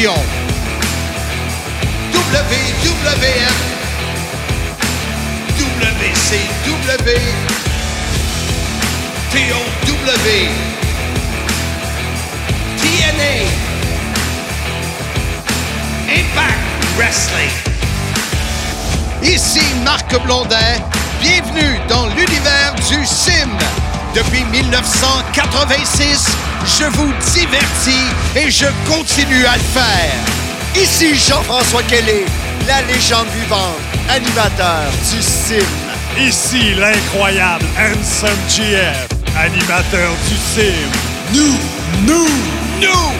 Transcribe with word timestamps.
WWF, 0.00 0.16
WCW, 5.58 7.20
TOW, 9.30 9.60
TNA, 12.78 13.44
Impact 16.08 16.64
Wrestling. 16.96 17.52
Ici 19.22 19.60
Marc 19.84 20.18
Blondin, 20.24 20.56
bienvenue 21.20 21.78
dans 21.90 22.06
l'univers 22.06 22.74
du 22.88 23.04
sim. 23.04 23.50
Depuis 24.14 24.44
1986, 24.44 26.26
je 26.64 26.84
vous 26.96 27.12
divertis 27.32 28.08
et 28.34 28.50
je 28.50 28.66
continue 28.90 29.44
à 29.46 29.54
le 29.54 29.62
faire. 29.62 30.18
Ici 30.74 31.14
Jean-François 31.14 31.82
Kelly, 31.84 32.24
la 32.66 32.82
légende 32.82 33.28
vivante, 33.40 33.78
animateur 34.08 34.90
du 35.12 35.22
sim. 35.22 35.64
Ici 36.18 36.74
l'incroyable 36.74 37.64
Handsome 37.78 38.36
GF, 38.48 39.06
animateur 39.38 40.10
du 40.28 40.36
sim. 40.36 40.74
Nous, 41.32 41.56
nous, 42.04 42.28
nous, 42.80 43.12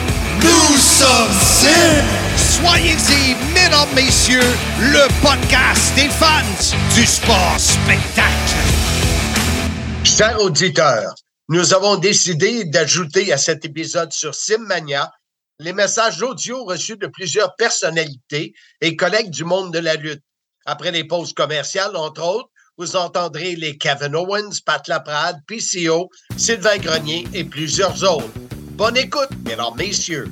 nous 0.43 0.77
sommes 0.77 1.39
sim. 1.41 2.03
Soyez-y, 2.35 3.35
mesdames, 3.53 3.87
messieurs, 3.95 4.55
le 4.79 5.07
podcast 5.21 5.93
des 5.95 6.09
fans 6.09 6.73
du 6.95 7.05
sport 7.05 7.55
spectacle. 7.57 8.90
Chers 10.21 10.39
auditeurs, 10.39 11.15
nous 11.49 11.73
avons 11.73 11.95
décidé 11.95 12.65
d'ajouter 12.65 13.33
à 13.33 13.39
cet 13.39 13.65
épisode 13.65 14.13
sur 14.13 14.35
Simmania 14.35 15.11
les 15.57 15.73
messages 15.73 16.21
audio 16.21 16.63
reçus 16.63 16.97
de 16.97 17.07
plusieurs 17.07 17.55
personnalités 17.55 18.53
et 18.81 18.95
collègues 18.95 19.31
du 19.31 19.45
monde 19.45 19.73
de 19.73 19.79
la 19.79 19.95
lutte. 19.95 20.21
Après 20.67 20.91
les 20.91 21.05
pauses 21.05 21.33
commerciales, 21.33 21.95
entre 21.95 22.23
autres, 22.23 22.49
vous 22.77 22.95
entendrez 22.95 23.55
les 23.55 23.79
Kevin 23.79 24.15
Owens, 24.15 24.59
Pat 24.63 24.87
Laprade, 24.87 25.39
PCO, 25.47 26.07
Sylvain 26.37 26.77
Grenier 26.77 27.27
et 27.33 27.43
plusieurs 27.43 28.03
autres. 28.03 28.29
Bonne 28.73 28.97
écoute, 28.97 29.31
mesdames, 29.43 29.73
messieurs. 29.75 30.29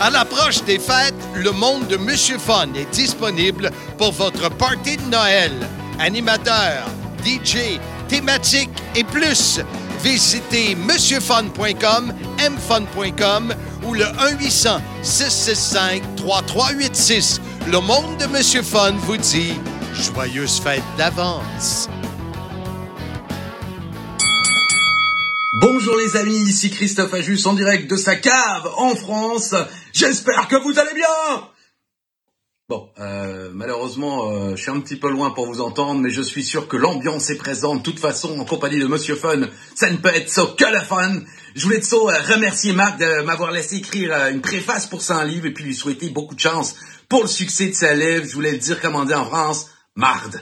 À 0.00 0.08
l'approche 0.08 0.62
des 0.62 0.78
fêtes, 0.78 1.14
le 1.34 1.50
monde 1.50 1.88
de 1.88 1.96
Monsieur 1.96 2.38
Fun 2.38 2.72
est 2.74 2.90
disponible 2.92 3.72
pour 3.96 4.12
votre 4.12 4.48
party 4.50 4.98
de 4.98 5.10
Noël. 5.10 5.50
Animateur, 5.98 6.86
DJ, 7.24 7.80
thématique 8.08 8.70
et 8.96 9.04
plus. 9.04 9.60
Visitez 10.02 10.74
monsieurfun.com, 10.74 12.12
mfun.com 12.38 13.54
ou 13.86 13.94
le 13.94 14.04
1-800-665-3386. 15.04 17.40
Le 17.70 17.80
monde 17.80 18.16
de 18.18 18.26
Monsieur 18.26 18.62
Fun 18.62 18.92
vous 18.92 19.16
dit 19.16 19.54
joyeuses 19.94 20.60
fêtes 20.60 20.82
d'avance. 20.96 21.88
Bonjour 25.60 25.96
les 25.96 26.16
amis, 26.16 26.48
ici 26.48 26.70
Christophe 26.70 27.14
Ajus 27.14 27.46
en 27.46 27.54
direct 27.54 27.90
de 27.90 27.96
sa 27.96 28.14
cave 28.14 28.70
en 28.76 28.94
France. 28.94 29.54
J'espère 29.92 30.46
que 30.46 30.54
vous 30.56 30.78
allez 30.78 30.94
bien 30.94 31.48
Bon, 32.68 32.90
euh, 33.00 33.48
malheureusement, 33.54 34.30
euh, 34.30 34.50
je 34.54 34.60
suis 34.60 34.70
un 34.70 34.80
petit 34.80 34.96
peu 34.96 35.08
loin 35.08 35.30
pour 35.30 35.46
vous 35.46 35.62
entendre, 35.62 36.02
mais 36.02 36.10
je 36.10 36.20
suis 36.20 36.44
sûr 36.44 36.68
que 36.68 36.76
l'ambiance 36.76 37.30
est 37.30 37.38
présente. 37.38 37.78
De 37.78 37.82
toute 37.82 37.98
façon, 37.98 38.38
en 38.38 38.44
compagnie 38.44 38.78
de 38.78 38.86
Monsieur 38.86 39.16
Fun, 39.16 39.48
ça 39.74 39.88
ne 39.88 39.96
peut 39.96 40.10
être 40.14 40.30
so 40.30 40.48
que 40.48 40.66
le 40.70 40.80
fun. 40.82 41.22
Je 41.54 41.64
voulais 41.64 41.78
de 41.78 41.94
euh, 41.94 42.34
remercier 42.34 42.74
Marc 42.74 42.98
de 42.98 43.22
m'avoir 43.22 43.52
laissé 43.52 43.76
écrire 43.76 44.12
euh, 44.12 44.30
une 44.30 44.42
préface 44.42 44.86
pour 44.86 45.00
son 45.00 45.22
livre 45.22 45.46
et 45.46 45.54
puis 45.54 45.64
lui 45.64 45.74
souhaiter 45.74 46.10
beaucoup 46.10 46.34
de 46.34 46.40
chance 46.40 46.74
pour 47.08 47.22
le 47.22 47.26
succès 47.26 47.68
de 47.68 47.72
sa 47.72 47.94
livre. 47.94 48.26
Je 48.26 48.34
voulais 48.34 48.52
le 48.52 48.58
dire 48.58 48.82
comme 48.82 48.96
on 48.96 49.06
dit 49.06 49.14
en 49.14 49.24
France, 49.24 49.70
marde. 49.96 50.38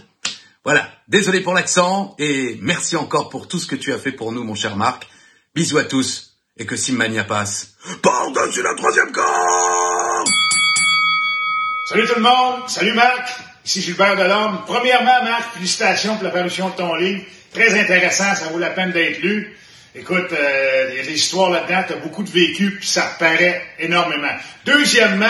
Voilà, 0.65 0.91
désolé 1.07 1.43
pour 1.43 1.55
l'accent 1.55 2.17
et 2.19 2.59
merci 2.61 2.97
encore 2.97 3.29
pour 3.29 3.47
tout 3.47 3.61
ce 3.61 3.69
que 3.69 3.77
tu 3.77 3.93
as 3.93 3.99
fait 3.99 4.11
pour 4.11 4.33
nous, 4.33 4.43
mon 4.43 4.57
cher 4.57 4.77
Marc. 4.77 5.07
Bisous 5.55 5.79
à 5.79 5.85
tous 5.85 6.33
et 6.57 6.67
que 6.67 6.75
Simmania 6.75 7.23
passe 7.23 7.77
par-dessus 8.03 8.65
la 8.65 8.75
troisième 8.75 9.13
corde 9.13 9.96
Salut 11.89 12.05
tout 12.09 12.17
le 12.17 12.23
monde, 12.23 12.69
salut 12.69 12.95
Marc, 12.95 13.29
ici 13.65 13.81
Gilbert 13.81 14.17
Delorme. 14.17 14.63
Premièrement, 14.67 15.23
Marc, 15.23 15.55
félicitations 15.55 16.17
pour 16.17 16.25
la 16.25 16.31
parution 16.31 16.69
de 16.71 16.75
ton 16.75 16.97
livre. 16.97 17.23
Très 17.55 17.81
intéressant, 17.81 18.35
ça 18.35 18.47
vaut 18.53 18.59
la 18.59 18.71
peine 18.71 18.91
d'être 18.91 19.21
lu. 19.21 19.57
Écoute, 19.95 20.33
euh, 20.33 20.89
il 20.91 20.97
y 20.97 20.99
a 20.99 21.05
des 21.05 21.15
histoires 21.15 21.49
là-dedans, 21.49 21.85
tu 21.87 21.93
as 21.93 21.97
beaucoup 21.99 22.25
de 22.25 22.31
vécu, 22.31 22.73
puis 22.81 22.89
ça 22.89 23.03
paraît 23.21 23.63
énormément. 23.79 24.33
Deuxièmement, 24.65 25.27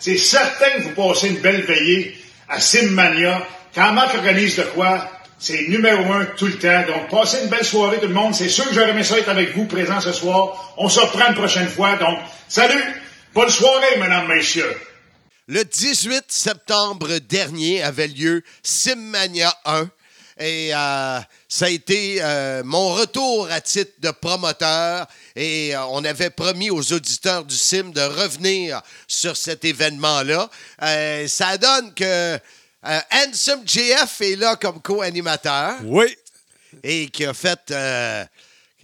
c'est 0.00 0.16
certain 0.16 0.70
que 0.78 0.82
vous 0.82 0.94
passez 1.00 1.28
une 1.28 1.38
belle 1.38 1.62
veillée 1.62 2.20
à 2.48 2.58
Simmania. 2.58 3.46
Quand 3.72 3.92
Marc 3.92 4.12
organise 4.16 4.56
de 4.56 4.62
quoi, 4.62 5.08
c'est 5.38 5.68
numéro 5.68 6.12
un 6.12 6.24
tout 6.24 6.46
le 6.46 6.58
temps. 6.58 6.86
Donc, 6.88 7.08
passez 7.08 7.38
une 7.44 7.50
belle 7.50 7.64
soirée 7.64 7.98
tout 7.98 8.08
le 8.08 8.14
monde. 8.14 8.34
C'est 8.34 8.48
sûr 8.48 8.68
que 8.68 8.74
j'aurais 8.74 8.90
aimé 8.90 9.04
ça 9.04 9.16
être 9.16 9.28
avec 9.28 9.54
vous 9.54 9.66
présent 9.66 10.00
ce 10.00 10.12
soir. 10.12 10.74
On 10.76 10.88
se 10.88 10.98
reprend 10.98 11.28
une 11.28 11.36
prochaine 11.36 11.68
fois. 11.68 11.94
Donc, 11.94 12.18
salut, 12.48 12.82
bonne 13.32 13.48
soirée, 13.48 13.96
mesdames, 14.00 14.26
messieurs. 14.26 14.74
Le 15.50 15.64
18 15.64 16.26
septembre 16.28 17.18
dernier 17.18 17.82
avait 17.82 18.06
lieu 18.06 18.44
Simmania 18.62 19.52
1 19.64 19.90
et 20.38 20.70
euh, 20.72 21.18
ça 21.48 21.64
a 21.64 21.68
été 21.68 22.18
euh, 22.20 22.62
mon 22.64 22.94
retour 22.94 23.50
à 23.50 23.60
titre 23.60 23.90
de 23.98 24.12
promoteur 24.12 25.08
et 25.34 25.74
euh, 25.74 25.84
on 25.86 26.04
avait 26.04 26.30
promis 26.30 26.70
aux 26.70 26.92
auditeurs 26.92 27.44
du 27.44 27.56
Sim 27.56 27.90
de 27.90 28.00
revenir 28.00 28.80
sur 29.08 29.36
cet 29.36 29.64
événement-là. 29.64 30.48
Ça 31.26 31.58
donne 31.58 31.94
que 31.94 32.38
Handsome 32.84 33.66
JF 33.66 34.20
est 34.20 34.36
là 34.36 34.54
comme 34.54 34.80
co-animateur 34.80 35.78
Oui. 35.82 36.16
et 36.84 37.08
qui 37.08 37.24
a 37.24 37.34
fait 37.34 37.74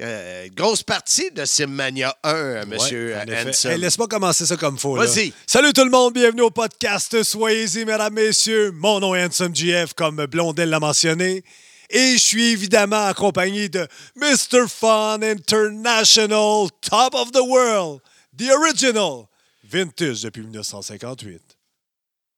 euh, 0.01 0.45
euh, 0.45 0.49
grosse 0.55 0.83
partie 0.83 1.31
de 1.31 1.45
Simmania 1.45 2.17
1, 2.23 2.35
euh, 2.35 2.67
monsieur 2.67 3.15
Ouais. 3.15 3.47
Handsome. 3.47 3.73
Hey, 3.73 3.79
Laisse-moi 3.79 4.09
commencer 4.09 4.47
ça 4.47 4.57
comme 4.57 4.79
faut. 4.79 4.97
Vas-y. 4.97 5.33
Salut 5.47 5.73
tout 5.73 5.85
le 5.85 5.91
monde, 5.91 6.15
bienvenue 6.15 6.43
au 6.43 6.51
podcast. 6.51 7.23
Soyez-y, 7.23 7.85
mesdames, 7.85 8.13
messieurs. 8.13 8.71
Mon 8.73 9.01
nom 9.01 9.15
est 9.15 9.25
Handsome 9.25 9.55
GF, 9.55 9.95
comme 9.95 10.25
Blondel 10.27 10.71
l'a 10.71 10.81
mentionné. 10.81 11.45
Et 11.89 12.15
je 12.15 12.19
suis 12.23 12.51
évidemment 12.53 13.07
accompagné 13.07 13.69
de 13.69 13.87
Mr. 14.17 14.67
Fun 14.69 15.21
International, 15.23 16.69
Top 16.81 17.15
of 17.15 17.31
the 17.33 17.41
World, 17.41 18.01
The 18.37 18.51
Original, 18.51 19.27
Vintage 19.65 20.23
depuis 20.23 20.43
1958. 20.43 21.41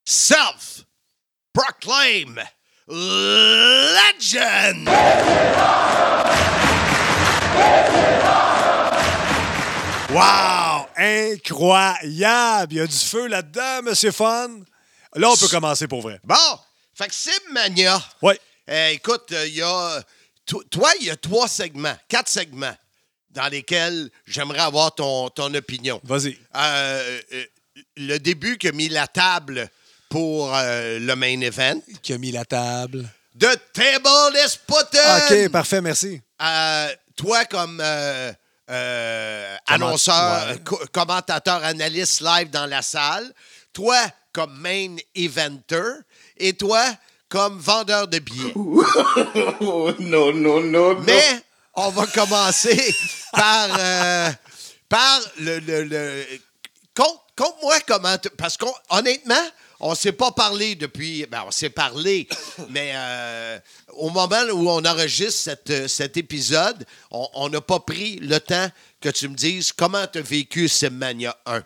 Self 0.04 0.84
proclaim 1.52 2.36
legend. 2.88 4.88
Wow! 10.10 10.86
Incroyable! 10.96 12.72
Il 12.72 12.76
y 12.78 12.80
a 12.80 12.86
du 12.86 12.96
feu 12.96 13.26
là-dedans, 13.28 13.82
Monsieur 13.82 14.10
Fun. 14.10 14.48
Là, 15.14 15.30
on 15.30 15.36
peut 15.36 15.48
commencer 15.48 15.86
pour 15.86 16.00
vrai. 16.00 16.18
Bon, 16.24 16.34
fait 16.94 17.08
que 17.08 17.14
Simmania. 17.14 18.02
Oui. 18.22 18.34
Euh, 18.70 18.88
écoute, 18.90 19.32
il 19.46 19.54
y 19.56 19.62
a. 19.62 20.02
to- 20.46 20.62
Toi, 20.70 20.90
il 21.00 21.06
y 21.06 21.10
a 21.10 21.16
trois 21.16 21.46
segments, 21.48 21.96
quatre 22.08 22.28
segments 22.28 22.74
dans 23.30 23.48
lesquels 23.48 24.10
j'aimerais 24.26 24.60
avoir 24.60 24.94
ton, 24.94 25.28
ton 25.28 25.52
opinion. 25.54 26.00
Vas-y. 26.04 26.38
Euh, 26.56 27.20
euh, 27.34 27.44
le 27.96 28.18
début 28.18 28.56
qui 28.58 28.68
a 28.68 28.72
mis 28.72 28.88
la 28.88 29.06
table 29.06 29.68
pour 30.08 30.54
euh, 30.54 30.98
le 30.98 31.14
main 31.16 31.40
event. 31.40 31.80
Qui 32.02 32.14
a 32.14 32.18
mis 32.18 32.32
la 32.32 32.44
table? 32.44 33.08
The 33.38 33.56
table 33.72 34.36
is 34.36 34.56
put 34.66 34.96
OK, 34.96 35.48
parfait, 35.50 35.80
merci. 35.80 36.20
Toi, 37.18 37.44
comme 37.46 37.80
euh, 37.82 38.32
euh, 38.70 39.56
annonceur, 39.66 40.48
ouais. 40.48 40.58
co- 40.64 40.80
commentateur, 40.92 41.62
analyste 41.64 42.20
live 42.22 42.48
dans 42.50 42.66
la 42.66 42.80
salle, 42.80 43.30
toi, 43.72 43.96
comme 44.32 44.56
main 44.60 44.96
eventer, 45.14 45.82
et 46.36 46.52
toi, 46.54 46.82
comme 47.28 47.58
vendeur 47.58 48.08
de 48.08 48.18
billets. 48.20 48.54
Oh 49.60 49.90
non, 49.98 50.32
non, 50.32 50.60
non, 50.60 50.98
Mais 51.00 51.42
on 51.74 51.90
va 51.90 52.06
commencer 52.06 52.94
par, 53.32 53.68
euh, 53.78 54.30
par 54.88 55.20
le. 55.40 55.58
le, 55.58 55.84
le- 55.84 56.24
compte- 56.94 57.20
Compte-moi 57.36 57.76
comment. 57.86 58.18
tu- 58.18 58.30
Parce 58.30 58.56
qu'honnêtement, 58.56 59.34
on 59.80 59.90
ne 59.90 59.94
s'est 59.96 60.12
pas 60.12 60.32
parlé 60.32 60.74
depuis. 60.74 61.26
Ben, 61.30 61.44
on 61.46 61.50
s'est 61.50 61.70
parlé, 61.70 62.28
mais 62.70 62.92
euh, 62.94 63.58
au 63.94 64.10
moment 64.10 64.42
où 64.52 64.68
on 64.68 64.84
enregistre 64.84 65.42
cette, 65.42 65.88
cet 65.88 66.16
épisode, 66.16 66.84
on 67.10 67.48
n'a 67.48 67.60
pas 67.60 67.80
pris 67.80 68.16
le 68.16 68.38
temps 68.40 68.68
que 69.00 69.08
tu 69.08 69.28
me 69.28 69.34
dises 69.34 69.72
comment 69.72 70.06
tu 70.06 70.18
as 70.18 70.22
vécu 70.22 70.68
Simmania 70.68 71.36
1. 71.46 71.62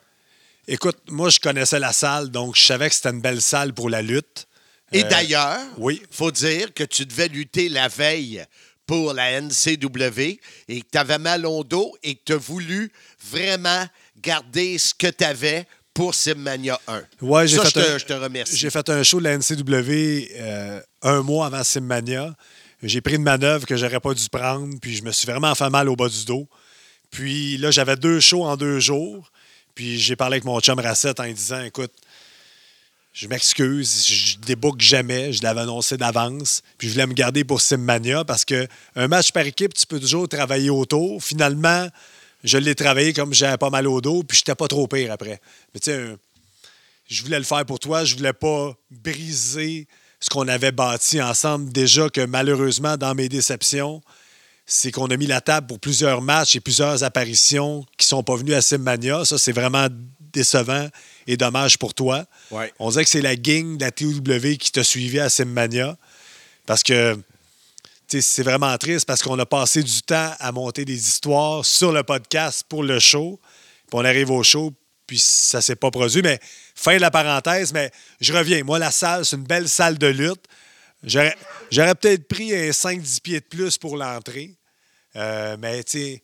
Écoute, 0.69 0.99
moi, 1.09 1.29
je 1.31 1.41
connaissais 1.41 1.79
la 1.81 1.93
salle, 1.93 2.31
donc 2.31 2.55
je 2.57 2.65
savais 2.65 2.89
que 2.89 2.95
c'était 2.95 3.11
une 3.11 3.21
belle 3.21 3.43
salle 3.43 3.73
pour 3.73 3.91
la 3.91 4.03
lutte. 4.03 4.47
Et 4.93 5.05
Euh, 5.05 5.09
d'ailleurs, 5.09 5.59
oui. 5.79 6.03
faut 6.11 6.31
dire 6.31 6.73
que 6.75 6.85
tu 6.85 7.07
devais 7.07 7.29
lutter 7.29 7.69
la 7.69 7.89
veille 7.89 8.45
pour 8.87 9.13
la 9.15 9.41
NCW 9.41 10.21
et 10.69 10.83
que 10.83 10.87
tu 10.93 10.99
avais 10.99 11.19
mal 11.19 11.47
au 11.47 11.65
dos 11.65 11.97
et 12.03 12.15
que 12.15 12.21
tu 12.27 12.33
as 12.35 12.37
voulu 12.37 12.93
vraiment 13.25 13.87
garder 14.19 14.77
ce 14.79 14.93
que 14.95 15.07
tu 15.07 15.25
avais 15.25 15.67
pour 15.95 16.15
Simmania 16.15 16.81
1. 16.89 17.03
Ouais, 17.21 17.47
j'ai 17.47 17.59
fait 17.59 17.67
je, 17.69 17.73
te, 17.73 17.79
un- 17.81 17.99
je 17.99 18.05
te 18.05 18.13
remercie. 18.13 18.57
J'ai 18.57 18.71
fait 18.71 18.89
un 18.89 19.03
show 19.03 19.19
de 19.19 19.25
la 19.25 19.37
NCW 19.37 20.29
euh, 20.37 20.81
un 21.03 21.23
mois 21.23 21.47
avant 21.47 21.63
Simmania. 21.65 22.35
J'ai 22.83 23.01
pris 23.01 23.15
une 23.17 23.23
manœuvre 23.23 23.67
que 23.67 23.77
j'aurais 23.77 24.01
pas 24.01 24.13
dû 24.15 24.29
prendre, 24.29 24.75
puis 24.81 24.97
je 24.97 25.03
me 25.05 25.13
suis 25.13 25.27
vraiment 25.27 25.55
fait 25.55 25.71
mal 25.71 25.89
au 25.89 25.95
bas 25.97 26.09
du 26.09 26.25
dos. 26.25 26.49
Puis 27.11 27.59
là, 27.59 27.71
j'avais 27.71 27.97
deux 27.97 28.21
shows 28.21 28.45
en 28.45 28.57
deux 28.57 28.81
jours. 28.81 29.31
Puis 29.75 29.99
j'ai 30.01 30.17
parlé 30.17 30.35
avec 30.35 30.45
mon 30.45 30.59
chum 30.61 30.79
Racette 30.81 31.21
en 31.21 31.25
lui 31.25 31.35
disant 31.35 31.63
Écoute, 31.63 31.93
je 33.13 33.29
m'excuse, 33.29 34.07
je 34.09 34.39
débook 34.39 34.81
jamais, 34.81 35.33
je 35.33 35.43
l'avais 35.43 35.61
annoncé 35.61 35.97
d'avance. 35.99 36.63
Puis 36.79 36.89
je 36.89 36.95
voulais 36.95 37.07
me 37.07 37.13
garder 37.13 37.45
pour 37.45 37.61
Simmania 37.61 38.25
parce 38.25 38.45
que 38.45 38.67
un 38.97 39.07
match 39.09 39.31
par 39.33 39.45
équipe, 39.47 39.75
tu 39.75 39.87
peux 39.87 40.01
toujours 40.01 40.29
travailler 40.29 40.71
autour. 40.71 41.23
Finalement, 41.23 41.87
je 42.45 42.59
l'ai 42.59 42.75
travaillé 42.75 43.13
comme 43.13 43.33
j'avais 43.35 43.57
pas 43.59 43.71
mal 43.71 43.87
au 43.87 44.01
dos, 44.01 44.23
puis 44.23 44.39
j'étais 44.39 44.55
pas 44.55 44.69
trop 44.69 44.87
pire 44.87 45.13
après. 45.13 45.41
Mais 45.75 45.81
tu 45.81 45.91
sais, 45.91 45.97
un- 45.97 46.17
je 47.09 47.23
voulais 47.23 47.39
le 47.39 47.45
faire 47.45 47.65
pour 47.67 47.79
toi. 47.79 48.05
Je 48.05 48.17
voulais 48.17 48.33
pas 48.33 48.75
briser 48.91 49.87
ce 50.21 50.31
qu'on 50.31 50.49
avait 50.49 50.73
bâti 50.73 51.21
ensemble. 51.21 51.73
Déjà 51.73 52.09
que 52.09 52.21
malheureusement, 52.25 52.97
dans 52.97 53.15
mes 53.15 53.29
déceptions, 53.29 54.01
c'est 54.65 54.91
qu'on 54.93 55.07
a 55.09 55.17
mis 55.17 55.27
la 55.27 55.41
table 55.41 55.67
pour 55.67 55.81
plusieurs 55.81 56.23
matchs 56.23 56.57
et 56.57 56.61
plusieurs 56.61 57.03
apparitions 57.05 57.85
qui 57.99 58.07
sont 58.07 58.23
pas 58.23 58.37
venues 58.37 58.55
à 58.55 58.63
Simmania. 58.63 59.25
Ça, 59.25 59.37
c'est 59.37 59.53
vraiment 59.53 59.89
décevant 60.33 60.89
et 61.27 61.37
dommage 61.37 61.77
pour 61.79 61.93
toi. 61.93 62.25
Ouais. 62.51 62.73
On 62.79 62.89
dirait 62.91 63.05
que 63.05 63.11
c'est 63.11 63.21
la 63.21 63.37
gang 63.37 63.77
de 63.77 63.85
la 63.85 63.91
TOW 63.91 64.57
qui 64.59 64.71
t'a 64.73 64.85
suivi 64.85 65.19
à 65.19 65.29
Simmania. 65.29 65.97
Parce 66.65 66.83
que 66.83 67.19
c'est 68.21 68.43
vraiment 68.43 68.77
triste 68.79 69.07
parce 69.07 69.23
qu'on 69.23 69.39
a 69.39 69.47
passé 69.47 69.83
du 69.83 70.03
temps 70.03 70.33
à 70.39 70.53
monter 70.53 70.85
des 70.85 71.09
histoires 71.09 71.65
sur 71.65 71.93
le 71.93 72.03
podcast 72.03 72.65
pour 72.69 72.83
le 72.83 72.99
show. 72.99 73.41
Puis 73.87 73.99
on 73.99 74.05
arrive 74.05 74.31
au 74.31 74.43
show, 74.43 74.73
puis 75.07 75.19
ça 75.19 75.63
s'est 75.63 75.77
pas 75.77 75.91
produit. 75.91 76.23
Mais 76.23 76.39
fin 76.75 76.97
de 76.97 77.01
la 77.01 77.11
parenthèse, 77.11 77.73
mais 77.73 77.91
je 78.21 78.33
reviens. 78.33 78.63
Moi, 78.65 78.79
la 78.79 78.91
salle, 78.91 79.25
c'est 79.25 79.37
une 79.37 79.45
belle 79.45 79.69
salle 79.69 79.99
de 79.99 80.07
lutte. 80.09 80.45
J'aurais 81.05 81.95
peut-être 81.95 82.29
pris 82.29 82.55
un 82.55 82.71
5-10 82.71 83.21
pieds 83.21 83.41
de 83.41 83.47
plus 83.47 83.79
pour 83.79 83.97
l'entrée. 83.97 84.55
Euh, 85.17 85.57
mais, 85.59 85.83
tu 85.85 85.99
sais, 85.99 86.23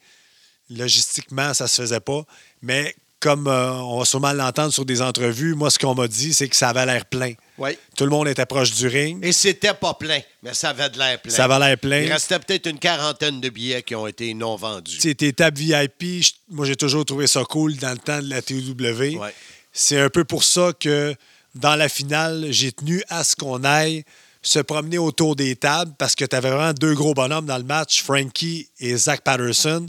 logistiquement, 0.71 1.53
ça 1.55 1.67
se 1.67 1.83
faisait 1.83 2.01
pas. 2.01 2.25
Mais 2.63 2.95
comme 3.21 3.49
euh, 3.49 3.73
on 3.73 3.99
va 3.99 4.05
sûrement 4.05 4.33
l'entendre 4.33 4.73
sur 4.73 4.85
des 4.85 5.03
entrevues, 5.03 5.55
moi, 5.55 5.71
ce 5.71 5.79
qu'on 5.79 5.95
m'a 5.95 6.07
dit, 6.07 6.35
c'est 6.35 6.49
que 6.49 6.55
ça 6.55 6.69
avait 6.69 6.87
l'air 6.87 7.05
plein. 7.07 7.33
Oui. 7.59 7.71
Tout 7.97 8.05
le 8.05 8.11
monde 8.11 8.29
était 8.29 8.47
proche 8.47 8.73
du 8.73 8.87
ring. 8.87 9.25
Et 9.25 9.33
c'était 9.33 9.75
pas 9.75 9.95
plein, 9.95 10.21
mais 10.43 10.55
ça 10.55 10.71
avait 10.71 10.89
de 10.89 10.99
l'air 10.99 11.21
plein. 11.21 11.33
Ça 11.33 11.45
avait 11.45 11.59
l'air 11.59 11.79
plein. 11.79 12.01
Il 12.03 12.13
restait 12.13 12.39
peut-être 12.39 12.67
une 12.67 12.79
quarantaine 12.79 13.41
de 13.41 13.49
billets 13.49 13.83
qui 13.83 13.95
ont 13.95 14.07
été 14.07 14.33
non 14.35 14.57
vendus. 14.57 14.99
Tes 14.99 15.33
tables 15.33 15.59
VIP, 15.59 16.25
moi, 16.49 16.65
j'ai 16.65 16.77
toujours 16.77 17.05
trouvé 17.05 17.27
ça 17.27 17.43
cool 17.45 17.77
dans 17.77 17.91
le 17.91 17.99
temps 17.99 18.21
de 18.23 18.31
la 18.31 18.41
TW. 18.41 19.19
Ouais. 19.19 19.35
C'est 19.73 19.99
un 19.99 20.11
peu 20.11 20.25
pour 20.25 20.45
ça 20.45 20.73
que 20.79 21.15
dans 21.55 21.75
la 21.75 21.89
finale, 21.89 22.47
j'ai 22.51 22.73
tenu 22.73 23.03
à 23.09 23.25
ce 23.25 23.35
qu'on 23.35 23.65
aille 23.65 24.05
se 24.43 24.61
promener 24.61 24.99
autour 24.99 25.35
des 25.35 25.57
tables 25.57 25.93
parce 25.99 26.15
que 26.15 26.25
tu 26.25 26.37
avais 26.37 26.51
vraiment 26.51 26.73
deux 26.73 26.95
gros 26.95 27.15
bonhommes 27.15 27.47
dans 27.47 27.59
le 27.59 27.65
match, 27.65 28.03
Frankie 28.03 28.69
et 28.79 28.97
Zach 28.97 29.23
Patterson. 29.23 29.87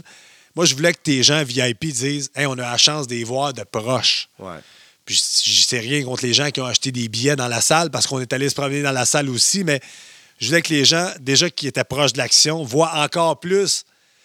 Moi, 0.56 0.64
je 0.64 0.74
voulais 0.74 0.92
que 0.92 1.00
tes 1.02 1.22
gens 1.22 1.42
VIP 1.44 1.86
disent 1.86 2.30
Hey, 2.34 2.46
on 2.46 2.52
a 2.52 2.62
la 2.62 2.76
chance 2.76 3.06
de 3.06 3.14
les 3.14 3.24
voir 3.24 3.52
de 3.52 3.62
proche. 3.62 4.28
Ouais. 4.38 4.58
Puis 5.04 5.20
je 5.44 5.62
sais 5.62 5.80
rien 5.80 6.04
contre 6.04 6.24
les 6.24 6.34
gens 6.34 6.50
qui 6.50 6.60
ont 6.60 6.66
acheté 6.66 6.92
des 6.92 7.08
billets 7.08 7.36
dans 7.36 7.48
la 7.48 7.60
salle 7.60 7.90
parce 7.90 8.06
qu'on 8.06 8.20
est 8.20 8.32
allé 8.32 8.48
se 8.48 8.54
promener 8.54 8.82
dans 8.82 8.92
la 8.92 9.04
salle 9.04 9.28
aussi, 9.28 9.64
mais 9.64 9.80
je 10.38 10.46
voulais 10.46 10.62
que 10.62 10.72
les 10.72 10.84
gens, 10.84 11.10
déjà 11.20 11.50
qui 11.50 11.66
étaient 11.66 11.84
proches 11.84 12.12
de 12.12 12.18
l'action, 12.18 12.62
voient 12.64 12.92
encore 12.94 13.40
plus 13.40 13.84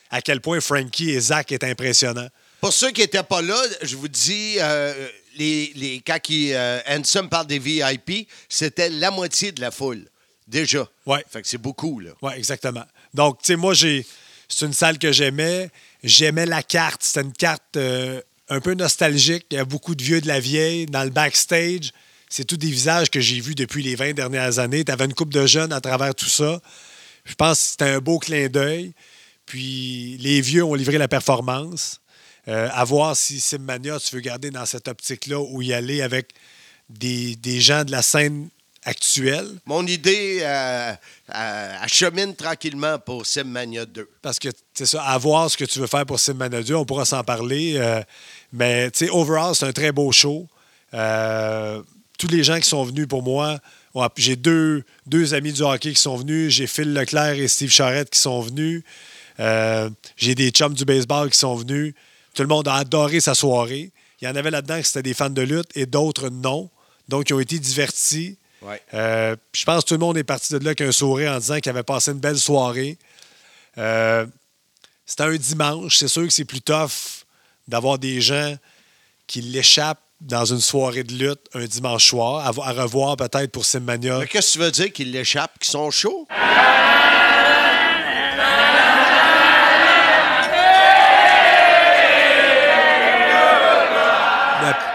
à 0.09 0.21
quel 0.21 0.41
point 0.41 0.61
Frankie 0.61 1.09
et 1.09 1.19
Zach 1.19 1.51
est 1.51 1.63
impressionnant. 1.63 2.27
Pour 2.61 2.71
ceux 2.71 2.91
qui 2.91 3.01
n'étaient 3.01 3.23
pas 3.23 3.41
là, 3.41 3.61
je 3.81 3.95
vous 3.95 4.07
dis, 4.07 4.55
euh, 4.59 5.07
les, 5.37 5.71
les, 5.75 6.01
quand 6.05 6.19
qui, 6.19 6.53
euh, 6.53 6.79
Handsome 6.87 7.29
parle 7.29 7.47
des 7.47 7.59
VIP, 7.59 8.27
c'était 8.47 8.89
la 8.89 9.11
moitié 9.11 9.51
de 9.51 9.61
la 9.61 9.71
foule. 9.71 10.05
Déjà. 10.47 10.87
Ouais. 11.05 11.23
Fait 11.29 11.41
que 11.41 11.47
c'est 11.47 11.57
beaucoup, 11.57 11.99
là. 11.99 12.11
Oui, 12.21 12.31
exactement. 12.35 12.85
Donc, 13.13 13.41
tu 13.41 13.47
sais, 13.47 13.55
moi, 13.55 13.73
j'ai. 13.73 14.05
C'est 14.47 14.67
une 14.67 14.73
salle 14.73 14.99
que 14.99 15.11
j'aimais. 15.11 15.71
J'aimais 16.05 16.45
la 16.45 16.61
carte. 16.61 17.01
C'était 17.01 17.25
une 17.25 17.33
carte 17.33 17.77
euh, 17.77 18.21
un 18.47 18.61
peu 18.61 18.75
nostalgique. 18.75 19.47
Il 19.49 19.55
y 19.55 19.59
a 19.59 19.65
beaucoup 19.65 19.95
de 19.95 20.03
vieux 20.03 20.21
de 20.21 20.27
la 20.27 20.39
vieille. 20.39 20.85
Dans 20.85 21.03
le 21.03 21.09
backstage, 21.09 21.91
c'est 22.29 22.45
tous 22.45 22.57
des 22.57 22.69
visages 22.69 23.09
que 23.09 23.19
j'ai 23.19 23.39
vus 23.39 23.55
depuis 23.55 23.81
les 23.81 23.95
20 23.95 24.13
dernières 24.13 24.59
années. 24.59 24.85
Tu 24.85 24.91
avais 24.91 25.05
une 25.05 25.15
couple 25.15 25.33
de 25.33 25.47
jeunes 25.47 25.73
à 25.73 25.81
travers 25.81 26.13
tout 26.13 26.29
ça. 26.29 26.61
Je 27.25 27.33
pense 27.33 27.59
que 27.59 27.65
c'était 27.71 27.89
un 27.89 27.99
beau 27.99 28.19
clin 28.19 28.49
d'œil. 28.49 28.93
Puis 29.47 30.17
les 30.19 30.41
vieux 30.41 30.63
ont 30.63 30.75
livré 30.75 30.99
la 30.99 31.07
performance. 31.07 32.01
Euh, 32.47 32.69
à 32.71 32.83
voir 32.83 33.17
si 33.17 33.41
Simmania, 33.41 33.99
tu 33.99 34.15
veux 34.15 34.21
garder 34.21 34.51
dans 34.51 34.67
cette 34.67 34.87
optique-là 34.87 35.39
où 35.39 35.63
y 35.63 35.73
aller 35.73 36.03
avec 36.03 36.33
des, 36.87 37.35
des 37.35 37.59
gens 37.59 37.83
de 37.83 37.89
la 37.89 38.03
scène 38.03 38.49
actuelle. 38.85 39.47
Mon 39.65 39.85
idée 39.85 40.39
euh, 40.41 40.93
euh, 41.33 41.77
achemine 41.81 42.35
tranquillement 42.35 42.99
pour 42.99 43.25
Simmania 43.25 43.85
2. 43.85 44.07
Parce 44.21 44.39
que, 44.39 44.49
c'est 44.73 44.85
ça, 44.85 45.03
à 45.03 45.17
voir 45.17 45.49
ce 45.49 45.57
que 45.57 45.65
tu 45.65 45.79
veux 45.79 45.87
faire 45.87 46.05
pour 46.05 46.19
Simmania 46.19 46.61
2, 46.61 46.75
on 46.75 46.85
pourra 46.85 47.03
s'en 47.03 47.23
parler. 47.23 47.73
euh, 47.77 48.01
mais, 48.53 48.89
tu 48.91 49.05
sais, 49.05 49.11
overall, 49.11 49.55
c'est 49.55 49.65
un 49.65 49.73
très 49.73 49.91
beau 49.91 50.11
show. 50.11 50.47
Euh, 50.93 51.81
tous 52.17 52.27
les 52.27 52.43
gens 52.43 52.59
qui 52.59 52.69
sont 52.69 52.83
venus 52.83 53.07
pour 53.07 53.23
moi, 53.23 53.59
ouais, 53.95 54.07
j'ai 54.15 54.35
deux, 54.35 54.83
deux 55.07 55.33
amis 55.33 55.51
du 55.51 55.63
hockey 55.63 55.93
qui 55.93 56.01
sont 56.01 56.15
venus. 56.15 56.53
J'ai 56.53 56.67
Phil 56.67 56.93
Leclerc 56.93 57.33
et 57.33 57.47
Steve 57.47 57.71
Charrette 57.71 58.11
qui 58.11 58.21
sont 58.21 58.39
venus. 58.39 58.83
J'ai 59.37 60.35
des 60.35 60.51
chums 60.51 60.73
du 60.73 60.85
baseball 60.85 61.29
qui 61.29 61.37
sont 61.37 61.55
venus. 61.55 61.93
Tout 62.33 62.43
le 62.43 62.47
monde 62.47 62.67
a 62.67 62.75
adoré 62.75 63.19
sa 63.19 63.33
soirée. 63.35 63.91
Il 64.21 64.25
y 64.25 64.31
en 64.31 64.35
avait 64.35 64.51
là-dedans 64.51 64.77
qui 64.77 64.85
c'était 64.85 65.03
des 65.03 65.13
fans 65.13 65.29
de 65.29 65.41
lutte 65.41 65.69
et 65.75 65.85
d'autres 65.85 66.29
non. 66.29 66.69
Donc, 67.09 67.29
ils 67.29 67.33
ont 67.33 67.39
été 67.39 67.59
divertis. 67.59 68.37
Ouais. 68.65 68.81
Euh, 68.93 69.35
je 69.53 69.63
pense 69.63 69.83
que 69.83 69.89
tout 69.89 69.93
le 69.93 69.99
monde 69.99 70.17
est 70.17 70.23
parti 70.23 70.53
de 70.53 70.57
là 70.59 70.69
avec 70.69 70.81
un 70.81 70.91
sourire 70.91 71.33
en 71.33 71.37
disant 71.37 71.59
qu'il 71.59 71.69
avait 71.69 71.83
passé 71.83 72.11
une 72.11 72.19
belle 72.19 72.37
soirée. 72.37 72.97
Euh, 73.77 74.25
c'était 75.05 75.23
un 75.23 75.35
dimanche. 75.35 75.97
C'est 75.97 76.07
sûr 76.07 76.23
que 76.23 76.33
c'est 76.33 76.45
plus 76.45 76.61
tough 76.61 77.23
d'avoir 77.67 77.99
des 77.99 78.21
gens 78.21 78.55
qui 79.27 79.41
l'échappent 79.41 80.01
dans 80.21 80.45
une 80.45 80.61
soirée 80.61 81.03
de 81.03 81.13
lutte 81.13 81.41
un 81.53 81.65
dimanche 81.65 82.07
soir, 82.07 82.45
à, 82.45 82.47
à 82.47 82.71
revoir 82.71 83.17
peut-être 83.17 83.51
pour 83.51 83.65
Simmania. 83.65 84.19
Mais 84.19 84.27
qu'est-ce 84.27 84.53
que 84.53 84.53
tu 84.53 84.59
veux 84.59 84.71
dire 84.71 84.93
qu'ils 84.93 85.11
l'échappent, 85.11 85.59
qu'ils 85.59 85.71
sont 85.71 85.91
chauds? 85.91 86.27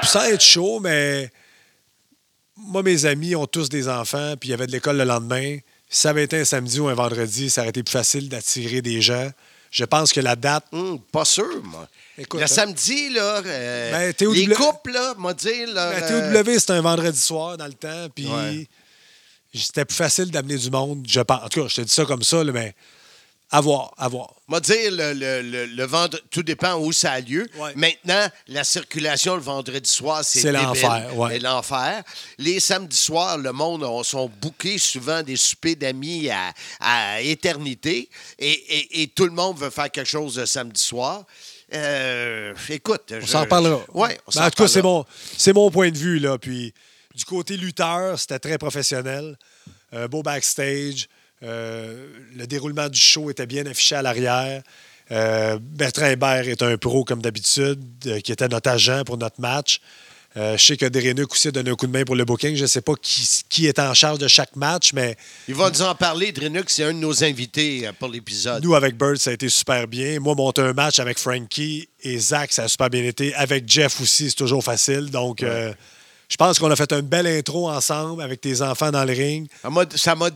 Sans 0.03 0.25
être 0.25 0.43
chaud, 0.43 0.81
mais 0.81 1.31
moi, 2.67 2.83
mes 2.83 3.07
amis 3.07 3.35
ont 3.35 3.47
tous 3.47 3.69
des 3.69 3.89
enfants, 3.89 4.35
puis 4.39 4.49
il 4.49 4.53
y 4.53 4.55
avait 4.55 4.67
de 4.67 4.73
l'école 4.73 4.97
le 4.97 5.05
lendemain. 5.05 5.59
Si 5.89 6.03
ça 6.03 6.11
avait 6.11 6.25
été 6.25 6.39
un 6.39 6.45
samedi 6.45 6.79
ou 6.81 6.89
un 6.89 6.95
vendredi, 6.95 7.51
ça 7.51 7.63
aurait 7.63 7.71
été 7.71 7.83
plus 7.83 7.93
facile 7.93 8.29
d'attirer 8.29 8.81
des 8.83 9.01
gens. 9.01 9.31
Je 9.71 9.85
pense 9.85 10.13
que 10.13 10.21
la 10.21 10.37
date. 10.37 10.65
Hum, 10.73 11.01
pas 11.13 11.25
sûr, 11.25 11.63
moi. 11.65 11.89
Écoute, 12.19 12.41
le 12.41 12.45
hein. 12.45 12.49
samedi, 12.49 13.11
là, 13.11 13.43
euh, 13.45 13.91
Ben, 13.93 14.13
TOW 14.13 14.33
les 14.33 14.49
couples, 14.49 14.93
là, 14.93 15.15
m'a 15.17 15.33
dit, 15.33 15.67
là, 15.67 16.01
La 16.01 16.07
euh, 16.07 16.43
TOW, 16.43 16.59
c'était 16.59 16.73
un 16.73 16.81
vendredi 16.81 17.21
soir 17.21 17.57
dans 17.57 17.67
le 17.67 17.73
temps, 17.73 18.09
puis 18.15 18.27
Ouais. 18.27 18.67
c'était 19.55 19.85
plus 19.85 19.97
facile 19.97 20.31
d'amener 20.31 20.57
du 20.57 20.71
monde, 20.71 21.05
je 21.09 21.21
pense. 21.21 21.43
En 21.45 21.49
tout 21.49 21.63
cas, 21.63 21.69
je 21.69 21.77
te 21.77 21.81
dis 21.83 21.93
ça 21.93 22.05
comme 22.05 22.23
ça, 22.23 22.43
là, 22.43 22.53
mais 22.53 22.75
à 23.53 23.61
voir, 23.61 23.93
à 23.99 24.07
voir. 24.09 24.33
m'a 24.47 24.61
dit, 24.61 24.73
le, 24.91 25.13
le, 25.13 25.43
le, 25.43 25.67
le 25.67 25.85
vendre- 25.85 26.21
tout 26.31 26.43
dépend 26.45 26.75
où 26.79 26.93
ça 26.93 27.13
a 27.13 27.21
lieu. 27.21 27.49
Ouais. 27.59 27.73
Maintenant, 27.75 28.29
la 28.47 28.63
circulation 28.63 29.35
le 29.35 29.41
vendredi 29.43 29.91
soir, 29.91 30.25
c'est 30.25 30.53
l'enfer, 30.53 31.17
ouais. 31.17 31.39
L'enfer. 31.41 32.03
Les 32.39 32.61
samedis 32.61 32.97
soirs, 32.97 33.39
le 33.39 33.53
monde 33.53 33.83
on, 33.83 34.05
sont 34.05 34.31
bookés 34.41 34.79
souvent 34.79 35.23
des 35.23 35.35
soupers 35.37 35.75
d'amis 35.75 36.31
à, 36.31 36.53
à 36.79 37.21
éternité 37.23 38.09
et, 38.39 38.51
et- 38.51 39.03
et 39.03 39.09
tout 39.09 39.25
le 39.25 39.33
monde 39.33 39.59
veut 39.59 39.71
faire 39.71 39.91
quelque 39.91 40.09
chose 40.09 40.39
le 40.39 40.47
samedi 40.47 40.81
soir. 40.81 41.25
Euh, 41.75 42.55
écoute, 42.69 43.13
On 43.23 43.27
s'en 43.27 43.41
reparlera. 43.43 43.81
Oui, 43.95 44.09
on 44.27 44.31
Ben, 44.31 44.33
s'en 44.33 44.45
en 44.47 44.51
tout 44.51 44.63
cas, 44.63 44.69
c'est 44.69 44.83
mon, 44.83 45.05
c'est 45.37 45.53
mon 45.53 45.71
point 45.71 45.91
de 45.91 45.99
vue. 45.99 46.19
Là. 46.19 46.39
Puis, 46.39 46.73
du 47.15 47.25
côté 47.25 47.57
lutteur, 47.57 48.19
c'était 48.19 48.39
très 48.39 48.59
professionnel. 48.59 49.37
Un 49.93 50.07
beau 50.07 50.23
backstage. 50.23 51.09
Euh, 51.43 52.07
le 52.37 52.47
déroulement 52.47 52.89
du 52.89 53.01
show 53.01 53.31
était 53.31 53.47
bien 53.47 53.65
affiché 53.67 53.95
à 53.97 54.03
l'arrière. 54.03 54.63
Euh, 55.11 55.59
Bertrand 55.61 56.07
Hébert 56.07 56.47
est 56.49 56.63
un 56.63 56.77
pro, 56.77 57.05
comme 57.05 57.21
d'habitude, 57.23 57.81
euh, 58.07 58.21
qui 58.21 58.31
était 58.33 58.49
notre 58.49 58.71
agent 58.71 59.03
pour 59.05 59.17
notre 59.19 59.41
match. 59.41 59.81
Euh, 60.37 60.57
je 60.57 60.65
sais 60.65 60.77
que 60.77 60.87
Derenuc 60.87 61.33
aussi 61.33 61.49
a 61.49 61.51
donné 61.51 61.71
un 61.71 61.75
coup 61.75 61.89
de 61.89 61.93
main 61.93 62.05
pour 62.05 62.15
le 62.15 62.25
booking. 62.25 62.55
Je 62.55 62.63
ne 62.63 62.67
sais 62.69 62.83
pas 62.83 62.93
qui, 63.03 63.29
qui 63.49 63.67
est 63.67 63.81
en 63.81 63.93
charge 63.95 64.19
de 64.21 64.29
chaque 64.29 64.55
match, 64.55 64.93
mais 64.93 65.17
Il 65.49 65.57
va 65.57 65.69
nous 65.71 65.83
en 65.83 65.93
parler, 65.97 66.31
Drenuk, 66.31 66.71
c'est 66.71 66.85
un 66.85 66.93
de 66.93 66.99
nos 66.99 67.25
invités 67.25 67.91
pour 67.99 68.09
l'épisode. 68.09 68.63
Nous, 68.63 68.77
avec 68.77 68.97
Bird, 68.97 69.17
ça 69.17 69.31
a 69.31 69.33
été 69.33 69.49
super 69.49 69.89
bien. 69.89 70.21
Moi, 70.21 70.37
monter 70.37 70.63
un 70.63 70.73
match 70.73 71.01
avec 71.01 71.19
Frankie 71.19 71.89
et 72.03 72.17
Zach, 72.19 72.53
ça 72.53 72.63
a 72.65 72.69
super 72.69 72.89
bien 72.91 73.03
été. 73.03 73.35
Avec 73.35 73.69
Jeff 73.69 74.01
aussi, 74.01 74.31
c'est 74.31 74.37
toujours 74.37 74.63
facile. 74.63 75.11
Donc, 75.11 75.43
euh, 75.43 75.73
je 76.29 76.37
pense 76.37 76.61
qu'on 76.61 76.71
a 76.71 76.77
fait 76.77 76.93
une 76.93 77.01
belle 77.01 77.27
intro 77.27 77.69
ensemble 77.69 78.23
avec 78.23 78.41
tes 78.41 78.63
enfants 78.63 78.93
dans 78.93 79.05
le 79.05 79.13
ring. 79.13 79.49
Ça 79.97 80.15
m'a- 80.15 80.31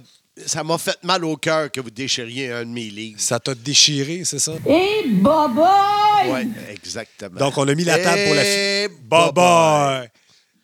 Ça 0.46 0.64
m'a 0.64 0.78
fait 0.78 0.98
mal 1.04 1.24
au 1.24 1.36
cœur 1.36 1.70
que 1.70 1.80
vous 1.80 1.90
déchiriez 1.90 2.50
un 2.50 2.64
de 2.64 2.70
mes 2.70 2.90
livres. 2.90 3.20
Ça 3.20 3.38
t'a 3.38 3.54
déchiré, 3.54 4.22
c'est 4.24 4.40
ça? 4.40 4.54
Et 4.66 5.08
boboy! 5.08 6.28
Oui, 6.28 6.50
exactement. 6.70 7.38
Donc, 7.38 7.56
on 7.56 7.68
a 7.68 7.74
mis 7.74 7.84
la 7.84 7.98
table 7.98 8.24
pour 8.24 8.34
la 8.34 8.44
finale. 8.44 8.88
Bye 9.04 9.32
bye! 9.32 10.10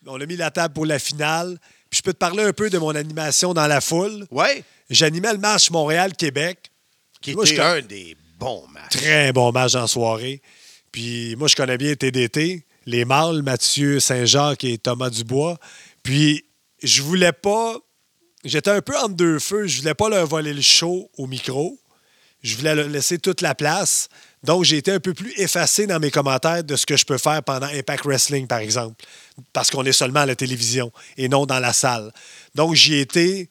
On 0.06 0.20
a 0.20 0.26
mis 0.26 0.36
la 0.36 0.50
table 0.50 0.74
pour 0.74 0.86
la 0.86 0.98
finale. 0.98 1.56
Puis 1.88 1.98
je 1.98 2.02
peux 2.02 2.12
te 2.12 2.18
parler 2.18 2.42
un 2.42 2.52
peu 2.52 2.68
de 2.68 2.78
mon 2.78 2.94
animation 2.94 3.54
dans 3.54 3.66
la 3.66 3.80
foule. 3.80 4.26
Oui, 4.30 4.64
J'animais 4.88 5.32
le 5.32 5.38
match 5.38 5.70
Montréal-Québec. 5.70 6.70
qui 7.20 7.34
Moi, 7.34 7.44
était 7.48 7.60
un 7.60 7.80
des 7.80 8.16
bons 8.38 8.66
matchs. 8.72 8.96
Très 8.96 9.32
bon 9.32 9.52
match 9.52 9.76
en 9.76 9.86
soirée. 9.86 10.42
Puis 10.90 11.36
moi, 11.36 11.46
je 11.46 11.54
connais 11.54 11.78
bien 11.78 11.94
TDT, 11.94 12.64
les 12.86 13.04
mâles, 13.04 13.42
Mathieu 13.42 14.00
Saint-Jacques 14.00 14.64
et 14.64 14.78
Thomas 14.78 15.10
Dubois. 15.10 15.58
Puis 16.02 16.44
je 16.82 17.02
voulais 17.02 17.32
pas. 17.32 17.76
J'étais 18.44 18.70
un 18.70 18.80
peu 18.80 18.96
entre 18.96 19.14
deux 19.14 19.38
feux. 19.38 19.66
Je 19.66 19.80
voulais 19.80 19.94
pas 19.94 20.08
leur 20.08 20.26
voler 20.26 20.54
le 20.54 20.62
show 20.62 21.10
au 21.18 21.26
micro. 21.26 21.78
Je 22.42 22.56
voulais 22.56 22.74
leur 22.74 22.88
laisser 22.88 23.18
toute 23.18 23.42
la 23.42 23.54
place. 23.54 24.08
Donc, 24.42 24.64
j'ai 24.64 24.78
été 24.78 24.90
un 24.92 25.00
peu 25.00 25.12
plus 25.12 25.32
effacé 25.38 25.86
dans 25.86 26.00
mes 26.00 26.10
commentaires 26.10 26.64
de 26.64 26.74
ce 26.74 26.86
que 26.86 26.96
je 26.96 27.04
peux 27.04 27.18
faire 27.18 27.42
pendant 27.42 27.66
Impact 27.66 28.04
Wrestling, 28.06 28.46
par 28.46 28.60
exemple. 28.60 29.04
Parce 29.52 29.70
qu'on 29.70 29.84
est 29.84 29.92
seulement 29.92 30.20
à 30.20 30.26
la 30.26 30.36
télévision 30.36 30.90
et 31.18 31.28
non 31.28 31.44
dans 31.44 31.58
la 31.58 31.74
salle. 31.74 32.10
Donc, 32.54 32.74
j'y 32.74 32.96
étais 32.96 33.50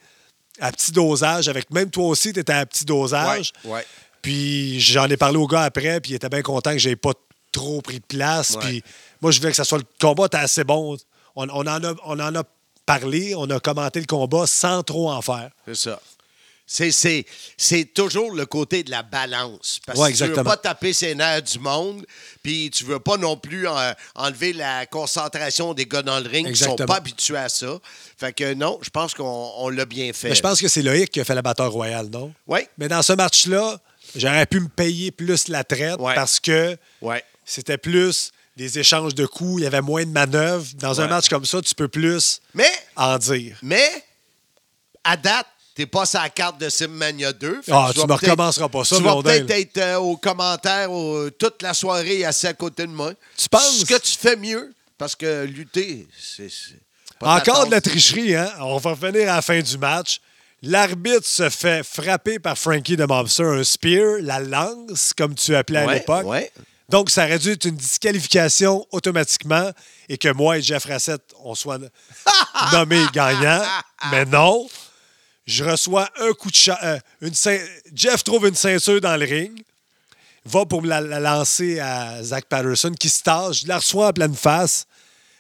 à 0.60 0.72
petit 0.72 0.92
dosage. 0.92 1.48
Avec 1.48 1.70
même 1.70 1.92
toi 1.92 2.08
aussi, 2.08 2.34
tu 2.34 2.40
étais 2.40 2.54
à 2.54 2.66
petit 2.66 2.86
dosage. 2.86 3.54
Ouais, 3.64 3.72
ouais. 3.72 3.86
Puis 4.24 4.80
j'en 4.80 5.08
ai 5.08 5.18
parlé 5.18 5.38
au 5.38 5.48
gars 5.48 5.62
après, 5.62 6.02
puis 6.02 6.12
il 6.12 6.16
était 6.16 6.30
bien 6.30 6.42
content 6.42 6.72
que 6.72 6.80
j'ai 6.80 6.96
pas 6.96 7.14
trop 7.52 7.82
pris 7.82 8.00
de 8.00 8.06
place. 8.06 8.52
Ouais. 8.56 8.60
Puis 8.62 8.84
moi, 9.22 9.32
je 9.32 9.40
voulais 9.40 9.52
que 9.52 9.58
ça 9.58 9.64
soit 9.64 9.78
le 9.78 9.86
combat 10.02 10.26
était 10.26 10.38
assez 10.38 10.64
bon. 10.64 10.98
On, 11.36 11.48
on 11.50 11.68
en 11.68 11.84
a, 11.84 11.94
on 12.06 12.20
en 12.20 12.36
a 12.36 12.44
parlé, 12.98 13.36
on 13.36 13.48
a 13.52 13.60
commenté 13.60 14.00
le 14.00 14.08
combat 14.08 14.48
sans 14.48 14.82
trop 14.82 15.12
en 15.12 15.22
faire. 15.22 15.52
C'est 15.68 15.76
ça. 15.76 16.00
C'est, 16.72 16.92
c'est, 16.92 17.26
c'est 17.58 17.86
toujours 17.96 18.32
le 18.36 18.46
côté 18.46 18.84
de 18.84 18.92
la 18.92 19.02
balance. 19.02 19.80
Parce 19.86 19.98
Ouais, 20.00 20.12
que 20.12 20.18
tu 20.18 20.24
veux 20.24 20.30
exactement. 20.30 20.50
pas 20.52 20.58
taper 20.58 20.94
ses 20.94 21.16
nerfs 21.16 21.42
du 21.42 21.58
monde, 21.60 22.06
puis 22.44 22.70
tu 22.72 22.84
veux 22.84 23.00
pas 23.00 23.18
non 23.18 23.38
plus 23.38 23.68
enlever 24.16 24.54
la 24.54 24.86
concentration 24.86 25.74
des 25.74 25.86
gars 25.88 26.04
dans 26.04 26.20
le 26.20 26.30
ring 26.30 26.48
qui 26.52 26.64
sont 26.64 26.76
pas 26.76 26.98
habitués 26.98 27.38
à 27.38 27.50
ça. 27.50 27.80
Fait 28.18 28.34
que 28.34 28.54
non, 28.54 28.78
je 28.84 28.90
pense 28.92 29.14
qu'on 29.16 29.52
on 29.58 29.70
l'a 29.70 29.86
bien 29.86 30.12
fait. 30.14 30.30
Mais 30.30 30.36
je 30.36 30.42
pense 30.42 30.62
que 30.62 30.68
c'est 30.68 30.84
Loïc 30.84 31.10
qui 31.12 31.20
a 31.20 31.26
fait 31.26 31.34
la 31.36 31.42
bataille 31.42 31.68
royale, 31.70 32.08
non? 32.12 32.32
Oui, 32.48 32.62
Mais 32.78 32.88
dans 32.88 33.02
ce 33.02 33.14
match-là, 33.14 33.80
j'aurais 34.16 34.46
pu 34.46 34.60
me 34.60 34.68
payer 34.70 35.10
plus 35.12 35.48
la 35.48 35.64
traite 35.64 36.00
Ouais. 36.00 36.14
parce 36.14 36.40
que 36.40 36.78
c'était 37.46 37.78
plus 37.80 38.32
des 38.58 38.78
échanges 38.78 39.16
de 39.16 39.26
coups, 39.26 39.62
il 39.62 39.64
y 39.64 39.68
avait 39.68 39.82
moins 39.82 40.04
de 40.04 40.12
manœuvres. 40.12 40.66
Dans 40.80 41.00
un 41.02 41.08
match 41.08 41.30
comme 41.30 41.46
ça, 41.46 41.62
tu 41.62 41.74
peux 41.74 41.88
plus 41.88 42.42
Mais, 42.54 42.70
en 43.00 43.18
dire. 43.18 43.58
mais, 43.64 43.90
à 45.04 45.16
date, 45.18 45.48
t'es 45.76 45.86
pas 45.86 46.06
sur 46.06 46.20
la 46.20 46.30
carte 46.30 46.60
de 46.60 46.70
Simmania 46.70 47.32
2. 47.34 47.62
Fait 47.62 47.72
Ah, 47.74 47.88
que 47.90 47.94
tu 47.94 48.00
vas 48.00 48.04
me 48.04 48.08
peut-être- 48.18 48.32
recommenceras 48.32 48.70
pas 48.70 48.84
ça, 48.84 48.98
Tu 48.98 49.04
vas 49.04 49.12
Blondin, 49.14 49.32
peut-être 49.46 49.52
être 49.52 49.78
euh, 49.78 49.98
aux 50.00 50.18
commentaires 50.18 50.92
au- 50.92 51.30
toute 51.30 51.62
la 51.62 51.74
soirée 51.74 52.26
assis 52.26 52.48
à 52.48 52.54
côté 52.54 52.84
de 52.86 52.92
moi. 52.92 53.14
Tu 53.38 53.48
penses? 53.50 53.80
Ce 53.80 53.86
que 53.86 53.98
tu 54.00 54.18
fais 54.18 54.36
mieux, 54.36 54.74
parce 54.98 55.16
que 55.16 55.46
lutter, 55.46 56.08
c'est... 56.20 56.50
c'est 56.50 56.80
pas 57.20 57.40
ta 57.42 57.52
Encore 57.52 57.66
de 57.68 57.72
la 57.72 57.82
tasse. 57.82 57.92
tricherie, 57.94 58.36
hein? 58.36 58.52
On 58.60 58.78
va 58.78 58.92
revenir 58.92 59.32
à 59.32 59.36
la 59.38 59.42
fin 59.42 59.60
du 59.60 59.78
match. 59.78 60.20
L'arbitre 60.62 61.26
se 61.26 61.50
fait 61.50 61.84
frapper 61.84 62.38
par 62.40 62.58
Frankie 62.58 62.98
de 62.98 63.06
Mobster, 63.06 63.44
un 63.44 63.64
spear, 63.64 64.18
la 64.22 64.42
lance, 64.42 65.14
comme 65.18 65.34
tu 65.36 65.56
appelais 65.56 65.80
à 65.80 65.86
Ouais, 65.86 65.94
l'époque. 65.96 66.26
ouais. 66.26 66.52
Donc, 66.90 67.10
ça 67.10 67.26
aurait 67.26 67.40
dû 67.40 67.52
être 67.52 67.66
une 67.66 67.76
disqualification 67.76 68.86
automatiquement 68.92 69.72
et 70.08 70.18
que 70.18 70.30
moi 70.34 70.58
et 70.58 70.62
Jeff 70.62 70.86
Rassett, 70.86 71.22
on 71.44 71.54
soit 71.56 71.80
nommés 72.74 73.06
gagnants. 73.14 73.64
Mais 74.12 74.26
non. 74.26 74.68
Je 75.46 75.64
reçois 75.64 76.10
un 76.20 76.32
coup 76.34 76.50
de 76.52 76.56
chat. 76.56 77.00
une 77.22 77.34
cein- 77.34 77.64
Jeff 77.94 78.24
trouve 78.24 78.48
une 78.48 78.56
ceinture 78.56 79.02
dans 79.02 79.18
le 79.18 79.26
ring, 79.26 79.64
va 80.46 80.66
pour 80.66 80.82
me 80.84 80.88
la, 80.88 81.02
la 81.02 81.20
lancer 81.20 81.80
à 81.80 82.22
Zach 82.24 82.46
Patterson 82.46 82.92
qui 83.00 83.10
se 83.10 83.24
tâche. 83.24 83.62
Je 83.64 83.68
la 83.68 83.78
reçois 83.78 84.08
en 84.08 84.14
pleine 84.14 84.36
face. 84.36 84.86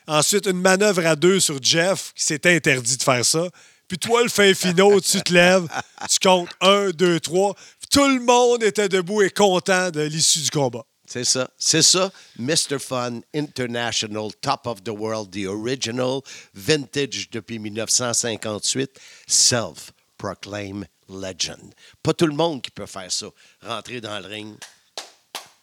Ensuite, 0.07 0.47
une 0.47 0.59
manœuvre 0.61 1.05
à 1.05 1.15
deux 1.15 1.39
sur 1.39 1.61
Jeff, 1.61 2.11
qui 2.15 2.23
s'était 2.23 2.55
interdit 2.55 2.97
de 2.97 3.03
faire 3.03 3.23
ça. 3.23 3.47
Puis 3.87 3.97
toi, 3.99 4.23
le 4.23 4.29
fin 4.29 4.51
finaux, 4.55 4.99
tu 4.99 5.21
te 5.21 5.31
lèves, 5.33 5.67
tu 6.09 6.17
comptes 6.19 6.49
un, 6.61 6.89
deux, 6.89 7.19
trois. 7.19 7.53
Puis 7.53 7.87
tout 7.91 8.07
le 8.07 8.19
monde 8.19 8.63
était 8.63 8.89
debout 8.89 9.21
et 9.21 9.29
content 9.29 9.89
de 9.91 10.01
l'issue 10.01 10.39
du 10.39 10.49
combat. 10.51 10.83
C'est 11.09 11.23
ça. 11.23 11.49
C'est 11.57 11.81
ça. 11.81 12.11
Mr. 12.37 12.77
Fun 12.77 13.21
International, 13.33 14.29
Top 14.41 14.67
of 14.67 14.83
the 14.83 14.89
World, 14.89 15.31
The 15.31 15.47
Original, 15.47 16.21
Vintage 16.53 17.31
depuis 17.31 17.57
1958, 17.57 18.91
Self-Proclaim 19.25 20.85
Legend. 21.09 21.73
Pas 22.03 22.13
tout 22.13 22.27
le 22.27 22.35
monde 22.35 22.61
qui 22.61 22.69
peut 22.69 22.85
faire 22.85 23.11
ça. 23.11 23.25
Rentrer 23.63 24.01
dans 24.01 24.19
le 24.19 24.27
ring. 24.27 24.55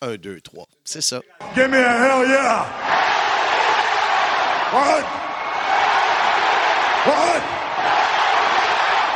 Un, 0.00 0.16
deux, 0.16 0.40
trois. 0.40 0.66
C'est 0.84 1.00
ça. 1.00 1.22
Give 1.54 1.68
me 1.68 1.76
a 1.76 1.94
hell 1.94 2.28
yeah! 2.28 2.66
What? 4.72 5.04
What? 7.06 7.42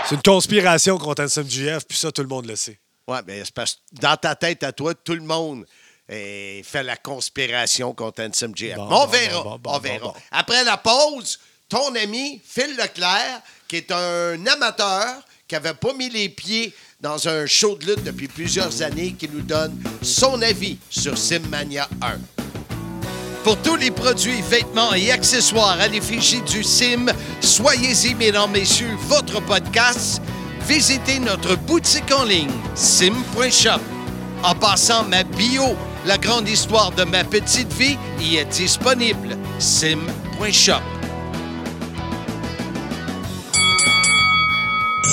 C'est 0.07 0.15
une 0.15 0.23
conspiration 0.23 0.97
contre 0.97 1.27
SMGF, 1.29 1.87
puis 1.89 1.99
ça, 1.99 2.13
tout 2.13 2.23
le 2.23 2.29
monde 2.29 2.47
le 2.47 2.55
sait. 2.55 2.79
Oui, 3.09 3.19
mais 3.27 3.45
c'est 3.45 3.53
parce 3.53 3.75
que 3.75 3.81
dans 4.01 4.17
ta 4.17 4.37
tête 4.37 4.63
à 4.63 4.73
toi, 4.73 4.95
tout 4.95 5.15
le 5.15 5.23
monde 5.23 5.67
eh, 6.11 6.63
fait 6.65 6.83
la 6.83 6.97
conspiration 6.97 7.95
contre 7.95 8.23
Ansem. 8.23 8.53
Bon, 8.53 8.83
on 8.83 8.89
bon, 8.89 9.07
verra. 9.07 9.59
bon, 9.59 9.71
on 9.73 9.79
verra. 9.79 10.15
Après 10.33 10.65
la 10.65 10.77
pause, 10.77 11.39
ton 11.69 11.95
ami 11.95 12.41
Phil 12.45 12.77
Leclerc, 12.77 13.41
qui 13.69 13.77
est 13.77 13.93
un 13.93 14.45
amateur 14.47 15.23
qui 15.47 15.55
n'avait 15.55 15.75
pas 15.75 15.93
mis 15.95 16.11
les 16.11 16.29
pieds 16.29 16.75
dans 17.01 17.29
un 17.29 17.47
show 17.47 17.77
de 17.77 17.87
lutte 17.87 18.05
depuis 18.05 18.29
plusieurs 18.29 18.83
années, 18.83 19.15
qui 19.19 19.29
nous 19.29 19.41
donne 19.41 19.81
son 20.03 20.43
avis 20.43 20.79
sur 20.91 21.17
Simmania 21.17 21.89
1. 22.03 22.19
Pour 23.43 23.57
tous 23.63 23.77
les 23.77 23.91
produits, 23.91 24.43
vêtements 24.43 24.93
et 24.93 25.11
accessoires 25.11 25.81
à 25.81 25.89
l'effigie 25.89 26.43
du 26.43 26.63
Sim, 26.63 27.07
soyez-y, 27.41 28.15
mesdames, 28.15 28.51
messieurs, 28.51 28.95
votre 29.09 29.41
podcast. 29.41 30.21
Visitez 30.69 31.19
notre 31.19 31.57
boutique 31.57 32.13
en 32.13 32.25
ligne, 32.25 32.51
sim.shop. 32.75 33.81
En 34.43 34.55
passant, 34.55 35.05
ma 35.05 35.25
bio, 35.25 35.75
la 36.07 36.19
grande 36.19 36.49
histoire 36.49 36.93
de 36.93 37.05
ma 37.05 37.25
petite 37.25 37.73
vie, 37.73 37.99
y 38.21 38.37
est 38.37 38.45
disponible, 38.47 39.37
sim.shop. 39.59 41.00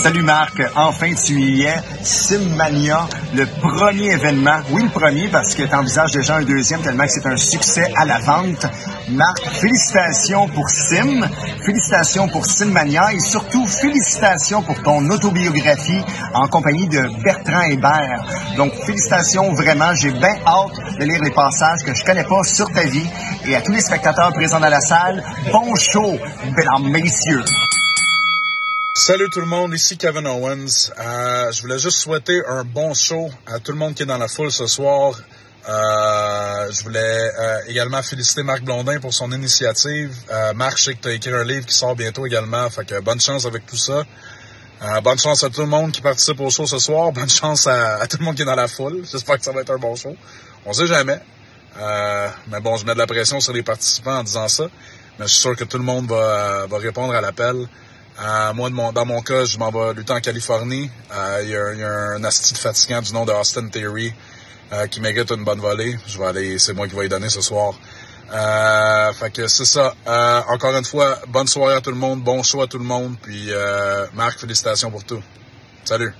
Salut 0.07 0.23
Marc, 0.23 0.61
enfin 0.77 1.13
tu 1.21 1.33
y 1.33 1.63
es. 1.63 1.75
Simmania, 2.01 3.09
le 3.35 3.45
premier 3.45 4.13
événement. 4.13 4.59
Oui, 4.71 4.83
le 4.83 4.89
premier 4.89 5.27
parce 5.27 5.53
que 5.53 5.63
tu 5.63 5.75
envisages 5.75 6.13
déjà 6.13 6.37
un 6.37 6.43
deuxième 6.43 6.79
tellement 6.79 7.03
que 7.03 7.11
c'est 7.11 7.27
un 7.27 7.35
succès 7.35 7.91
à 7.93 8.05
la 8.05 8.17
vente. 8.19 8.65
Marc, 9.09 9.41
félicitations 9.59 10.47
pour 10.47 10.69
Sim, 10.69 11.27
félicitations 11.65 12.29
pour 12.29 12.45
Simmania 12.45 13.11
et 13.11 13.19
surtout 13.19 13.67
félicitations 13.67 14.61
pour 14.61 14.81
ton 14.81 15.09
autobiographie 15.09 16.01
en 16.33 16.47
compagnie 16.47 16.87
de 16.87 17.01
Bertrand 17.21 17.63
Hébert. 17.63 18.23
Donc 18.55 18.71
félicitations 18.85 19.51
vraiment, 19.55 19.93
j'ai 19.93 20.11
bien 20.11 20.37
hâte 20.45 20.99
de 21.01 21.03
lire 21.03 21.21
les 21.21 21.31
passages 21.31 21.83
que 21.85 21.93
je 21.93 22.05
connais 22.05 22.23
pas 22.23 22.43
sur 22.45 22.71
ta 22.71 22.85
vie 22.85 23.09
et 23.45 23.57
à 23.57 23.61
tous 23.61 23.73
les 23.73 23.81
spectateurs 23.81 24.31
présents 24.31 24.61
dans 24.61 24.69
la 24.69 24.79
salle, 24.79 25.21
bon 25.51 25.75
show, 25.75 26.17
mesdames, 26.55 26.89
messieurs. 26.91 27.43
Salut 28.97 29.29
tout 29.29 29.41
le 29.41 29.45
monde, 29.45 29.75
ici 29.75 29.95
Kevin 29.95 30.25
Owens. 30.25 30.91
Euh, 30.99 31.51
je 31.51 31.61
voulais 31.61 31.77
juste 31.77 31.99
souhaiter 31.99 32.41
un 32.47 32.63
bon 32.63 32.95
show 32.95 33.29
à 33.45 33.59
tout 33.59 33.71
le 33.71 33.77
monde 33.77 33.93
qui 33.93 34.01
est 34.01 34.07
dans 34.07 34.17
la 34.17 34.27
foule 34.27 34.51
ce 34.51 34.65
soir. 34.65 35.13
Euh, 35.69 36.71
je 36.71 36.81
voulais 36.81 36.99
euh, 37.39 37.59
également 37.67 38.01
féliciter 38.01 38.41
Marc 38.41 38.63
Blondin 38.63 38.99
pour 38.99 39.13
son 39.13 39.31
initiative. 39.31 40.15
Euh, 40.31 40.53
Marc, 40.55 40.79
je 40.79 40.83
sais 40.85 40.93
que 40.95 41.01
tu 41.03 41.09
as 41.09 41.11
écrit 41.11 41.31
un 41.31 41.43
livre 41.43 41.67
qui 41.67 41.75
sort 41.75 41.95
bientôt 41.95 42.25
également, 42.25 42.67
fait 42.71 42.85
que 42.85 42.99
bonne 42.99 43.21
chance 43.21 43.45
avec 43.45 43.67
tout 43.67 43.77
ça. 43.77 44.01
Euh, 44.81 45.01
bonne 45.01 45.19
chance 45.19 45.43
à 45.43 45.51
tout 45.51 45.61
le 45.61 45.67
monde 45.67 45.91
qui 45.91 46.01
participe 46.01 46.39
au 46.39 46.49
show 46.49 46.65
ce 46.65 46.79
soir. 46.79 47.11
Bonne 47.11 47.29
chance 47.29 47.67
à, 47.67 48.07
tout 48.07 48.17
le 48.17 48.25
monde 48.25 48.35
qui 48.35 48.41
est 48.41 48.45
dans 48.45 48.55
la 48.55 48.67
foule. 48.67 49.03
J'espère 49.09 49.37
que 49.37 49.43
ça 49.43 49.51
va 49.51 49.61
être 49.61 49.71
un 49.71 49.77
bon 49.77 49.95
show. 49.95 50.15
On 50.65 50.73
sait 50.73 50.87
jamais. 50.87 51.19
Mais 52.47 52.59
bon, 52.61 52.75
je 52.77 52.85
mets 52.87 52.95
de 52.95 52.99
la 52.99 53.07
pression 53.07 53.39
sur 53.41 53.53
les 53.53 53.63
participants 53.63 54.17
en 54.17 54.23
disant 54.23 54.47
ça. 54.47 54.63
Mais 55.19 55.27
je 55.27 55.33
suis 55.33 55.41
sûr 55.41 55.55
que 55.55 55.65
tout 55.65 55.77
le 55.77 55.83
monde 55.83 56.07
va, 56.07 56.65
va 56.65 56.77
répondre 56.79 57.13
à 57.13 57.21
l'appel. 57.21 57.67
Euh, 58.19 58.53
moi, 58.53 58.69
dans 58.69 59.05
mon 59.05 59.21
cas, 59.21 59.45
je 59.45 59.57
m'en 59.57 59.69
vais 59.69 59.93
lutter 59.93 60.11
en 60.13 60.19
Californie. 60.19 60.89
Euh, 61.11 61.41
Il 61.43 61.49
y, 61.49 61.55
a- 61.55 62.15
un 62.15 62.23
asti 62.23 62.53
de 62.53 62.57
fatigant 62.57 63.01
du 63.01 63.13
nom 63.13 63.25
de 63.25 63.31
Austin 63.31 63.67
Theory 63.69 64.11
euh, 64.73 64.87
qui 64.87 65.01
mérite 65.01 65.29
une 65.31 65.43
bonne 65.43 65.59
volée. 65.59 65.97
Je 66.07 66.17
vais 66.17 66.25
aller, 66.25 66.59
c'est 66.59 66.73
moi 66.73 66.87
qui 66.87 66.95
vais 66.95 67.05
y 67.05 67.09
donner 67.09 67.29
ce 67.29 67.41
soir. 67.41 67.73
Fait 69.13 69.31
que 69.31 69.47
c'est 69.47 69.65
ça. 69.65 69.93
Encore 70.49 70.75
une 70.75 70.83
fois, 70.85 71.19
bonne 71.27 71.47
soirée 71.47 71.75
à 71.75 71.81
tout 71.81 71.91
le 71.91 71.95
monde, 71.97 72.23
bon 72.23 72.41
show 72.43 72.61
à 72.61 72.67
tout 72.67 72.79
le 72.79 72.83
monde. 72.83 73.15
Puis 73.21 73.49
Marc, 74.13 74.39
félicitations 74.39 74.89
pour 74.91 75.03
tout. 75.03 75.21
Salut. 75.85 76.13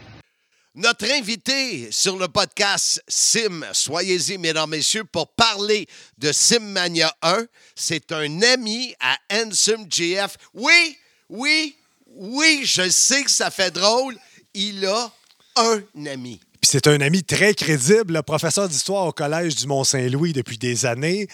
Notre 0.75 1.06
invité 1.12 1.92
sur 1.92 2.18
le 2.20 2.27
podcast 2.27 3.01
Sim, 3.08 3.66
soyez-y, 3.74 4.38
mesdames, 4.38 4.70
messieurs, 4.70 5.04
pour 5.06 5.27
parler 5.30 5.88
de 6.20 6.32
Simmania 6.32 7.12
1. 7.24 7.46
C'est 7.75 8.12
un 8.12 8.42
ami 8.44 8.94
à 9.00 9.18
Ansem 9.34 9.88
GF. 9.89 10.38
Oui, 10.54 10.98
oui, 11.30 11.75
oui, 12.18 12.62
je 12.66 12.90
sais 12.90 13.24
que 13.24 13.32
ça 13.32 13.50
fait 13.52 13.72
drôle. 13.72 14.16
il 14.54 14.86
a 14.86 15.12
un 15.58 16.06
ami. 16.08 16.40
Puis 16.62 16.70
c'est 16.72 16.88
un 16.88 17.00
ami 17.02 17.24
très 17.24 17.54
crédible, 17.54 18.14
le 18.16 18.22
professeur 18.24 18.68
d'histoire 18.68 19.06
au 19.06 19.12
collège 19.12 19.56
du 19.56 19.68
Mont-Saint-Louis 19.68 20.34
depuis 20.34 20.58
des 20.58 20.86
années. 20.86 21.28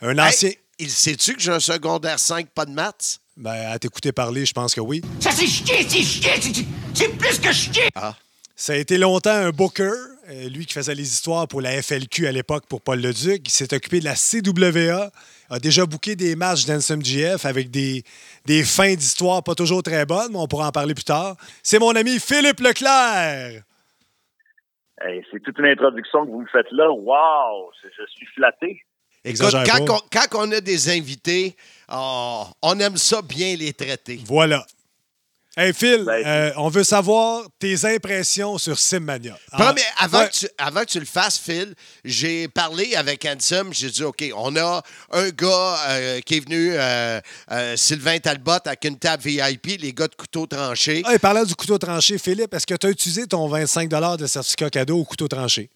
Un 0.00 0.18
ancien. 0.18 0.48
Hey, 0.50 0.58
il 0.78 0.90
sait-tu 0.90 1.34
que 1.34 1.40
j'ai 1.42 1.52
un 1.52 1.60
secondaire 1.60 2.18
5, 2.18 2.48
pas 2.50 2.64
de 2.64 2.70
maths? 2.72 3.18
Ben, 3.36 3.70
à 3.70 3.78
t'écouter 3.78 4.12
parler, 4.12 4.46
je 4.46 4.52
pense 4.52 4.74
que 4.74 4.80
oui. 4.80 5.02
Ça, 5.20 5.30
c'est 5.32 5.46
chier, 5.46 5.86
c'est 5.88 6.02
chier, 6.02 6.30
c'est- 6.94 7.08
plus 7.18 7.38
que 7.38 7.52
chier. 7.52 7.88
Ça 8.56 8.72
a 8.74 8.76
été 8.76 8.98
longtemps 8.98 9.30
un 9.30 9.50
booker, 9.50 9.90
euh, 10.28 10.48
lui 10.48 10.66
qui 10.66 10.74
faisait 10.74 10.94
les 10.94 11.08
histoires 11.10 11.48
pour 11.48 11.60
la 11.62 11.82
FLQ 11.82 12.26
à 12.26 12.32
l'époque 12.32 12.64
pour 12.68 12.80
Paul 12.82 13.00
Leduc. 13.00 13.42
Il 13.46 13.50
s'est 13.50 13.72
occupé 13.74 14.00
de 14.00 14.04
la 14.04 14.14
CWA, 14.16 15.10
a 15.50 15.58
déjà 15.58 15.84
booké 15.84 16.14
des 16.14 16.36
matchs 16.36 16.64
d'NSMGF 16.64 17.44
avec 17.44 17.70
des, 17.70 18.04
des 18.46 18.62
fins 18.64 18.94
d'histoire 18.94 19.42
pas 19.42 19.54
toujours 19.54 19.82
très 19.82 20.06
bonnes, 20.06 20.32
mais 20.32 20.38
on 20.38 20.46
pourra 20.46 20.68
en 20.68 20.72
parler 20.72 20.94
plus 20.94 21.04
tard. 21.04 21.36
C'est 21.62 21.78
mon 21.78 21.94
ami 21.96 22.20
Philippe 22.20 22.60
Leclerc. 22.60 23.62
Hey, 25.02 25.24
c'est 25.30 25.42
toute 25.42 25.58
une 25.58 25.66
introduction 25.66 26.24
que 26.26 26.30
vous 26.30 26.42
me 26.42 26.46
faites 26.46 26.70
là. 26.70 26.90
Wow! 26.90 27.70
Je, 27.82 28.04
suis 28.14 28.26
flatté. 28.34 28.82
Écoute, 29.24 29.54
quand, 29.66 29.90
on, 29.90 30.00
quand 30.12 30.46
on 30.46 30.52
a 30.52 30.60
des 30.60 30.90
invités, 30.90 31.56
oh, 31.90 32.44
on 32.62 32.78
aime 32.78 32.96
ça 32.96 33.20
bien 33.20 33.56
les 33.56 33.72
traiter. 33.72 34.20
Voilà. 34.24 34.64
Hey 35.62 35.74
Phil, 35.74 36.04
Ben, 36.06 36.24
euh, 36.26 36.50
on 36.56 36.68
veut 36.70 36.84
savoir 36.84 37.42
tes 37.58 37.84
impressions 37.84 38.56
sur 38.56 38.78
Simmania. 38.78 39.36
Ah, 39.52 39.58
Premier, 39.58 39.82
avant, 39.98 40.20
ouais. 40.20 40.28
que 40.28 40.32
tu, 40.32 40.46
avant 40.56 40.80
que 40.80 40.86
tu 40.86 40.98
le 41.00 41.04
fasses, 41.04 41.38
Phil, 41.38 41.74
j'ai 42.02 42.48
parlé 42.48 42.94
avec 42.96 43.26
Ansem. 43.26 43.68
J'ai 43.70 43.90
dit, 43.90 44.02
OK, 44.02 44.24
on 44.34 44.56
a 44.56 44.80
un 45.12 45.28
gars 45.28 45.76
euh, 45.90 46.20
qui 46.20 46.38
est 46.38 46.40
venu, 46.48 46.70
euh, 46.72 47.20
euh, 47.52 47.76
Sylvain 47.76 48.18
Talbot, 48.20 48.52
avec 48.64 48.82
une 48.86 48.98
table 48.98 49.22
VIP, 49.22 49.78
les 49.82 49.92
gars 49.92 50.08
de 50.08 50.14
couteau 50.14 50.46
tranché. 50.46 51.02
Ah, 51.04 51.14
et 51.14 51.18
parlant 51.18 51.44
du 51.44 51.54
couteau 51.54 51.76
tranché, 51.76 52.16
Philippe, 52.16 52.54
est-ce 52.54 52.66
que 52.66 52.74
tu 52.76 52.86
as 52.86 52.90
utilisé 52.90 53.26
ton 53.26 53.46
25 53.46 53.90
de 54.16 54.26
certificat 54.26 54.70
cadeau 54.70 55.00
au 55.00 55.04
couteau 55.04 55.28
tranché? 55.28 55.68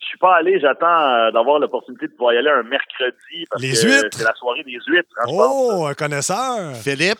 Je 0.00 0.06
suis 0.06 0.18
pas 0.18 0.36
allé, 0.36 0.58
j'attends 0.60 1.30
d'avoir 1.34 1.58
l'opportunité 1.58 2.06
de 2.06 2.12
pouvoir 2.12 2.32
y 2.32 2.38
aller 2.38 2.48
un 2.48 2.62
mercredi 2.62 3.44
parce 3.50 3.60
Les 3.60 3.72
que 3.72 3.84
huîtres? 3.86 4.16
c'est 4.16 4.24
la 4.24 4.34
soirée 4.34 4.62
des 4.64 4.78
huîtres. 4.86 5.10
hein. 5.20 5.24
Oh, 5.28 5.84
un 5.86 5.92
connaisseur! 5.94 6.74
Philippe, 6.76 7.18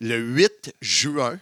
le 0.00 0.16
8 0.18 0.74
juin, 0.80 1.38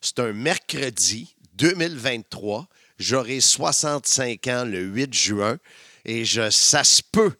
c'est 0.00 0.18
un 0.18 0.32
mercredi 0.32 1.34
2023. 1.54 2.66
J'aurai 2.98 3.40
65 3.40 4.46
ans 4.48 4.64
le 4.64 4.80
8 4.80 5.14
juin 5.14 5.58
et 6.04 6.24
je, 6.24 6.50
ça 6.50 6.84
se 6.84 7.02
peut 7.02 7.32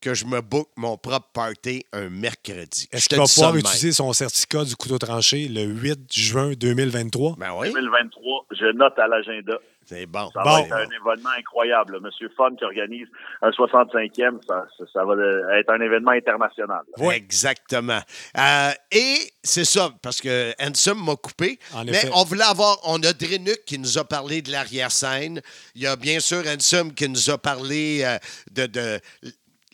que 0.00 0.14
je 0.14 0.24
me 0.26 0.40
book 0.40 0.68
mon 0.76 0.96
propre 0.96 1.30
party 1.32 1.84
un 1.92 2.08
mercredi. 2.08 2.88
Est-ce 2.92 3.08
qu'il 3.08 3.18
va 3.18 3.24
pouvoir 3.24 3.56
utiliser 3.56 3.92
son 3.92 4.12
certificat 4.12 4.64
du 4.64 4.76
couteau 4.76 4.98
tranché 4.98 5.48
le 5.48 5.64
8 5.64 6.12
juin 6.12 6.52
2023? 6.52 7.36
Ben 7.38 7.52
oui, 7.56 7.72
2023, 7.72 8.46
je 8.52 8.72
note 8.76 8.98
à 8.98 9.08
l'agenda. 9.08 9.58
C'est 9.86 10.06
bon. 10.06 10.30
Ça 10.34 10.42
Bon. 10.42 10.50
va 10.50 10.60
être 10.62 10.72
un 10.72 10.84
événement 10.84 11.30
incroyable. 11.38 11.94
là. 11.94 12.00
Monsieur 12.00 12.30
Fun 12.36 12.54
qui 12.56 12.64
organise 12.64 13.06
un 13.42 13.50
65e, 13.50 14.44
ça, 14.46 14.66
ça, 14.76 14.84
ça 14.92 15.04
va 15.04 15.14
être 15.58 15.70
un 15.70 15.80
événement 15.80 16.10
international. 16.12 16.82
là. 16.96 17.14
Exactement. 17.14 18.00
Euh, 18.38 18.70
et 18.90 19.16
c'est 19.42 19.64
ça, 19.64 19.90
parce 20.02 20.20
que 20.20 20.52
Ansem 20.60 20.98
m'a 21.02 21.16
coupé. 21.16 21.58
En 21.74 21.84
mais 21.84 21.92
effet. 21.92 22.10
on 22.14 22.24
voulait 22.24 22.44
avoir. 22.44 22.78
On 22.84 23.02
a 23.02 23.12
Drenuk 23.12 23.64
qui 23.66 23.78
nous 23.78 23.98
a 23.98 24.04
parlé 24.04 24.42
de 24.42 24.50
l'arrière-scène. 24.52 25.40
Il 25.74 25.82
y 25.82 25.86
a 25.86 25.96
bien 25.96 26.20
sûr 26.20 26.42
Ansem 26.46 26.92
qui 26.92 27.08
nous 27.08 27.30
a 27.30 27.38
parlé 27.38 28.02
euh, 28.04 28.18
de. 28.52 28.66
de 28.66 29.00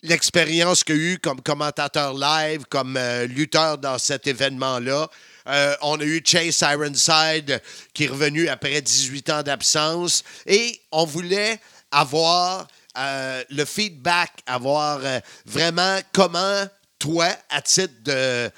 l'expérience 0.05 0.83
qu'il 0.83 0.97
a 0.97 0.99
eue 0.99 1.19
comme 1.19 1.41
commentateur 1.41 2.13
live, 2.15 2.65
comme 2.69 2.97
euh, 2.97 3.27
lutteur 3.27 3.79
dans 3.79 3.99
cet 3.99 4.27
événement-là. 4.27 5.07
Euh, 5.49 5.75
on 5.83 5.99
a 6.01 6.05
eu 6.05 6.23
Chase 6.25 6.63
Ironside 6.63 7.61
qui 7.95 8.05
est 8.05 8.09
revenu 8.09 8.49
après 8.49 8.81
18 8.81 9.31
ans 9.31 9.43
d'absence. 9.43 10.23
Et 10.47 10.81
on 10.91 11.05
voulait 11.05 11.59
avoir 11.91 12.67
euh, 12.99 13.43
le 13.51 13.65
feedback, 13.65 14.31
avoir 14.47 15.01
euh, 15.03 15.19
vraiment 15.47 15.99
comment 16.13 16.65
toi, 16.99 17.29
à 17.51 17.61
titre 17.63 17.95
de, 18.05 18.51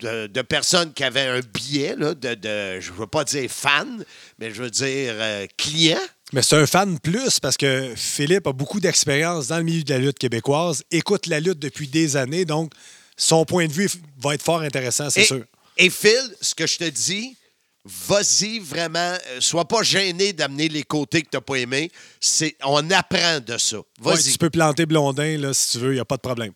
de, 0.00 0.26
de 0.26 0.42
personne 0.42 0.92
qui 0.92 1.04
avait 1.04 1.28
un 1.28 1.40
billet, 1.40 1.94
là, 1.96 2.14
de, 2.14 2.34
de- 2.34 2.80
je 2.80 2.90
ne 2.90 2.96
veux 2.96 3.06
pas 3.06 3.24
dire 3.24 3.48
fan, 3.50 4.04
mais 4.38 4.52
je 4.52 4.62
veux 4.62 4.70
dire 4.70 5.14
client, 5.56 6.00
Mais 6.32 6.42
c'est 6.42 6.56
un 6.56 6.66
fan 6.66 6.98
plus 6.98 7.38
parce 7.38 7.56
que 7.56 7.92
Philippe 7.94 8.48
a 8.48 8.52
beaucoup 8.52 8.80
d'expérience 8.80 9.46
dans 9.46 9.58
le 9.58 9.62
milieu 9.62 9.84
de 9.84 9.92
la 9.92 10.00
lutte 10.00 10.18
québécoise, 10.18 10.82
écoute 10.90 11.26
la 11.28 11.38
lutte 11.38 11.60
depuis 11.60 11.86
des 11.86 12.16
années, 12.16 12.44
donc 12.44 12.72
son 13.16 13.44
point 13.44 13.68
de 13.68 13.72
vue 13.72 13.88
va 14.18 14.34
être 14.34 14.42
fort 14.42 14.62
intéressant, 14.62 15.08
c'est 15.10 15.20
sûr. 15.26 15.44
Et 15.78 15.90
Phil, 15.90 16.34
ce 16.40 16.54
que 16.54 16.66
je 16.66 16.78
te 16.78 16.88
dis, 16.90 17.36
vas-y 17.84 18.60
vraiment, 18.60 18.98
euh, 18.98 19.40
sois 19.40 19.64
pas 19.64 19.82
gêné 19.82 20.32
d'amener 20.32 20.68
les 20.68 20.84
côtés 20.84 21.22
que 21.22 21.28
tu 21.30 21.36
n'as 21.36 21.40
pas 21.40 21.56
aimés. 21.56 21.90
C'est, 22.20 22.56
on 22.64 22.88
apprend 22.90 23.40
de 23.44 23.58
ça. 23.58 23.78
Ouais, 23.78 24.12
Vas-y. 24.14 24.32
tu 24.32 24.38
peux 24.38 24.50
planter 24.50 24.86
Blondin 24.86 25.36
là, 25.38 25.52
si 25.52 25.72
tu 25.72 25.84
veux, 25.84 25.90
il 25.92 25.96
n'y 25.96 26.00
a 26.00 26.04
pas 26.04 26.16
de 26.16 26.22
problème. 26.22 26.52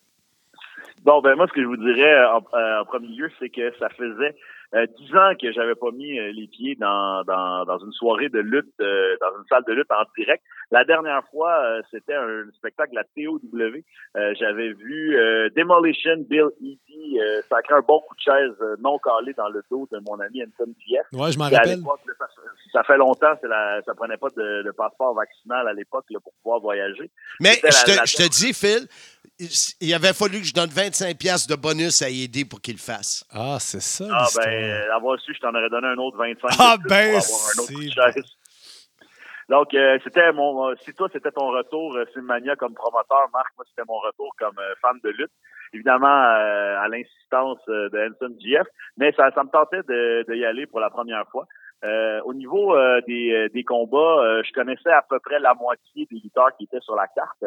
Bon, 1.02 1.20
ben 1.20 1.34
moi, 1.36 1.46
ce 1.48 1.52
que 1.52 1.62
je 1.62 1.66
vous 1.66 1.76
dirais 1.76 2.12
euh, 2.14 2.32
en, 2.36 2.44
euh, 2.54 2.80
en 2.80 2.84
premier 2.84 3.08
lieu, 3.08 3.30
c'est 3.38 3.48
que 3.48 3.72
ça 3.78 3.88
faisait 3.90 4.36
euh, 4.74 4.86
dix 4.98 5.14
ans 5.16 5.32
que 5.40 5.50
j'avais 5.52 5.74
pas 5.74 5.90
mis 5.92 6.18
euh, 6.18 6.32
les 6.32 6.46
pieds 6.48 6.74
dans, 6.74 7.22
dans, 7.24 7.64
dans 7.64 7.78
une 7.78 7.92
soirée 7.92 8.28
de 8.28 8.40
lutte, 8.40 8.68
euh, 8.80 9.16
dans 9.20 9.38
une 9.38 9.46
salle 9.48 9.62
de 9.66 9.72
lutte 9.72 9.90
en 9.90 10.04
direct. 10.18 10.42
La 10.70 10.84
dernière 10.84 11.22
fois, 11.30 11.58
euh, 11.64 11.82
c'était 11.90 12.14
un 12.14 12.44
spectacle 12.56 12.90
de 12.90 12.96
la 12.96 13.04
TOW. 13.04 13.40
Euh, 14.16 14.34
j'avais 14.38 14.72
vu 14.74 15.16
euh, 15.18 15.48
Demolition 15.56 16.16
Bill 16.28 16.44
Easy 16.60 17.18
euh, 17.18 17.40
sacrer 17.48 17.74
un 17.74 17.80
bon 17.80 18.00
coup 18.00 18.14
de 18.14 18.20
chaise 18.20 18.52
euh, 18.60 18.76
non 18.80 18.98
calé 18.98 19.32
dans 19.32 19.48
le 19.48 19.62
dos 19.70 19.88
de 19.90 19.98
mon 20.06 20.20
ami 20.20 20.42
Anton 20.42 20.70
GF. 20.86 21.06
Ouais, 21.18 21.32
je 21.32 21.38
m'en 21.38 21.48
rappelle. 21.48 21.80
ça, 22.18 22.26
ça 22.72 22.82
fait 22.84 22.98
longtemps, 22.98 23.32
c'est 23.40 23.48
la, 23.48 23.80
ça 23.86 23.94
prenait 23.94 24.18
pas 24.18 24.28
de, 24.36 24.62
de 24.62 24.70
passeport 24.72 25.14
vaccinal 25.14 25.66
à 25.68 25.72
l'époque 25.72 26.04
là, 26.10 26.18
pour 26.20 26.34
pouvoir 26.42 26.60
voyager. 26.60 27.10
Mais 27.40 27.54
je 27.62 27.66
la- 27.66 27.84
te, 27.84 27.90
la- 28.00 28.04
je 28.04 28.16
te 28.16 28.28
dis, 28.28 28.52
Phil, 28.52 28.86
il, 29.80 29.94
avait 29.94 30.12
fallu 30.12 30.40
que 30.40 30.44
je 30.46 30.52
donne 30.52 30.68
25$ 30.68 31.16
piastres 31.16 31.48
de 31.48 31.58
bonus 31.58 32.02
à 32.02 32.10
aider 32.10 32.44
pour 32.44 32.60
qu'il 32.60 32.74
le 32.74 32.78
fasse. 32.80 33.24
Ah, 33.30 33.56
c'est 33.58 33.80
ça. 33.80 34.04
Ah 34.12 34.26
ben, 34.36 34.90
avoir 34.94 35.18
su, 35.20 35.32
je 35.32 35.40
t'en 35.40 35.54
aurais 35.54 35.70
donné 35.70 35.86
un 35.86 35.96
autre 35.96 36.18
25 36.18 36.48
Ah, 36.58 36.76
ben, 36.76 37.12
pour 37.12 37.24
avoir 37.24 37.40
un 37.56 37.62
autre 37.62 37.72
coup 37.72 37.80
de 37.82 37.88
c'est 37.88 38.12
chaise. 38.12 38.24
Donc, 39.48 39.72
euh, 39.72 39.98
c'était 40.04 40.30
mon. 40.32 40.68
euh, 40.68 40.74
si 40.84 40.92
toi, 40.92 41.08
c'était 41.12 41.30
ton 41.30 41.48
retour, 41.48 41.96
euh, 41.96 42.04
Simmania, 42.12 42.54
comme 42.56 42.74
promoteur, 42.74 43.28
Marc, 43.32 43.48
moi, 43.56 43.64
c'était 43.68 43.86
mon 43.88 43.98
retour 43.98 44.30
comme 44.38 44.58
euh, 44.58 44.74
fan 44.82 44.98
de 45.02 45.08
lutte. 45.10 45.32
Évidemment, 45.72 46.06
euh, 46.06 46.78
à 46.78 46.88
l'insistance 46.88 47.58
euh, 47.68 47.88
de 47.90 47.98
Hanson 48.10 48.34
GF, 48.38 48.66
mais 48.98 49.12
ça, 49.12 49.30
ça 49.32 49.44
me 49.44 49.48
tentait 49.50 49.82
de, 49.88 50.24
de 50.28 50.34
y 50.34 50.44
aller 50.44 50.66
pour 50.66 50.80
la 50.80 50.90
première 50.90 51.26
fois. 51.28 51.46
Au 52.24 52.34
niveau 52.34 52.74
des, 53.06 53.48
des 53.54 53.62
combats, 53.62 54.42
je 54.42 54.52
connaissais 54.52 54.90
à 54.90 55.00
peu 55.08 55.20
près 55.20 55.38
la 55.38 55.54
moitié 55.54 56.08
des 56.10 56.18
lutteurs 56.18 56.50
qui 56.56 56.64
étaient 56.64 56.80
sur 56.80 56.96
la 56.96 57.06
carte. 57.06 57.44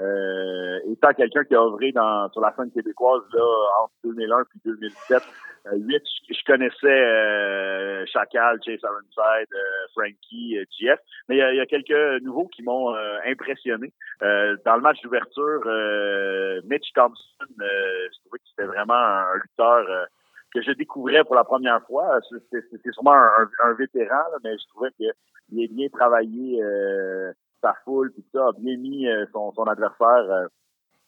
Euh, 0.00 0.78
étant 0.90 1.12
quelqu'un 1.12 1.44
qui 1.44 1.54
a 1.54 1.60
œuvré 1.62 1.92
dans, 1.92 2.30
sur 2.30 2.40
la 2.40 2.54
scène 2.56 2.70
québécoise 2.70 3.20
là, 3.34 3.44
entre 3.82 3.92
2001 4.04 4.40
et 4.40 4.44
2007, 4.64 5.22
euh, 5.66 5.76
huit, 5.76 6.02
je, 6.28 6.34
je 6.34 6.44
connaissais 6.46 6.86
euh, 6.86 8.06
Chacal, 8.06 8.58
Chase 8.64 8.80
Ironside, 8.82 9.48
euh, 9.52 9.86
Frankie, 9.94 10.58
euh, 10.58 10.64
GF, 10.78 10.98
mais 11.28 11.36
il 11.36 11.54
y, 11.54 11.56
y 11.56 11.60
a 11.60 11.66
quelques 11.66 12.22
nouveaux 12.22 12.48
qui 12.48 12.62
m'ont 12.62 12.94
euh, 12.94 13.18
impressionné. 13.26 13.92
Euh, 14.22 14.56
dans 14.64 14.76
le 14.76 14.80
match 14.80 15.02
d'ouverture, 15.02 15.60
euh, 15.66 16.62
Mitch 16.64 16.92
Thompson, 16.94 17.44
euh, 17.60 18.08
je 18.10 18.20
trouvais 18.20 18.38
que 18.38 18.44
c'était 18.48 18.68
vraiment 18.68 18.94
un, 18.94 19.34
lutteur 19.34 19.84
euh, 19.90 20.06
que 20.54 20.62
je 20.62 20.72
découvrais 20.72 21.24
pour 21.24 21.34
la 21.34 21.44
première 21.44 21.82
fois. 21.86 22.18
C'est- 22.50 22.92
sûrement 22.92 23.12
un, 23.12 23.48
un- 23.64 23.74
vétéran, 23.74 24.16
là, 24.32 24.38
mais 24.42 24.56
je 24.56 24.66
trouvais 24.68 24.90
qu'il 24.92 25.08
a 25.10 25.66
bien 25.70 25.88
travaillé 25.90 26.62
euh, 26.62 27.32
sa 27.60 27.74
foule, 27.84 28.12
tout 28.12 28.24
ça, 28.32 28.48
a 28.48 28.52
bien 28.52 28.76
mis 28.76 29.08
euh, 29.08 29.26
son, 29.32 29.64
adversaire 29.64 30.30
euh, 30.30 30.46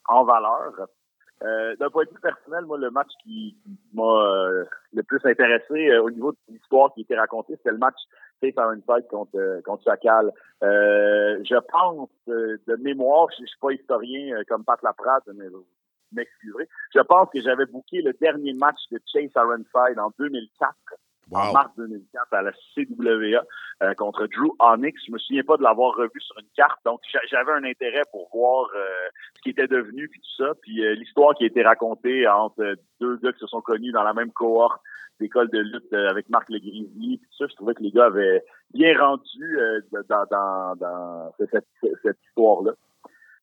en 0.07 0.23
valeur. 0.23 0.87
Euh, 1.43 1.75
D'un 1.75 1.89
point 1.89 2.05
de 2.05 2.09
vue 2.09 2.19
personnel, 2.21 2.65
moi, 2.65 2.77
le 2.77 2.91
match 2.91 3.09
qui, 3.23 3.57
m'a 3.93 4.03
le 4.93 5.03
plus 5.03 5.19
intéressé 5.25 5.97
au 5.97 6.09
niveau 6.09 6.31
de 6.31 6.37
l'histoire 6.47 6.93
qui 6.93 7.01
était 7.01 7.17
racontée, 7.17 7.55
c'était 7.57 7.71
le 7.71 7.77
match 7.77 7.97
Faith 8.39 8.55
Ironside 8.57 9.07
contre, 9.09 9.61
contre 9.65 9.83
Chacal. 9.83 10.31
Je 10.61 11.59
pense, 11.69 12.09
de 12.27 12.75
mémoire, 12.77 13.27
je, 13.31 13.43
je 13.43 13.47
suis 13.47 13.59
pas 13.59 13.71
historien 13.71 14.41
comme 14.47 14.63
Pat 14.63 14.81
Laprade, 14.83 15.23
mais 15.35 15.49
vous 15.49 15.65
m'excuserez, 16.13 16.69
je 16.93 16.99
pense 16.99 17.29
que 17.33 17.41
j'avais 17.41 17.65
booké 17.65 18.01
le 18.01 18.13
dernier 18.13 18.53
match 18.53 18.79
de 18.91 18.99
Chase 19.11 19.31
Ironside 19.35 19.99
en 19.99 20.11
2004 20.17 20.75
en 21.31 21.53
mars 21.53 21.71
2004 21.77 22.33
à 22.33 22.41
la 22.41 22.51
CWA 22.75 23.43
euh, 23.83 23.93
contre 23.95 24.27
Drew 24.27 24.51
Onyx. 24.59 25.01
Je 25.07 25.11
me 25.11 25.17
souviens 25.17 25.43
pas 25.43 25.57
de 25.57 25.63
l'avoir 25.63 25.95
revu 25.95 26.19
sur 26.19 26.37
une 26.39 26.47
carte, 26.55 26.79
donc 26.85 26.99
j'a- 27.11 27.19
j'avais 27.29 27.51
un 27.53 27.63
intérêt 27.63 28.03
pour 28.11 28.29
voir 28.33 28.69
euh, 28.75 28.85
ce 29.35 29.41
qui 29.41 29.49
était 29.49 29.67
devenu 29.67 30.07
puis 30.09 30.19
tout 30.19 30.43
ça, 30.43 30.53
puis 30.61 30.85
euh, 30.85 30.93
l'histoire 30.95 31.33
qui 31.35 31.43
a 31.43 31.47
été 31.47 31.63
racontée 31.63 32.27
entre 32.27 32.75
deux 32.99 33.17
gars 33.17 33.31
qui 33.33 33.39
se 33.39 33.47
sont 33.47 33.61
connus 33.61 33.91
dans 33.91 34.03
la 34.03 34.13
même 34.13 34.31
cohorte 34.31 34.81
d'école 35.19 35.49
de 35.49 35.59
lutte 35.59 35.93
euh, 35.93 36.09
avec 36.09 36.27
Marc 36.29 36.49
Le 36.49 36.59
puis 36.59 37.19
tout 37.21 37.37
ça, 37.37 37.45
je 37.49 37.55
trouvais 37.55 37.73
que 37.75 37.83
les 37.83 37.91
gars 37.91 38.05
avaient 38.05 38.43
bien 38.73 38.97
rendu 38.99 39.59
euh, 39.59 39.79
dans, 40.09 40.25
dans, 40.29 40.75
dans 40.75 41.31
cette- 41.37 41.65
cette 42.01 42.17
histoire-là. 42.29 42.71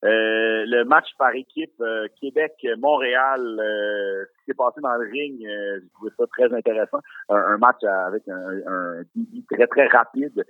Euh, 0.03 0.65
le 0.67 0.85
match 0.85 1.09
par 1.19 1.35
équipe 1.35 1.79
euh, 1.83 2.09
Québec-Montréal, 2.21 3.41
euh, 3.61 4.25
ce 4.25 4.39
qui 4.39 4.45
s'est 4.47 4.55
passé 4.55 4.81
dans 4.81 4.95
le 4.95 5.07
ring, 5.07 5.45
euh, 5.45 5.81
j'ai 5.83 5.89
trouvé 5.91 6.11
ça 6.17 6.27
très 6.29 6.55
intéressant. 6.55 7.01
Un, 7.29 7.59
match 7.59 7.83
avec 7.85 8.23
un, 8.29 8.49
un 8.67 9.03
très 9.51 9.67
très 9.67 9.87
rapide. 9.89 10.43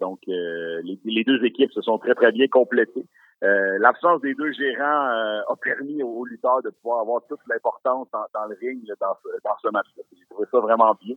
donc 0.00 0.20
les, 0.26 0.98
les, 1.04 1.24
deux 1.24 1.44
équipes 1.44 1.72
se 1.72 1.82
sont 1.82 1.98
très 1.98 2.14
très 2.14 2.32
bien 2.32 2.48
complétées. 2.48 3.04
L'absence 3.42 4.22
des 4.22 4.34
deux 4.34 4.52
gérants 4.52 5.08
a 5.48 5.56
permis 5.62 6.02
aux, 6.02 6.24
lutteurs 6.24 6.62
de 6.62 6.70
pouvoir 6.70 7.00
avoir 7.00 7.20
toute 7.28 7.40
l'importance 7.48 8.08
dans, 8.12 8.46
le 8.46 8.56
ring 8.60 8.82
dans 9.00 9.14
ce, 9.22 9.28
dans 9.44 9.56
ce 9.62 9.68
match-là. 9.68 10.02
J'ai 10.12 10.26
trouvé 10.30 10.48
ça 10.50 10.60
vraiment 10.60 10.96
bien. 11.02 11.16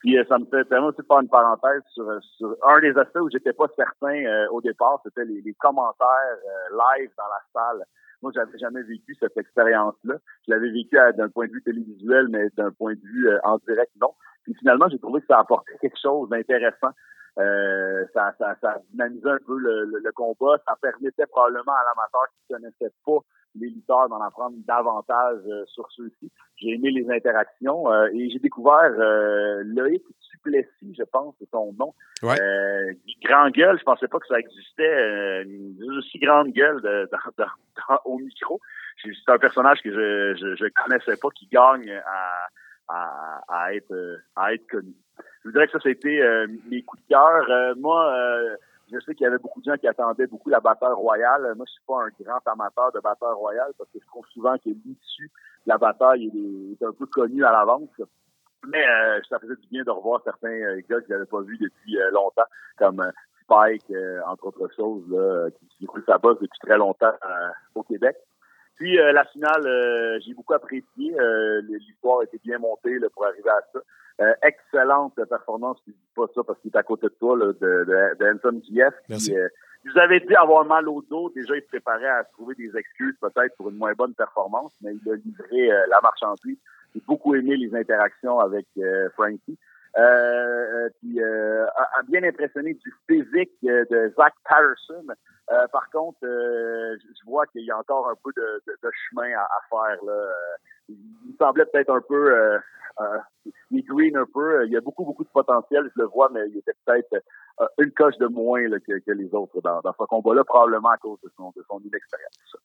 Puis 0.00 0.16
ça 0.28 0.38
me 0.38 0.46
fait 0.46 0.64
tellement 0.64 0.88
aussi 0.88 1.02
faire 1.06 1.20
une 1.20 1.28
parenthèse 1.28 1.82
sur, 1.92 2.06
sur 2.36 2.56
un 2.66 2.80
des 2.80 2.96
aspects 2.96 3.20
où 3.20 3.30
j'étais 3.30 3.52
pas 3.52 3.66
certain 3.76 4.24
euh, 4.24 4.48
au 4.50 4.60
départ, 4.62 5.00
c'était 5.04 5.26
les, 5.26 5.42
les, 5.42 5.54
commentaires 5.54 6.06
euh, 6.08 6.78
live 6.98 7.10
dans 7.18 7.24
la 7.24 7.42
salle. 7.52 7.84
Moi, 8.22 8.32
j'avais 8.34 8.58
jamais 8.58 8.82
vécu 8.82 9.14
cette 9.20 9.36
expérience-là. 9.36 10.14
Je 10.46 10.52
l'avais 10.52 10.70
vécu 10.70 10.96
d'un 11.16 11.28
point 11.28 11.46
de 11.46 11.52
vue 11.52 11.62
télévisuel, 11.62 12.28
mais 12.28 12.48
d'un 12.56 12.70
point 12.70 12.94
de 12.94 13.00
vue 13.00 13.28
euh, 13.28 13.38
en 13.44 13.58
direct, 13.58 13.92
non. 14.00 14.12
Puis 14.44 14.54
finalement, 14.58 14.88
j'ai 14.90 14.98
trouvé 14.98 15.20
que 15.20 15.26
ça 15.26 15.38
apportait 15.38 15.76
quelque 15.80 15.98
chose 16.00 16.28
d'intéressant. 16.30 16.90
Ça, 17.36 18.34
ça, 18.38 18.56
ça 18.60 18.78
dynamisait 18.90 19.30
un 19.30 19.38
peu 19.46 19.58
le, 19.58 19.84
le, 19.84 20.12
combat. 20.12 20.56
Ça 20.66 20.74
permettait 20.80 21.26
probablement 21.26 21.72
à 21.72 21.84
l'amateur 21.84 22.26
qui 22.34 22.52
connaissait 22.52 22.92
pas 23.04 23.18
les 23.56 23.68
lutteurs 23.68 24.08
d'en 24.08 24.20
apprendre 24.20 24.56
davantage 24.66 25.40
euh, 25.46 25.64
sur 25.66 25.90
ceux-ci. 25.92 26.30
J'ai 26.56 26.70
aimé 26.70 26.90
les 26.90 27.10
interactions 27.10 27.90
euh, 27.92 28.08
et 28.12 28.30
j'ai 28.30 28.38
découvert 28.38 28.92
euh, 28.98 29.62
Loïc 29.64 30.04
Duplessis, 30.30 30.94
je 30.96 31.02
pense, 31.04 31.34
c'est 31.38 31.48
son 31.50 31.72
nom. 31.78 31.92
Ouais. 32.22 32.40
Euh, 32.40 32.92
grand 33.24 33.50
gueule, 33.50 33.78
je 33.78 33.84
pensais 33.84 34.08
pas 34.08 34.18
que 34.18 34.26
ça 34.26 34.38
existait, 34.38 35.42
une 35.42 35.76
aussi 35.98 36.18
grande 36.18 36.52
gueule 36.52 36.80
de, 36.80 37.08
au 38.04 38.18
micro. 38.18 38.60
C'est 39.02 39.32
un 39.32 39.38
personnage 39.38 39.80
que 39.82 39.90
je, 39.90 40.34
je, 40.38 40.56
je 40.56 40.66
connaissais 40.82 41.16
pas 41.20 41.28
qui 41.34 41.46
gagne 41.46 41.90
à, 41.90 42.48
à, 42.88 43.42
à 43.48 43.74
être 43.74 44.20
à 44.36 44.54
être 44.54 44.66
connu. 44.68 44.94
Je 45.44 45.50
dirais 45.50 45.66
que 45.66 45.72
ça, 45.72 45.78
c'était 45.82 46.46
mes 46.70 46.82
coups 46.82 47.02
de 47.02 47.08
cœur. 47.08 47.76
moi, 47.76 48.14
je 48.92 48.98
sais 49.00 49.14
qu'il 49.14 49.24
y 49.24 49.26
avait 49.26 49.38
beaucoup 49.38 49.60
de 49.60 49.70
gens 49.70 49.76
qui 49.76 49.86
attendaient 49.86 50.26
beaucoup 50.26 50.50
la 50.50 50.60
batteur 50.60 50.96
royale. 50.96 51.54
Moi, 51.56 51.64
je 51.66 51.72
suis 51.72 51.82
pas 51.86 52.02
un 52.02 52.10
grand 52.20 52.40
amateur 52.46 52.92
de 52.92 53.00
batteur 53.00 53.36
royale 53.36 53.72
parce 53.78 53.90
que 53.90 53.98
je 54.00 54.06
trouve 54.06 54.26
souvent 54.32 54.56
que 54.58 54.68
l'issue 54.68 55.30
de 55.66 55.68
la 55.68 55.78
bataille 55.78 56.26
est, 56.26 56.84
un 56.84 56.92
peu 56.92 57.06
connue 57.06 57.44
à 57.44 57.52
l'avance. 57.52 57.88
Mais 58.66 58.86
euh, 58.86 59.20
ça 59.28 59.38
faisait 59.38 59.56
du 59.56 59.68
bien 59.68 59.84
de 59.84 59.90
revoir 59.90 60.20
certains 60.22 60.48
euh, 60.48 60.80
gars 60.88 61.00
que 61.00 61.06
je 61.08 61.12
n'avais 61.12 61.26
pas 61.26 61.40
vus 61.40 61.58
depuis 61.58 61.98
euh, 61.98 62.10
longtemps, 62.10 62.44
comme 62.78 63.10
Spike, 63.42 63.92
entre 64.26 64.46
autres 64.46 64.68
choses, 64.76 65.02
là, 65.10 65.48
qui, 65.50 65.86
sa 66.06 66.18
bosse 66.18 66.38
depuis 66.40 66.58
très 66.60 66.76
longtemps 66.76 67.14
au 67.74 67.82
Québec. 67.82 68.16
Puis 68.76 68.96
la 68.96 69.24
finale, 69.24 70.20
j'ai 70.24 70.32
beaucoup 70.34 70.54
apprécié. 70.54 71.16
L'histoire 71.62 72.22
été 72.22 72.38
bien 72.44 72.58
montée 72.58 72.96
là, 73.00 73.08
pour 73.12 73.26
arriver 73.26 73.50
à 73.50 73.60
ça. 73.72 73.80
Euh, 74.20 74.34
excellente 74.42 75.14
performance, 75.28 75.78
je 75.86 75.92
dis 75.92 75.98
pas 76.14 76.26
ça 76.34 76.42
parce 76.44 76.58
qu'il 76.60 76.70
est 76.70 76.76
à 76.76 76.82
côté 76.82 77.06
de 77.06 77.14
toi, 77.18 77.38
là, 77.38 77.46
de, 77.46 77.52
de, 77.58 78.50
de 78.50 78.62
GF. 78.68 78.94
Qui, 79.18 79.34
euh, 79.34 79.48
vous 79.84 79.98
avez 79.98 80.20
dit 80.20 80.34
avoir 80.34 80.64
mal 80.66 80.88
au 80.88 81.00
dos. 81.00 81.30
Déjà, 81.34 81.56
il 81.56 81.62
se 81.62 81.68
préparait 81.68 82.08
à 82.08 82.24
trouver 82.24 82.54
des 82.54 82.76
excuses 82.76 83.16
peut-être 83.18 83.56
pour 83.56 83.70
une 83.70 83.76
moins 83.76 83.94
bonne 83.94 84.12
performance, 84.12 84.72
mais 84.82 84.92
il 84.94 85.10
a 85.10 85.16
livré 85.16 85.72
euh, 85.72 85.86
la 85.88 86.00
marchandise. 86.02 86.58
J'ai 86.94 87.02
beaucoup 87.06 87.34
aimé 87.34 87.56
les 87.56 87.74
interactions 87.74 88.40
avec 88.40 88.66
Frankie. 89.14 89.56
Euh, 89.98 90.88
puis 91.00 91.22
a, 91.22 92.02
bien 92.08 92.22
impressionné 92.22 92.74
du 92.74 92.94
physique 93.08 93.52
de 93.62 94.12
Zach 94.16 94.34
Patterson. 94.48 95.06
par 95.72 95.90
contre, 95.90 96.18
je 96.22 97.24
vois 97.26 97.46
qu'il 97.46 97.64
y 97.64 97.70
a 97.70 97.78
encore 97.78 98.08
un 98.08 98.16
peu 98.22 98.30
de, 98.36 98.90
chemin 99.08 99.32
à, 99.36 99.48
faire. 99.68 100.04
Là. 100.04 100.32
il 100.88 101.34
semblait 101.38 101.66
peut-être 101.66 101.90
un 101.90 102.00
peu 102.00 102.60
euh, 103.00 103.18
il 103.70 103.84
green 103.84 104.16
un 104.16 104.26
peu. 104.32 104.66
Il 104.66 104.72
y 104.72 104.76
a 104.76 104.80
beaucoup, 104.80 105.04
beaucoup 105.04 105.24
de 105.24 105.30
potentiel, 105.30 105.90
je 105.96 106.02
le 106.02 106.08
vois, 106.08 106.30
mais 106.32 106.40
il 106.48 106.58
était 106.58 106.72
peut-être 106.84 107.24
euh, 107.60 107.66
une 107.78 107.92
coche 107.92 108.16
de 108.18 108.26
moins 108.26 108.62
que, 108.80 109.12
les 109.12 109.34
autres 109.34 109.60
dans, 109.62 109.80
ce 109.82 110.04
combat-là, 110.04 110.44
probablement 110.44 110.90
à 110.90 110.96
cause 110.98 111.18
de 111.22 111.30
son, 111.36 111.52
inexpérience. 111.84 112.56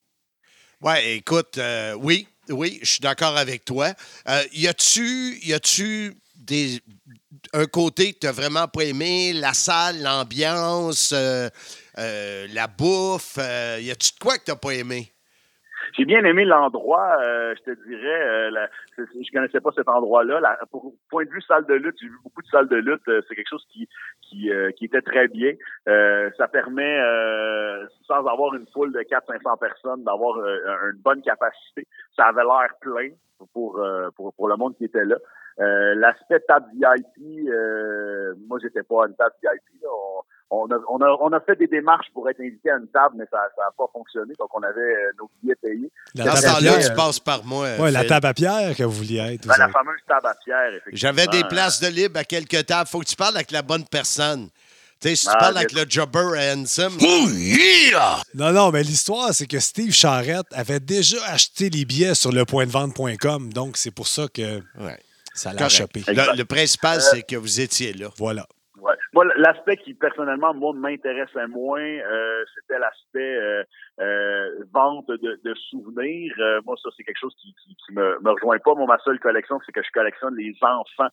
Ouais, 0.81 1.15
écoute, 1.15 1.57
euh, 1.57 1.93
oui, 1.93 2.27
oui, 2.49 2.79
je 2.81 2.93
suis 2.93 3.01
d'accord 3.01 3.37
avec 3.37 3.65
toi. 3.65 3.87
y 4.51 4.67
a-tu, 4.67 5.37
y 5.41 5.53
a-tu 5.53 6.13
un 7.53 7.65
côté 7.65 8.13
que 8.13 8.19
tu 8.19 8.25
n'as 8.27 8.33
vraiment 8.33 8.67
pas 8.67 8.83
aimé, 8.83 9.33
la 9.33 9.53
salle, 9.53 10.01
l'ambiance, 10.01 11.13
la 11.13 12.67
bouffe, 12.67 13.37
y 13.37 13.89
a-tu 13.91 14.11
de 14.13 14.19
quoi 14.19 14.37
que 14.37 14.45
tu 14.45 14.51
n'as 14.51 14.57
pas 14.57 14.73
aimé? 14.75 15.11
J'ai 15.93 16.05
bien 16.05 16.23
aimé 16.23 16.45
l'endroit, 16.45 17.17
euh, 17.21 17.53
je 17.57 17.71
te 17.71 17.87
dirais. 17.87 18.21
Euh, 18.27 18.49
la, 18.51 18.69
je 18.97 19.31
connaissais 19.31 19.61
pas 19.61 19.71
cet 19.75 19.87
endroit-là. 19.87 20.59
Pour 20.71 20.93
point 21.09 21.25
de 21.25 21.29
vue 21.29 21.41
salle 21.41 21.65
de 21.65 21.73
lutte, 21.73 21.95
j'ai 22.01 22.07
vu 22.07 22.17
beaucoup 22.23 22.41
de 22.41 22.47
salles 22.47 22.67
de 22.67 22.77
lutte. 22.77 23.07
Euh, 23.07 23.21
c'est 23.27 23.35
quelque 23.35 23.49
chose 23.49 23.65
qui 23.71 23.87
qui, 24.21 24.51
euh, 24.51 24.71
qui 24.71 24.85
était 24.85 25.01
très 25.01 25.27
bien. 25.27 25.53
ça 26.37 26.47
permet, 26.47 26.99
sans 28.07 28.25
avoir 28.25 28.55
une 28.55 28.67
foule 28.73 28.91
de 28.91 28.99
400-500 28.99 29.59
personnes, 29.59 30.03
d'avoir 30.03 30.37
une 30.37 30.99
bonne 31.03 31.21
capacité. 31.21 31.87
Ça 32.15 32.25
avait 32.25 32.43
l'air 32.43 32.69
plein 32.81 33.09
pour, 33.53 33.81
pour 34.15 34.33
pour 34.33 34.47
le 34.47 34.55
monde 34.55 34.75
qui 34.77 34.85
était 34.85 35.05
là. 35.05 35.17
L'aspect 35.57 36.39
table 36.41 36.67
VIP, 36.73 37.49
moi 38.47 38.57
j'étais 38.61 38.83
pas 38.83 39.03
à 39.03 39.07
une 39.07 39.15
table 39.15 39.35
VIP. 39.41 39.74
On 40.51 40.67
a, 40.67 40.75
on, 40.89 41.01
a, 41.01 41.17
on 41.21 41.33
a 41.33 41.39
fait 41.39 41.55
des 41.55 41.67
démarches 41.67 42.07
pour 42.13 42.29
être 42.29 42.39
invité 42.39 42.69
à 42.69 42.77
une 42.77 42.87
table, 42.87 43.15
mais 43.17 43.25
ça 43.31 43.37
n'a 43.37 43.71
pas 43.75 43.85
fonctionné. 43.91 44.33
Donc, 44.37 44.49
on 44.53 44.61
avait 44.61 44.79
euh, 44.79 45.11
nos 45.19 45.29
billets 45.41 45.55
payés. 45.55 45.91
La 46.13 46.25
Dans 46.25 46.35
ce 46.35 46.45
temps-là, 46.45 46.87
tu 46.87 46.93
passes 46.93 47.19
par 47.19 47.43
moi. 47.43 47.67
Oui, 47.79 47.91
la 47.91 48.05
table 48.05 48.27
à 48.27 48.33
pierre 48.33 48.75
que 48.75 48.83
vous 48.83 48.91
vouliez 48.91 49.17
être. 49.17 49.47
Ben, 49.47 49.57
la 49.57 49.69
fameuse 49.69 49.99
table 50.07 50.27
à 50.27 50.35
pierre, 50.35 50.69
effectivement. 50.69 50.93
J'avais 50.93 51.27
des 51.27 51.43
places 51.45 51.79
de 51.79 51.87
libre 51.87 52.19
à 52.19 52.23
quelques 52.23 52.65
tables. 52.65 52.87
faut 52.87 52.99
que 52.99 53.05
tu 53.05 53.15
parles 53.15 53.35
avec 53.35 53.49
la 53.49 53.63
bonne 53.63 53.85
personne. 53.85 54.49
Tu 55.01 55.09
sais, 55.09 55.15
si 55.15 55.25
tu 55.25 55.31
ah, 55.33 55.39
parles 55.39 55.57
avec 55.57 55.73
le 55.73 55.85
jobber 55.89 56.53
handsome. 56.53 56.95
Oh, 57.01 57.27
yeah! 57.31 58.21
Non, 58.35 58.51
non, 58.51 58.71
mais 58.71 58.83
l'histoire, 58.83 59.33
c'est 59.33 59.47
que 59.47 59.59
Steve 59.59 59.93
Charrette 59.93 60.47
avait 60.51 60.79
déjà 60.79 61.17
acheté 61.25 61.69
les 61.71 61.85
billets 61.85 62.15
sur 62.15 62.31
le 62.31 62.45
point 62.45 62.65
de 62.65 62.71
vente.com. 62.71 63.51
Donc, 63.51 63.77
c'est 63.77 63.91
pour 63.91 64.07
ça 64.07 64.27
que 64.31 64.61
ça 65.33 65.53
l'a 65.53 65.69
chopé. 65.69 66.03
Le, 66.07 66.37
le, 66.37 66.45
principal, 66.45 67.01
c'est 67.01 67.23
que 67.23 67.35
vous 67.35 67.59
étiez 67.59 67.93
là. 67.93 68.07
Voilà. 68.17 68.47
L'aspect 69.37 69.77
qui 69.77 69.93
personnellement 69.93 70.53
moi 70.53 70.73
m'intéressait 70.73 71.47
moins, 71.47 71.81
euh, 71.81 72.43
c'était 72.53 72.79
l'aspect 72.79 73.35
euh, 73.35 73.63
euh, 74.01 74.63
vente 74.73 75.07
de, 75.07 75.39
de 75.41 75.53
souvenirs. 75.69 76.33
moi, 76.65 76.75
ça 76.81 76.89
c'est 76.97 77.03
quelque 77.03 77.19
chose 77.19 77.35
qui, 77.41 77.55
qui, 77.63 77.75
qui, 77.75 77.93
me, 77.93 78.19
me 78.21 78.31
rejoint 78.31 78.59
pas. 78.59 78.75
Moi, 78.75 78.85
ma 78.87 78.97
seule 78.99 79.19
collection, 79.19 79.59
c'est 79.65 79.71
que 79.71 79.81
je 79.81 79.91
collectionne 79.91 80.35
les 80.35 80.53
enfants. 80.61 81.09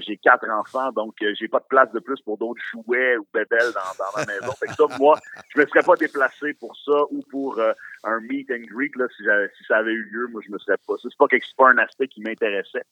j'ai 0.00 0.16
quatre 0.16 0.48
enfants, 0.50 0.90
donc 0.90 1.14
j'ai 1.20 1.46
pas 1.46 1.60
de 1.60 1.66
place 1.68 1.92
de 1.92 2.00
plus 2.00 2.20
pour 2.22 2.36
d'autres 2.36 2.62
jouets 2.72 3.16
ou 3.16 3.26
bébelles 3.32 3.72
dans, 3.74 4.04
dans 4.04 4.10
ma 4.16 4.24
maison. 4.26 4.52
Fait 4.58 4.66
que 4.66 4.74
ça, 4.74 4.84
moi, 4.98 5.16
je 5.54 5.60
me 5.60 5.66
serais 5.66 5.84
pas 5.84 5.94
déplacé 5.94 6.54
pour 6.54 6.76
ça 6.76 7.04
ou 7.10 7.22
pour 7.30 7.60
un 8.02 8.20
meet 8.22 8.50
and 8.50 8.66
greet 8.74 8.96
là, 8.96 9.06
si, 9.16 9.22
si 9.56 9.64
ça 9.68 9.76
avait 9.76 9.92
eu 9.92 10.02
lieu. 10.10 10.26
Moi, 10.32 10.42
je 10.44 10.50
me 10.50 10.58
serais 10.58 10.78
pas. 10.86 10.94
C'est 11.00 11.16
pas 11.16 11.28
quelque 11.28 11.46
pas 11.56 11.68
un 11.68 11.78
aspect 11.78 12.08
qui 12.08 12.22
m'intéressait. 12.22 12.82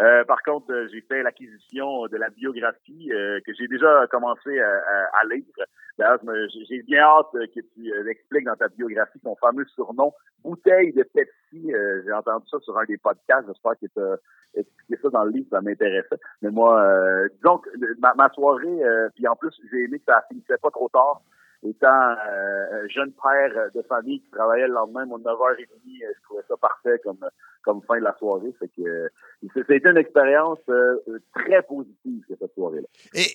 Euh, 0.00 0.24
par 0.24 0.42
contre, 0.42 0.72
euh, 0.72 0.88
j'ai 0.90 1.02
fait 1.02 1.22
l'acquisition 1.22 2.06
de 2.06 2.16
la 2.16 2.30
biographie 2.30 3.12
euh, 3.12 3.38
que 3.46 3.52
j'ai 3.52 3.68
déjà 3.68 4.06
commencé 4.10 4.58
à, 4.58 4.70
à, 5.20 5.24
lire. 5.30 5.44
D'ailleurs, 5.98 6.20
j'ai 6.68 6.82
bien 6.82 7.02
hâte 7.02 7.32
que 7.32 7.60
tu 7.60 7.92
expliques 8.08 8.46
dans 8.46 8.56
ta 8.56 8.68
biographie 8.68 9.20
ton 9.20 9.36
fameux 9.36 9.66
surnom 9.74 10.14
Bouteille 10.42 10.94
de 10.94 11.02
Pepsi. 11.02 11.70
j'ai 12.06 12.12
entendu 12.12 12.46
ça 12.48 12.58
sur 12.60 12.78
un 12.78 12.84
des 12.84 12.96
podcasts. 12.96 13.46
J'espère 13.46 13.72
que 13.72 13.86
tu 13.86 14.00
as 14.00 14.16
expliqué 14.58 14.96
ça 15.02 15.10
dans 15.10 15.24
le 15.24 15.32
livre, 15.32 15.48
ça 15.50 15.60
m'intéressait. 15.60 16.16
Mais 16.40 16.50
moi, 16.50 16.82
que 17.42 18.00
ma, 18.00 18.14
ma 18.14 18.30
soirée, 18.30 18.80
puis 19.14 19.28
en 19.28 19.36
plus, 19.36 19.54
j'ai 19.70 19.84
aimé 19.84 19.98
que 19.98 20.06
ça 20.06 20.24
finissait 20.30 20.56
pas 20.62 20.70
trop 20.70 20.88
tard 20.88 21.20
étant 21.62 22.14
euh, 22.26 22.88
jeune 22.88 23.12
père 23.12 23.70
de 23.74 23.82
famille 23.82 24.20
qui 24.20 24.30
travaillait 24.30 24.66
le 24.66 24.74
lendemain, 24.74 25.06
mon 25.06 25.18
9h30, 25.18 25.66
je 25.86 26.22
trouvais 26.24 26.42
ça 26.48 26.56
parfait 26.56 27.00
comme 27.04 27.18
comme 27.62 27.82
fin 27.86 27.98
de 27.98 28.04
la 28.04 28.16
soirée. 28.18 28.52
Fait 28.58 28.68
que 28.68 28.82
euh, 28.82 29.08
c'était 29.54 29.80
une 29.90 29.96
expérience 29.96 30.58
euh, 30.68 30.96
très 31.34 31.62
positive 31.62 32.22
cette 32.28 32.54
soirée-là. 32.54 32.86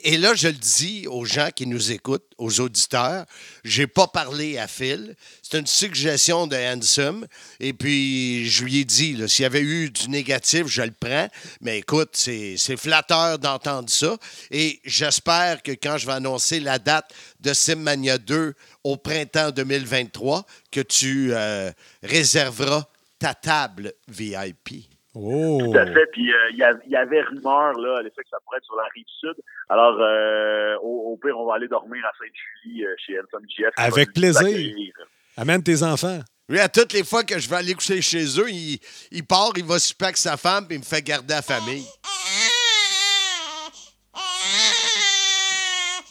Et, 0.03 0.17
là, 0.17 0.33
je 0.35 0.47
le 0.47 0.53
dis 0.53 1.07
aux 1.09 1.25
gens 1.25 1.49
qui 1.55 1.67
nous 1.67 1.91
écoutent, 1.91 2.25
aux 2.37 2.59
auditeurs, 2.59 3.25
j'ai 3.63 3.87
pas 3.87 4.07
parlé 4.07 4.57
à 4.57 4.67
Phil. 4.67 5.15
C'est 5.41 5.59
une 5.59 5.67
suggestion 5.67 6.47
de 6.47 6.55
Handsome. 6.55 7.25
Et 7.59 7.73
puis, 7.73 8.45
je 8.45 8.63
lui 8.65 8.79
ai 8.79 8.85
dit, 8.85 9.27
s'il 9.27 9.43
y 9.43 9.45
avait 9.45 9.61
eu 9.61 9.89
du 9.89 10.09
négatif, 10.09 10.67
je 10.67 10.81
le 10.81 10.93
prends. 10.99 11.27
Mais 11.61 11.79
écoute, 11.79 12.09
c'est 12.13 12.77
flatteur 12.77 13.39
d'entendre 13.39 13.89
ça. 13.89 14.15
Et 14.51 14.79
j'espère 14.85 15.61
que 15.63 15.71
quand 15.71 15.97
je 15.97 16.07
vais 16.07 16.13
annoncer 16.13 16.59
la 16.59 16.79
date 16.79 17.13
de 17.41 17.53
Simmania 17.53 18.14
2 18.17 18.53
au 18.83 18.97
printemps 18.97 19.51
2023, 19.51 20.45
que 20.71 20.81
tu 20.81 21.29
euh, 21.33 21.71
réserveras 22.03 22.83
ta 23.19 23.33
table 23.33 23.93
VIP. 24.07 24.89
Oh. 25.15 25.61
Tout 25.63 25.77
à 25.77 25.85
fait. 25.85 26.05
Puis 26.11 26.31
euh, 26.31 26.49
il 26.51 26.57
y, 26.57 26.95
avait 26.95 27.21
rumeur 27.21 27.73
là, 27.79 27.99
à 27.99 28.01
l'effet 28.01 28.21
que 28.21 28.29
ça 28.29 28.37
pourrait 28.43 28.57
être 28.57 28.65
sur 28.65 28.75
la 28.75 28.83
rive 28.93 29.05
sud. 29.19 29.35
Alors 29.69 29.97
euh, 29.99 30.75
au, 30.81 31.17
pire, 31.21 31.39
on 31.39 31.45
va 31.45 31.55
aller 31.55 31.69
dormir 31.69 32.03
à 32.05 32.11
Sainte-Julie 32.19 32.85
euh, 32.85 32.93
chez 32.97 33.19
Anton 33.19 33.43
GF. 33.47 33.71
Avec 33.77 34.13
plaisir. 34.13 34.93
Amène 35.37 35.63
tes 35.63 35.83
enfants. 35.83 36.19
Lui, 36.49 36.59
à 36.59 36.69
toutes 36.69 36.93
les 36.93 37.03
fois 37.03 37.23
que 37.23 37.39
je 37.39 37.49
vais 37.49 37.55
aller 37.55 37.73
coucher 37.73 38.01
chez 38.01 38.25
eux, 38.39 38.49
il, 38.49 38.79
il 39.11 39.25
part, 39.25 39.51
il 39.55 39.63
va 39.63 39.79
super 39.79 40.07
avec 40.07 40.17
sa 40.17 40.37
femme, 40.37 40.67
puis 40.67 40.75
il 40.75 40.79
me 40.79 40.83
fait 40.83 41.01
garder 41.01 41.33
la 41.33 41.41
famille. 41.41 41.85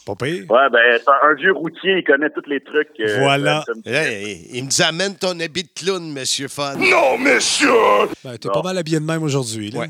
Pas 0.06 0.14
pire. 0.16 0.44
Ouais, 0.50 0.68
ben, 0.70 0.80
c'est 0.98 1.08
un, 1.08 1.30
un 1.30 1.34
vieux 1.34 1.52
routier, 1.52 1.98
il 1.98 2.04
connaît 2.04 2.28
tous 2.30 2.46
les 2.46 2.60
trucs. 2.60 2.90
euh, 3.00 3.18
Voilà. 3.20 3.64
il, 3.86 4.64
me 4.64 4.68
dit 4.68 4.82
Amène 4.82 5.16
ton 5.16 5.38
habit 5.40 5.62
de 5.62 5.68
clown, 5.74 6.12
monsieur 6.12 6.48
Fun. 6.48 6.74
Non, 6.76 7.16
monsieur! 7.16 7.70
Ben, 8.22 8.36
t'es 8.36 8.48
pas 8.50 8.62
mal 8.62 8.76
habillé 8.76 9.00
de 9.00 9.04
même 9.04 9.22
aujourd'hui. 9.22 9.70
là. 9.70 9.80
Ouais. 9.80 9.86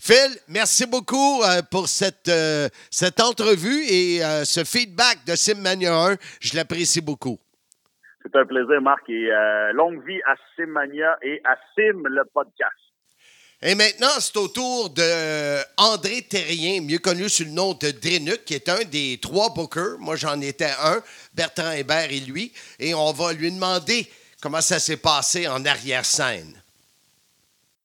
Phil, 0.00 0.36
merci 0.48 0.86
beaucoup 0.86 1.42
euh, 1.42 1.62
pour 1.68 1.88
cette, 1.88 2.28
euh, 2.28 2.68
cette 2.90 3.20
entrevue 3.20 3.82
et 3.88 4.24
euh, 4.24 4.44
ce 4.44 4.62
feedback 4.62 5.18
de 5.26 5.34
Simmania 5.34 5.94
1. 6.12 6.16
Je 6.40 6.54
l'apprécie 6.56 7.00
beaucoup. 7.00 7.38
C'est 8.22 8.36
un 8.38 8.44
plaisir, 8.44 8.80
Marc, 8.82 9.08
et 9.08 9.30
euh, 9.32 9.72
longue 9.72 10.04
vie 10.06 10.20
à 10.26 10.34
Simmania 10.56 11.16
et 11.22 11.40
à 11.44 11.56
Sim, 11.74 12.02
le 12.04 12.22
podcast. 12.32 12.72
Et 13.68 13.74
maintenant, 13.74 14.12
c'est 14.20 14.36
au 14.36 14.46
tour 14.46 14.90
de 14.90 15.58
André 15.76 16.22
Terrien, 16.22 16.80
mieux 16.82 17.00
connu 17.00 17.28
sous 17.28 17.42
le 17.42 17.50
nom 17.50 17.74
de 17.74 17.90
Drenuk, 17.90 18.44
qui 18.44 18.54
est 18.54 18.68
un 18.68 18.84
des 18.84 19.18
trois 19.20 19.52
bookers. 19.52 19.98
Moi, 19.98 20.14
j'en 20.14 20.40
étais 20.40 20.70
un, 20.84 21.02
Bertrand 21.34 21.72
Hébert 21.72 22.12
et 22.12 22.20
lui. 22.20 22.52
Et 22.78 22.94
on 22.94 23.12
va 23.12 23.32
lui 23.32 23.50
demander 23.50 24.08
comment 24.40 24.60
ça 24.60 24.78
s'est 24.78 24.98
passé 24.98 25.48
en 25.48 25.64
arrière-scène. 25.64 26.62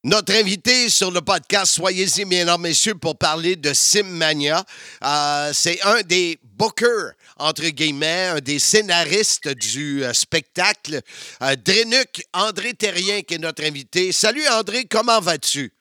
Notre 0.04 0.36
invité 0.36 0.88
sur 0.88 1.10
le 1.10 1.22
podcast, 1.22 1.74
soyez-y, 1.74 2.26
mesdames, 2.26 2.62
messieurs, 2.62 2.94
pour 2.94 3.18
parler 3.18 3.56
de 3.56 3.74
Simmania. 3.74 4.64
Euh, 5.04 5.52
c'est 5.52 5.82
un 5.82 6.04
des 6.04 6.38
bookers, 6.44 7.14
entre 7.42 7.68
guillemets, 7.70 8.28
un 8.28 8.40
des 8.40 8.60
scénaristes 8.60 9.50
du 9.50 10.04
euh, 10.04 10.14
spectacle. 10.14 11.02
Euh, 11.42 11.56
Drenuk, 11.56 12.22
André 12.34 12.74
Terrien, 12.74 13.22
qui 13.22 13.36
est 13.36 13.40
notre 13.40 13.64
invité. 13.64 14.12
Salut, 14.12 14.48
André, 14.48 14.86
comment 14.86 15.20
vas-tu? 15.20 15.74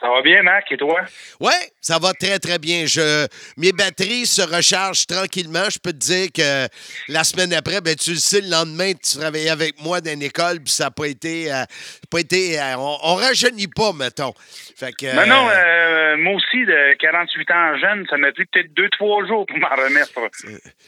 Ça 0.00 0.08
va 0.08 0.22
bien, 0.22 0.42
Marc, 0.44 0.70
et 0.70 0.76
toi? 0.76 1.00
Oui, 1.40 1.52
ça 1.80 1.98
va 1.98 2.12
très, 2.12 2.38
très 2.38 2.58
bien. 2.60 2.86
Je, 2.86 3.26
mes 3.56 3.72
batteries 3.72 4.26
se 4.26 4.42
rechargent 4.42 5.06
tranquillement. 5.06 5.68
Je 5.70 5.78
peux 5.80 5.92
te 5.92 5.96
dire 5.98 6.28
que 6.32 6.68
la 7.08 7.24
semaine 7.24 7.52
après, 7.52 7.80
ben, 7.80 7.96
tu 7.96 8.10
le 8.10 8.16
sais, 8.16 8.40
le 8.40 8.48
lendemain, 8.48 8.92
tu 8.92 9.18
travaillais 9.18 9.50
avec 9.50 9.80
moi 9.82 10.00
dans 10.00 10.12
une 10.12 10.22
école, 10.22 10.60
puis 10.60 10.72
ça 10.72 10.84
n'a 10.84 10.90
pas 10.92 11.08
été. 11.08 11.52
euh, 11.52 11.64
pas 12.10 12.20
été 12.20 12.60
euh, 12.60 12.76
on, 12.76 12.96
on 13.02 13.14
rajeunit 13.16 13.66
pas, 13.66 13.92
mettons. 13.92 14.32
Fait 14.76 14.92
que, 14.92 15.06
Mais 15.16 15.26
non, 15.26 15.48
euh, 15.50 16.16
moi 16.18 16.34
aussi, 16.34 16.64
de 16.64 16.96
48 17.00 17.50
ans 17.50 17.78
jeune, 17.78 18.06
ça 18.08 18.16
m'a 18.18 18.30
pris 18.30 18.44
peut-être 18.46 18.72
2-3 18.74 19.26
jours 19.26 19.46
pour 19.46 19.58
m'en 19.58 19.68
remettre. 19.68 20.12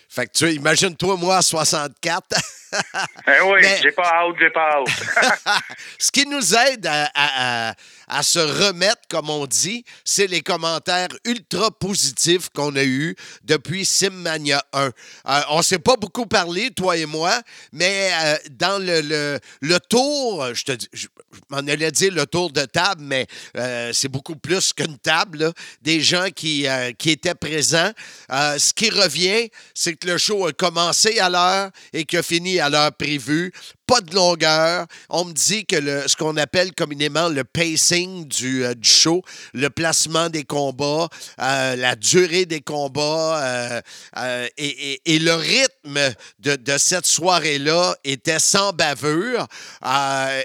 fait 0.09 0.27
que 0.27 0.33
tu 0.39 0.51
imagine-toi, 0.53 1.17
moi, 1.17 1.39
à 1.39 1.43
64. 1.43 2.25
Eh 3.27 3.41
oui, 3.43 3.59
Mais- 3.63 3.79
j'ai 3.83 3.91
pas 3.91 4.05
hâte, 4.15 4.37
j'ai 4.39 4.51
pas 4.51 4.71
hâte. 4.79 5.63
Ce 5.99 6.13
qui 6.13 6.25
nous 6.27 6.55
aide 6.55 6.87
à, 6.87 7.11
à- 7.15 7.71
à- 7.71 7.75
à 8.11 8.25
se 8.25 8.41
remettre, 8.41 9.03
comme 9.09 9.31
on 9.31 9.47
dit, 9.47 9.85
c'est 10.05 10.27
les 10.27 10.41
commentaires 10.41 11.09
ultra 11.25 11.71
positifs 11.71 12.49
qu'on 12.53 12.75
a 12.75 12.83
eus 12.83 13.15
depuis 13.45 13.87
Simmania 13.87 14.63
1. 14.73 14.87
Euh, 14.87 14.91
on 15.51 15.59
ne 15.59 15.63
s'est 15.63 15.79
pas 15.79 15.97
beaucoup 15.97 16.27
parlé, 16.27 16.71
toi 16.73 16.97
et 16.97 17.07
moi, 17.07 17.41
mais 17.73 18.11
euh, 18.13 18.37
dans 18.51 18.83
le, 18.83 19.39
le, 19.61 19.79
tour, 19.89 20.45
je 20.55 20.65
te 20.65 20.73
m'en 21.49 21.59
allais 21.59 21.93
dire 21.93 22.13
le 22.13 22.27
tour 22.27 22.51
de 22.51 22.65
table, 22.65 23.03
mais 23.05 23.27
euh, 23.57 23.93
c'est 23.93 24.09
beaucoup 24.09 24.37
plus 24.37 24.73
qu'une 24.73 24.99
table, 24.99 25.53
des 25.81 26.01
gens 26.01 26.29
qui, 26.35 26.67
qui 26.99 27.11
étaient 27.11 27.35
présents. 27.35 27.93
Ce 28.29 28.73
qui 28.73 28.91
revient, 28.91 29.49
c'est 29.73 29.95
que 29.95 30.09
le 30.09 30.19
show 30.19 30.47
a 30.47 30.53
commencé 30.53 31.21
à 31.21 31.31
l'heure 31.31 31.71
et 31.93 32.05
qu'il 32.05 32.19
a 32.19 32.23
fini 32.23 32.59
à 32.59 32.69
l'heure 32.69 32.93
prévue. 32.93 33.53
Pas 33.91 34.01
de 34.01 34.15
longueur. 34.15 34.87
On 35.09 35.25
me 35.25 35.33
dit 35.33 35.67
que 35.67 35.75
le, 35.75 36.07
ce 36.07 36.15
qu'on 36.15 36.37
appelle 36.37 36.73
communément 36.75 37.29
le 37.29 37.43
pacing 37.43 38.25
du, 38.29 38.65
euh, 38.65 38.75
du 38.75 38.89
show, 38.89 39.23
le 39.53 39.69
placement 39.69 40.29
des 40.29 40.45
combats, 40.45 41.09
euh, 41.41 41.75
la 41.75 41.97
durée 41.97 42.47
des 42.47 42.61
combats 42.61 43.43
euh, 43.43 43.81
et, 44.57 44.93
et- 44.93 45.01
et 45.15 45.19
le 45.19 45.35
rythme 45.35 45.99
de, 46.39 46.55
de 46.55 46.79
cette 46.79 47.07
soirée-là 47.07 47.97
était 48.05 48.39
sans 48.39 48.73
bavure. 48.73 49.47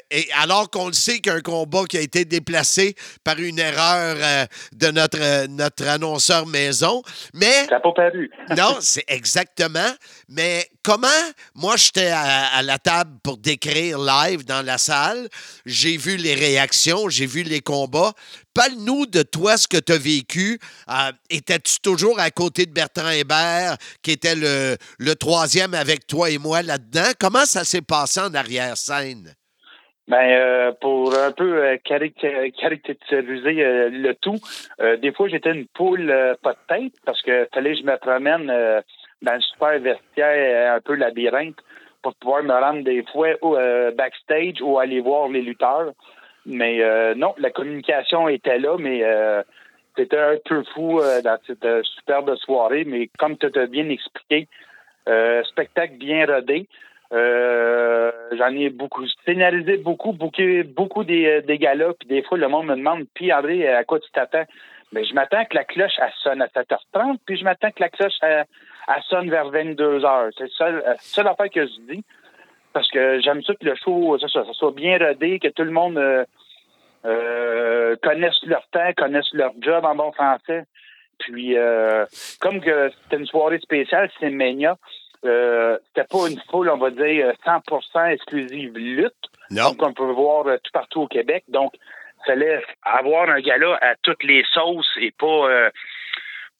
Et 0.10 0.27
alors 0.41 0.69
qu'on 0.71 0.88
le 0.88 0.93
sait 0.93 1.19
qu'un 1.19 1.41
combat 1.41 1.84
qui 1.88 1.97
a 1.97 2.01
été 2.01 2.25
déplacé 2.25 2.95
par 3.23 3.38
une 3.38 3.60
erreur 3.60 4.47
de 4.73 4.88
notre, 4.89 5.45
notre 5.47 5.88
annonceur 5.88 6.47
maison. 6.47 7.03
Mais. 7.34 7.65
Ça 7.65 7.75
n'a 7.75 7.79
pas 7.79 7.91
paru. 7.95 8.31
non, 8.58 8.77
c'est 8.81 9.03
exactement. 9.08 9.91
Mais 10.27 10.65
comment, 10.83 11.07
moi, 11.53 11.75
j'étais 11.77 12.09
à, 12.11 12.61
la 12.63 12.79
table 12.79 13.11
pour 13.23 13.38
décrire 13.38 13.99
live 13.99 14.45
dans 14.45 14.65
la 14.65 14.77
salle. 14.77 15.27
J'ai 15.65 15.97
vu 15.97 16.17
les 16.17 16.33
réactions, 16.33 17.09
j'ai 17.09 17.27
vu 17.27 17.43
les 17.43 17.61
combats. 17.61 18.13
Parle-nous 18.53 19.05
de 19.05 19.21
toi, 19.21 19.57
ce 19.57 19.67
que 19.67 19.77
tu 19.77 19.91
as 19.91 19.97
vécu. 19.97 20.59
Euh, 20.89 21.11
Étais-tu 21.29 21.79
toujours 21.79 22.19
à 22.19 22.31
côté 22.31 22.65
de 22.65 22.71
Bertrand 22.71 23.09
Hébert, 23.09 23.77
qui 24.01 24.11
était 24.11 24.35
le, 24.35 24.77
le 24.97 25.15
troisième 25.15 25.75
avec 25.75 26.07
toi 26.07 26.31
et 26.31 26.39
moi 26.39 26.63
là-dedans? 26.63 27.11
Comment 27.19 27.45
ça 27.45 27.63
s'est 27.63 27.81
passé 27.81 28.19
en 28.19 28.33
arrière-scène? 28.33 29.35
Ben, 30.07 30.17
euh, 30.17 30.71
pour 30.81 31.15
un 31.15 31.31
peu 31.31 31.65
euh, 31.65 31.77
caractériser 31.83 33.89
le 33.89 34.13
tout, 34.13 34.38
des 35.01 35.11
fois, 35.11 35.27
j'étais 35.27 35.51
une 35.51 35.67
poule 35.67 36.13
pas 36.41 36.53
de 36.53 36.59
tête 36.67 36.93
parce 37.05 37.21
que 37.21 37.47
fallait 37.53 37.73
que 37.73 37.79
je 37.79 37.85
me 37.85 37.97
promène 37.97 38.51
dans 39.21 39.34
le 39.34 39.41
super 39.41 39.80
vestiaire 39.80 40.73
euh, 40.73 40.78
un 40.78 40.82
peu 40.82 40.95
labyrinthe 40.95 41.58
pour 42.01 42.15
pouvoir 42.15 42.43
me 42.43 42.54
rendre 42.54 42.84
des 42.84 43.04
fois 43.12 43.30
euh, 43.43 43.91
backstage 43.91 44.62
ou 44.62 44.80
aller 44.80 45.01
voir 45.01 45.28
les 45.28 45.41
lutteurs. 45.41 45.91
Mais 46.45 46.84
euh, 46.84 47.15
non, 47.15 47.34
la 47.39 47.49
communication 47.49 48.30
était 48.30 48.60
là, 48.60 48.78
mais 48.78 49.04
c'était 49.97 50.19
un 50.19 50.36
peu 50.45 50.63
fou 50.75 51.01
dans 51.23 51.38
cette 51.47 51.84
superbe 51.84 52.36
soirée. 52.36 52.84
Mais 52.86 53.10
comme 53.17 53.36
tu 53.38 53.47
as 53.47 53.65
bien 53.65 53.89
expliqué, 53.89 54.47
spectacle 55.45 55.95
bien 55.97 56.28
rodé. 56.28 56.67
J'en 57.12 58.56
ai 58.56 58.69
beaucoup 58.69 59.08
scénarisé 59.25 59.78
beaucoup, 59.78 60.12
beaucoup, 60.12 60.43
beaucoup 60.75 61.04
des, 61.04 61.41
des 61.41 61.58
galas, 61.58 61.93
puis 61.99 62.08
des 62.08 62.21
fois 62.21 62.38
le 62.38 62.47
monde 62.47 62.67
me 62.67 62.75
demande 62.75 63.06
Puis 63.15 63.34
André, 63.34 63.67
à 63.67 63.84
quoi 63.84 63.99
tu 63.99 64.12
t'attends? 64.12 64.45
Mais 64.91 65.04
je 65.04 65.15
m'attends 65.15 65.45
que 65.45 65.56
la 65.56 65.63
cloche 65.63 65.97
elle 65.97 66.13
sonne 66.21 66.43
à 66.43 66.47
7h30, 66.47 67.17
puis 67.25 67.38
je 67.38 67.43
m'attends 67.43 67.71
que 67.71 67.82
la 67.82 67.89
cloche 67.89 68.13
elle 68.88 69.04
sonne 69.04 69.30
vers 69.30 69.52
22h. 69.52 70.32
C'est 70.38 70.52
ça 70.54 70.69
la 70.69 70.98
seule 71.00 71.28
affaire 71.28 71.50
que 71.50 71.65
je 71.65 71.93
dis. 71.93 72.04
Parce 72.74 72.89
que 72.91 73.21
j'aime 73.21 73.41
ça 73.43 73.54
que 73.56 73.65
le 73.65 73.76
show, 73.76 74.17
ça, 74.19 74.28
ça, 74.28 74.43
ça 74.45 74.52
soit 74.54 74.71
bien 74.74 74.98
rodé, 74.98 75.39
que 75.39 75.48
tout 75.48 75.63
le 75.63 75.71
monde 75.71 75.98
euh, 75.98 76.26
euh, 77.06 77.95
connaisse 78.02 78.36
leur 78.45 78.67
temps, 78.67 78.91
connaisse 78.98 79.32
leur 79.34 79.52
job 79.62 79.86
en 79.86 79.95
bon 79.95 80.12
français. 80.12 80.65
Puis, 81.19 81.58
euh, 81.58 82.06
comme 82.41 82.60
que 82.60 82.91
c'était 83.04 83.17
une 83.17 83.28
soirée 83.28 83.60
spéciale, 83.60 84.10
c'est 84.19 84.30
Mania, 84.30 84.78
euh, 85.24 85.78
c'était 85.88 86.08
pas 86.08 86.28
une 86.30 86.39
foule, 86.52 86.69
on 86.69 86.78
va 86.78 86.89
dire, 86.91 87.32
100% 87.45 88.12
exclusive 88.12 88.76
lutte, 88.78 89.13
Non. 89.52 89.74
comme 89.76 89.91
on 89.91 89.93
peut 89.93 90.12
voir 90.12 90.45
euh, 90.48 90.58
tout 90.62 90.71
partout 90.74 91.02
au 91.04 91.08
Québec. 91.08 91.45
Donc, 91.48 91.74
fallait 92.26 92.62
avoir 92.84 93.30
un 93.30 93.39
gala 93.39 93.78
à 93.82 93.95
toutes 94.02 94.24
les 94.24 94.43
sauces 94.54 94.98
et 95.00 95.12
pas 95.12 95.26
euh, 95.50 95.69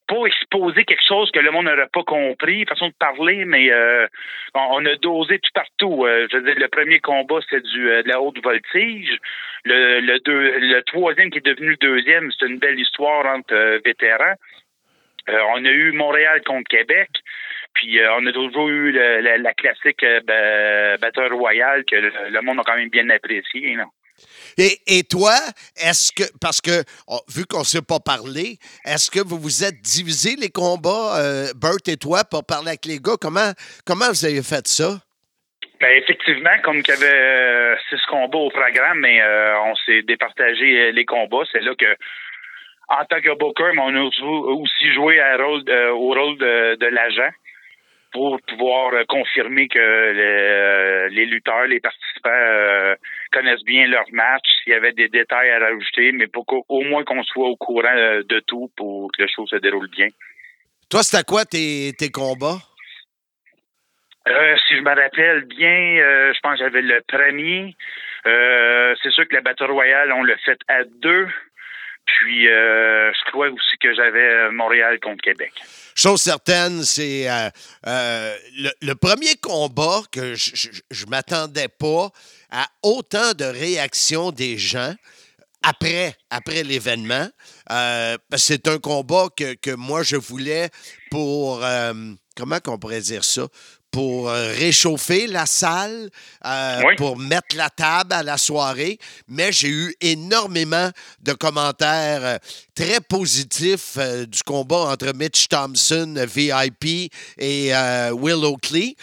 pas 0.06 0.24
exposer 0.26 0.84
quelque 0.84 1.06
chose 1.06 1.30
que 1.30 1.40
le 1.40 1.50
monde 1.50 1.66
n'aurait 1.66 1.88
pas 1.92 2.02
compris, 2.04 2.64
façon 2.64 2.88
de 2.88 2.94
parler, 2.98 3.44
mais 3.44 3.70
euh, 3.70 4.06
on, 4.54 4.84
a 4.86 4.96
dosé 4.96 5.38
tout 5.38 5.50
partout. 5.54 6.04
Euh, 6.06 6.26
je 6.30 6.36
veux 6.36 6.42
dire, 6.44 6.58
le 6.58 6.68
premier 6.68 7.00
combat, 7.00 7.38
c'est 7.50 7.62
du 7.62 7.90
euh, 7.90 8.02
de 8.02 8.08
la 8.08 8.20
haute 8.20 8.42
voltige. 8.42 9.18
Le, 9.64 10.80
troisième 10.80 11.30
qui 11.30 11.38
est 11.38 11.46
devenu 11.46 11.70
le 11.70 11.76
deuxième, 11.76 12.30
c'est 12.32 12.46
une 12.46 12.58
belle 12.58 12.78
histoire 12.78 13.26
entre 13.26 13.80
vétérans. 13.84 14.34
On 15.28 15.64
a 15.64 15.70
eu 15.70 15.90
Montréal 15.92 16.42
contre 16.44 16.68
Québec. 16.68 17.10
Puis 17.74 17.98
on 18.16 18.24
a 18.26 18.32
toujours 18.32 18.68
eu 18.68 18.92
le- 18.92 19.20
la, 19.20 19.36
la 19.38 19.52
classique 19.54 20.04
ba- 20.24 20.96
Battle 20.98 21.32
Royale 21.34 21.84
que 21.84 21.96
le, 21.96 22.12
le 22.30 22.40
monde 22.42 22.60
a 22.60 22.62
quand 22.62 22.76
même 22.76 22.88
bien 22.90 23.10
apprécié. 23.10 23.74
là. 23.74 23.84
Et, 24.58 24.78
et 24.86 25.02
toi, 25.04 25.34
est-ce 25.76 26.12
que, 26.12 26.24
parce 26.40 26.60
que, 26.60 26.82
on- 27.08 27.20
vu 27.28 27.44
qu'on 27.46 27.60
ne 27.60 27.64
s'est 27.64 27.82
pas 27.82 28.00
parlé, 28.00 28.58
est-ce 28.84 29.10
que 29.10 29.20
vous 29.20 29.38
vous 29.38 29.64
êtes 29.64 29.80
divisé 29.82 30.36
les 30.36 30.50
combats, 30.50 31.18
euh, 31.18 31.46
Bert 31.54 31.76
et 31.86 31.96
toi, 31.96 32.24
pour 32.24 32.44
parler 32.44 32.68
avec 32.68 32.84
les 32.86 32.98
gars? 32.98 33.16
Comment, 33.20 33.52
comment 33.84 34.08
vous 34.08 34.24
avez 34.24 34.42
fait 34.42 34.66
ça? 34.66 34.98
Ben, 35.80 35.90
effectivement, 36.02 36.56
comme 36.64 36.82
qu'il 36.82 36.94
y 36.94 36.96
avait 36.96 37.12
euh, 37.12 37.76
six 37.90 38.00
combats 38.08 38.38
au 38.38 38.50
programme, 38.50 39.00
mais 39.00 39.20
euh, 39.20 39.60
on 39.60 39.74
s'est 39.84 40.02
départagé 40.02 40.64
euh, 40.64 40.92
les 40.92 41.04
combats. 41.04 41.44
C'est 41.52 41.60
là 41.60 41.74
que, 41.78 41.96
en 42.88 43.04
tant 43.04 43.20
que 43.20 43.36
booker, 43.38 43.72
on 43.78 43.94
a 43.94 44.00
aussi- 44.00 44.22
joué 44.94 45.20
rôle, 45.36 45.62
au 45.92 46.14
rôle 46.14 46.38
de, 46.38 46.76
l'agent 46.86 47.28
pour 48.12 48.40
pouvoir 48.48 48.92
confirmer 49.08 49.68
que 49.68 49.78
le- 49.78 51.08
les 51.08 51.26
lutteurs, 51.26 51.66
les 51.66 51.80
participants 51.80 52.94
connaissent 53.36 53.64
bien 53.64 53.86
leur 53.86 54.04
match, 54.12 54.46
s'il 54.62 54.72
y 54.72 54.76
avait 54.76 54.92
des 54.92 55.08
détails 55.08 55.50
à 55.50 55.58
rajouter, 55.58 56.12
mais 56.12 56.26
pour 56.26 56.46
qu'au 56.46 56.64
au 56.68 56.82
moins 56.82 57.04
qu'on 57.04 57.22
soit 57.22 57.48
au 57.48 57.56
courant 57.56 57.96
euh, 57.96 58.22
de 58.22 58.40
tout 58.40 58.70
pour 58.76 59.10
que 59.12 59.22
le 59.22 59.28
show 59.28 59.46
se 59.46 59.56
déroule 59.56 59.88
bien. 59.88 60.08
Toi, 60.88 61.02
c'était 61.02 61.24
quoi 61.24 61.44
tes, 61.44 61.92
tes 61.98 62.10
combats? 62.10 62.60
Euh, 64.28 64.56
si 64.66 64.76
je 64.76 64.80
me 64.80 64.88
rappelle 64.88 65.44
bien, 65.44 66.02
euh, 66.02 66.32
je 66.34 66.40
pense 66.40 66.58
que 66.58 66.64
j'avais 66.64 66.82
le 66.82 67.00
premier. 67.06 67.76
Euh, 68.26 68.94
c'est 69.02 69.10
sûr 69.10 69.28
que 69.28 69.34
la 69.34 69.40
Battle 69.40 69.70
Royale, 69.70 70.12
on 70.12 70.24
l'a 70.24 70.36
fait 70.38 70.58
à 70.68 70.84
deux. 70.84 71.28
Puis, 72.06 72.44
je 72.44 73.30
crois 73.30 73.48
aussi 73.48 73.76
que 73.80 73.92
j'avais 73.92 74.48
Montréal 74.52 75.00
contre 75.00 75.22
Québec. 75.22 75.52
Chose 75.96 76.22
certaine, 76.22 76.82
c'est 76.84 77.26
le, 77.84 78.70
le 78.80 78.94
premier 78.94 79.34
combat 79.42 80.02
que 80.12 80.34
je 80.34 81.04
ne 81.04 81.10
m'attendais 81.10 81.66
pas 81.66 82.10
à 82.50 82.66
autant 82.82 83.32
de 83.34 83.44
réactions 83.44 84.30
des 84.30 84.58
gens 84.58 84.94
après, 85.62 86.14
après 86.30 86.62
l'événement. 86.62 87.28
Euh, 87.72 88.16
c'est 88.36 88.68
un 88.68 88.78
combat 88.78 89.28
que, 89.36 89.54
que 89.54 89.72
moi, 89.72 90.02
je 90.02 90.16
voulais 90.16 90.70
pour, 91.10 91.64
euh, 91.64 91.92
comment 92.36 92.60
qu'on 92.60 92.78
pourrait 92.78 93.00
dire 93.00 93.24
ça? 93.24 93.48
Pour 93.90 94.28
euh, 94.28 94.52
réchauffer 94.52 95.26
la 95.26 95.46
salle, 95.46 96.10
euh, 96.44 96.82
Oui. 96.86 96.94
pour 96.96 97.16
mettre 97.16 97.56
la 97.56 97.70
table 97.70 98.12
à 98.12 98.22
la 98.22 98.36
soirée. 98.36 98.98
Mais 99.26 99.52
j'ai 99.52 99.68
eu 99.70 99.94
énormément 100.00 100.90
de 101.20 101.32
commentaires 101.32 102.24
euh, 102.24 102.36
très 102.74 103.00
positifs 103.00 103.94
euh, 103.96 104.26
du 104.26 104.42
combat 104.42 104.90
entre 104.90 105.12
Mitch 105.14 105.48
Thompson, 105.48 106.14
VIP, 106.28 107.10
et 107.38 107.72
Will 108.12 108.44
Oakley. 108.44 108.94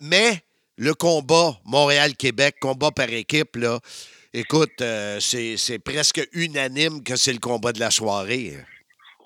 Mais 0.00 0.42
le 0.80 0.94
combat 0.94 1.52
Montréal-Québec, 1.66 2.54
combat 2.60 2.90
par 2.90 3.12
équipe, 3.12 3.54
là, 3.56 3.78
écoute, 4.32 4.80
euh, 4.80 5.18
c'est 5.20 5.78
presque 5.84 6.26
unanime 6.32 7.04
que 7.04 7.16
c'est 7.16 7.32
le 7.34 7.38
combat 7.38 7.72
de 7.72 7.80
la 7.80 7.90
soirée. 7.90 8.52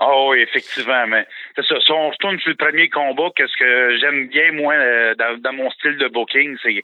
Oh, 0.01 0.31
oui, 0.33 0.41
effectivement, 0.41 1.07
mais 1.07 1.25
c'est 1.55 1.65
ça. 1.67 1.77
Si 1.81 1.93
on 1.93 2.11
retourne 2.11 2.41
sur 2.41 2.51
le 2.51 2.57
premier 2.57 2.89
combat, 2.91 3.29
qu'est-ce 3.37 3.57
que 3.57 3.97
j'aime 4.01 4.27
bien, 4.27 4.51
moi, 4.51 4.75
euh, 4.75 5.15
dans, 5.15 5.41
dans 5.41 5.53
mon 5.53 5.71
style 5.71 5.97
de 5.99 6.09
booking, 6.09 6.57
c'est 6.61 6.83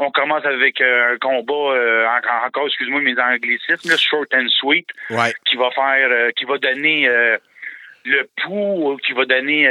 on 0.00 0.10
commence 0.10 0.44
avec 0.44 0.80
euh, 0.80 1.14
un 1.14 1.18
combat, 1.18 1.74
euh, 1.74 2.06
encore, 2.46 2.66
excuse-moi 2.66 3.00
mes 3.00 3.18
anglicismes, 3.20 3.88
là, 3.88 3.96
short 3.96 4.32
and 4.34 4.48
sweet, 4.48 4.86
Ouais. 5.10 5.32
qui 5.48 5.56
va 5.56 5.70
faire, 5.70 6.08
euh, 6.10 6.30
qui 6.36 6.44
va 6.44 6.58
donner 6.58 7.08
le 8.04 8.28
pouls, 8.42 8.96
qui 9.04 9.12
va 9.12 9.24
donner 9.24 9.68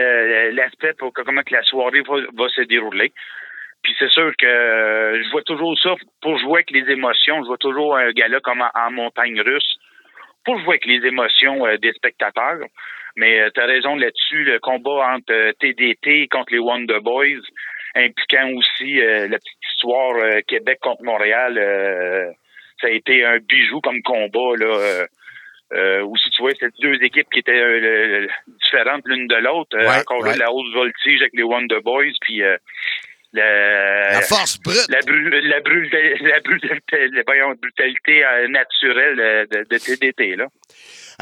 l'aspect 0.54 0.94
pour 0.94 1.12
que, 1.14 1.22
comment 1.24 1.44
que 1.44 1.54
la 1.54 1.64
soirée 1.64 2.02
va, 2.08 2.16
va 2.36 2.50
se 2.50 2.62
dérouler. 2.62 3.12
Puis 3.88 3.96
c'est 4.00 4.10
sûr 4.10 4.34
que 4.38 4.46
euh, 4.46 5.24
je 5.24 5.30
vois 5.32 5.44
toujours 5.44 5.80
ça 5.80 5.96
pour 6.22 6.38
jouer 6.40 6.56
avec 6.60 6.72
les 6.72 6.92
émotions. 6.92 7.42
Je 7.44 7.48
vois 7.48 7.58
toujours 7.58 7.96
un 7.96 8.12
gars-là 8.12 8.42
comme 8.42 8.60
en, 8.60 8.70
en 8.76 8.92
montagne 8.92 9.40
russe 9.40 9.78
pour 10.44 10.60
jouer 10.60 10.72
avec 10.76 10.86
les 10.88 11.08
émotions 11.08 11.66
euh, 11.66 11.78
des 11.78 11.94
spectateurs. 11.94 12.60
Mais 13.16 13.50
tu 13.56 13.62
as 13.62 13.66
raison 13.66 13.96
là-dessus, 13.96 14.44
le 14.44 14.60
combat 14.60 15.14
entre 15.16 15.32
euh, 15.32 15.54
TDT 15.62 16.28
contre 16.28 16.52
les 16.52 16.60
Wonder 16.60 17.00
Boys, 17.02 17.40
impliquant 17.96 18.50
aussi 18.58 19.00
euh, 19.00 19.30
la 19.30 19.38
petite 19.38 19.64
histoire 19.72 20.16
euh, 20.18 20.42
Québec 20.46 20.80
contre 20.82 21.04
Montréal, 21.04 21.58
euh, 21.58 22.30
ça 22.82 22.88
a 22.88 22.92
été 22.92 23.24
un 23.24 23.38
bijou 23.38 23.80
comme 23.80 24.02
combat. 24.02 24.58
là. 24.58 24.66
euh, 24.66 25.06
euh, 25.74 26.02
aussi, 26.06 26.30
tu 26.32 26.42
vois, 26.42 26.52
c'est 26.60 26.72
deux 26.82 27.02
équipes 27.04 27.28
qui 27.32 27.40
étaient 27.40 27.52
euh, 27.60 28.28
différentes 28.64 29.04
l'une 29.06 29.28
de 29.28 29.36
l'autre. 29.36 29.78
Euh, 29.78 29.86
Ouais, 29.88 30.00
encore 30.00 30.24
là, 30.26 30.34
la 30.38 30.52
haute 30.52 30.74
voltige 30.74 31.22
avec 31.22 31.34
les 31.34 31.44
Wonder 31.44 31.80
Boys, 31.84 32.14
puis 32.22 32.42
euh, 32.44 32.56
la, 33.38 34.14
La 34.14 34.22
force 34.22 34.58
brute. 34.60 34.86
la, 34.90 35.00
bru- 35.02 35.42
la, 35.48 35.60
brutalité, 35.62 36.24
la, 36.24 36.40
brutalité, 36.42 37.08
la- 37.14 37.24
voyons, 37.26 37.56
brutalité 37.62 38.24
euh, 38.26 38.48
naturelle 38.50 39.48
de, 39.52 39.66
de 39.70 39.78
TDT. 39.78 40.36
Là. 40.36 40.46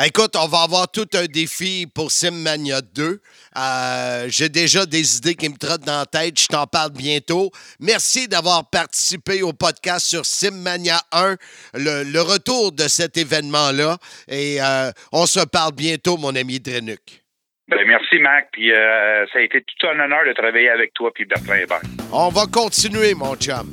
Écoute, 0.06 0.36
on 0.36 0.48
va 0.48 0.64
avoir 0.64 0.92
tout 0.92 1.08
un 1.14 1.26
défi 1.26 1.88
pour 1.94 2.12
Simmania 2.12 2.82
2. 2.82 3.22
Euh, 3.58 4.26
J'ai 4.28 4.50
déjà 4.50 4.86
des 4.86 5.18
idées 5.18 5.36
qui 5.36 5.48
me 5.48 5.56
trottent 5.58 5.86
dans 5.86 6.00
la 6.00 6.06
tête. 6.06 6.38
Je 6.40 6.48
t'en 6.48 6.68
parle 6.68 6.92
bientôt. 6.92 7.50
Merci 7.80 8.28
d'avoir 8.28 8.70
participé 8.70 9.42
au 9.42 9.54
podcast 9.54 10.06
sur 10.06 10.26
Simmania 10.26 11.00
1, 11.14 11.38
le, 11.76 12.04
le 12.04 12.22
retour 12.22 12.74
de 12.74 12.88
cet 12.90 13.18
événement-là. 13.18 13.98
Et 14.28 14.62
euh, 14.62 14.92
on 15.14 15.26
se 15.26 15.40
parle 15.46 15.74
bientôt, 15.74 16.18
mon 16.18 16.36
ami 16.36 16.60
Drenuc. 16.60 17.24
Ben, 17.68 17.80
merci, 17.88 18.20
Mac. 18.20 18.50
Puis 18.52 18.72
euh, 18.72 19.26
ça 19.34 19.40
a 19.40 19.42
été 19.42 19.62
tout 19.62 19.88
un 19.88 20.00
honneur 20.00 20.26
de 20.28 20.34
travailler 20.34 20.70
avec 20.70 20.94
toi 20.94 21.12
puis 21.14 21.26
Bertrand 21.26 21.56
Hébert. 21.56 21.82
On 22.12 22.30
va 22.30 22.46
continuer, 22.46 23.14
mon 23.16 23.36
chum. 23.36 23.72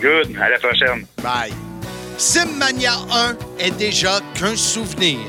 Good. 0.00 0.36
À 0.40 0.50
la 0.50 0.58
prochaine. 0.58 1.06
Bye. 1.22 1.52
Simmania 2.18 2.94
1 3.12 3.36
est 3.60 3.78
déjà 3.78 4.20
qu'un 4.34 4.56
souvenir. 4.56 5.20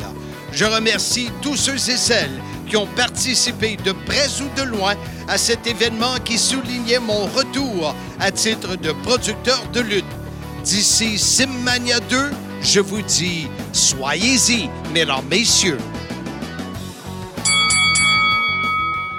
Je 0.51 0.65
remercie 0.65 1.29
tous 1.43 1.55
ceux 1.55 1.75
et 1.75 1.97
celles 1.97 2.41
qui 2.67 2.77
ont 2.77 2.87
participé 2.87 3.77
de 3.77 3.91
près 3.91 4.27
ou 4.41 4.49
de 4.59 4.67
loin 4.69 4.95
à 5.27 5.37
cet 5.37 5.67
événement 5.67 6.15
qui 6.25 6.37
soulignait 6.37 6.99
mon 6.99 7.25
retour 7.27 7.95
à 8.19 8.31
titre 8.31 8.75
de 8.75 8.91
producteur 9.03 9.61
de 9.73 9.81
lutte. 9.81 10.05
D'ici 10.63 11.17
Simmania 11.17 11.99
2, 12.09 12.17
je 12.61 12.79
vous 12.79 13.01
dis, 13.01 13.47
soyez-y, 13.71 14.69
mesdames, 14.93 15.25
messieurs. 15.29 15.77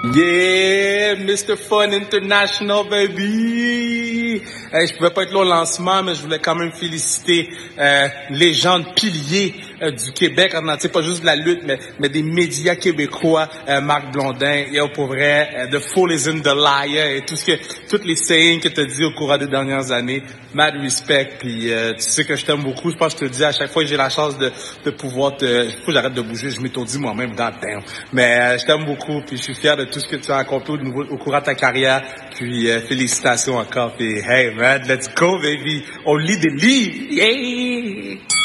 Yeah, 0.01 1.15
Mr. 1.15 1.57
Fun 1.57 1.91
International, 1.91 2.85
baby! 2.85 4.41
Hey, 4.71 4.87
je 4.87 4.95
pouvais 4.95 5.09
pas 5.09 5.23
être 5.23 5.33
là 5.33 5.39
au 5.39 5.43
lancement, 5.43 6.01
mais 6.03 6.15
je 6.15 6.21
voulais 6.21 6.39
quand 6.39 6.55
même 6.55 6.71
féliciter 6.71 7.49
euh, 7.77 8.07
les 8.29 8.53
gens 8.53 8.79
de 8.79 8.85
piliers 8.95 9.55
euh, 9.81 9.91
du 9.91 10.11
Québec 10.11 10.53
en 10.55 10.67
entier, 10.67 10.89
pas 10.89 11.01
juste 11.01 11.21
de 11.21 11.25
la 11.25 11.35
lutte, 11.35 11.61
mais, 11.65 12.09
des 12.09 12.23
médias 12.23 12.75
québécois, 12.75 13.47
euh, 13.67 13.81
Marc 13.81 14.11
Blondin, 14.11 14.65
et 14.71 14.79
pour 14.93 15.07
vrai, 15.07 15.49
euh, 15.55 15.67
The 15.67 15.79
Fool 15.79 16.13
is 16.13 16.27
in 16.27 16.39
the 16.39 16.55
Liar, 16.55 17.07
et 17.07 17.21
tout 17.25 17.35
ce 17.35 17.45
que, 17.45 17.87
toutes 17.89 18.05
les 18.05 18.15
sayings 18.15 18.59
que 18.59 18.69
tu 18.69 18.81
as 18.81 18.85
dit 18.85 19.03
au 19.03 19.11
cours 19.11 19.37
des 19.37 19.47
dernières 19.47 19.91
années, 19.91 20.23
mad 20.53 20.75
respect, 20.75 21.29
puis 21.39 21.71
euh, 21.71 21.93
tu 21.93 22.01
sais 22.01 22.25
que 22.25 22.35
je 22.35 22.45
t'aime 22.45 22.63
beaucoup, 22.63 22.91
je 22.91 22.97
pense 22.97 23.13
que 23.13 23.25
je 23.25 23.31
te 23.31 23.37
dis 23.37 23.43
à 23.43 23.51
chaque 23.51 23.71
fois 23.71 23.83
que 23.83 23.89
j'ai 23.89 23.97
la 23.97 24.09
chance 24.09 24.37
de, 24.37 24.51
pouvoir 24.91 25.37
te... 25.37 25.69
Faut 25.69 25.87
que 25.87 25.93
j'arrête 25.93 26.13
de 26.13 26.21
bouger, 26.21 26.49
je 26.49 26.59
m'étourdis 26.59 26.97
moi-même 26.97 27.35
dans 27.35 27.47
le 27.47 27.53
temps. 27.53 27.85
Mais 28.11 28.57
je 28.57 28.65
t'aime 28.65 28.85
beaucoup, 28.85 29.21
puis 29.25 29.37
je 29.37 29.43
suis 29.43 29.55
fier 29.55 29.77
de 29.77 29.85
tout 29.85 29.99
ce 29.99 30.07
que 30.07 30.15
tu 30.15 30.31
as 30.31 30.37
accompli 30.37 30.73
au, 30.73 31.17
cours 31.17 31.33
de 31.33 31.39
ta 31.39 31.55
carrière, 31.55 32.01
puis 32.35 32.67
félicitations 32.87 33.57
encore, 33.57 33.93
puis 33.93 34.17
hey 34.17 34.53
man, 34.55 34.81
let's 34.87 35.13
go 35.15 35.37
baby, 35.39 35.83
on 36.05 36.15
lit 36.15 36.39
des 36.39 36.49
livres, 36.49 36.95
yeah! 37.11 38.38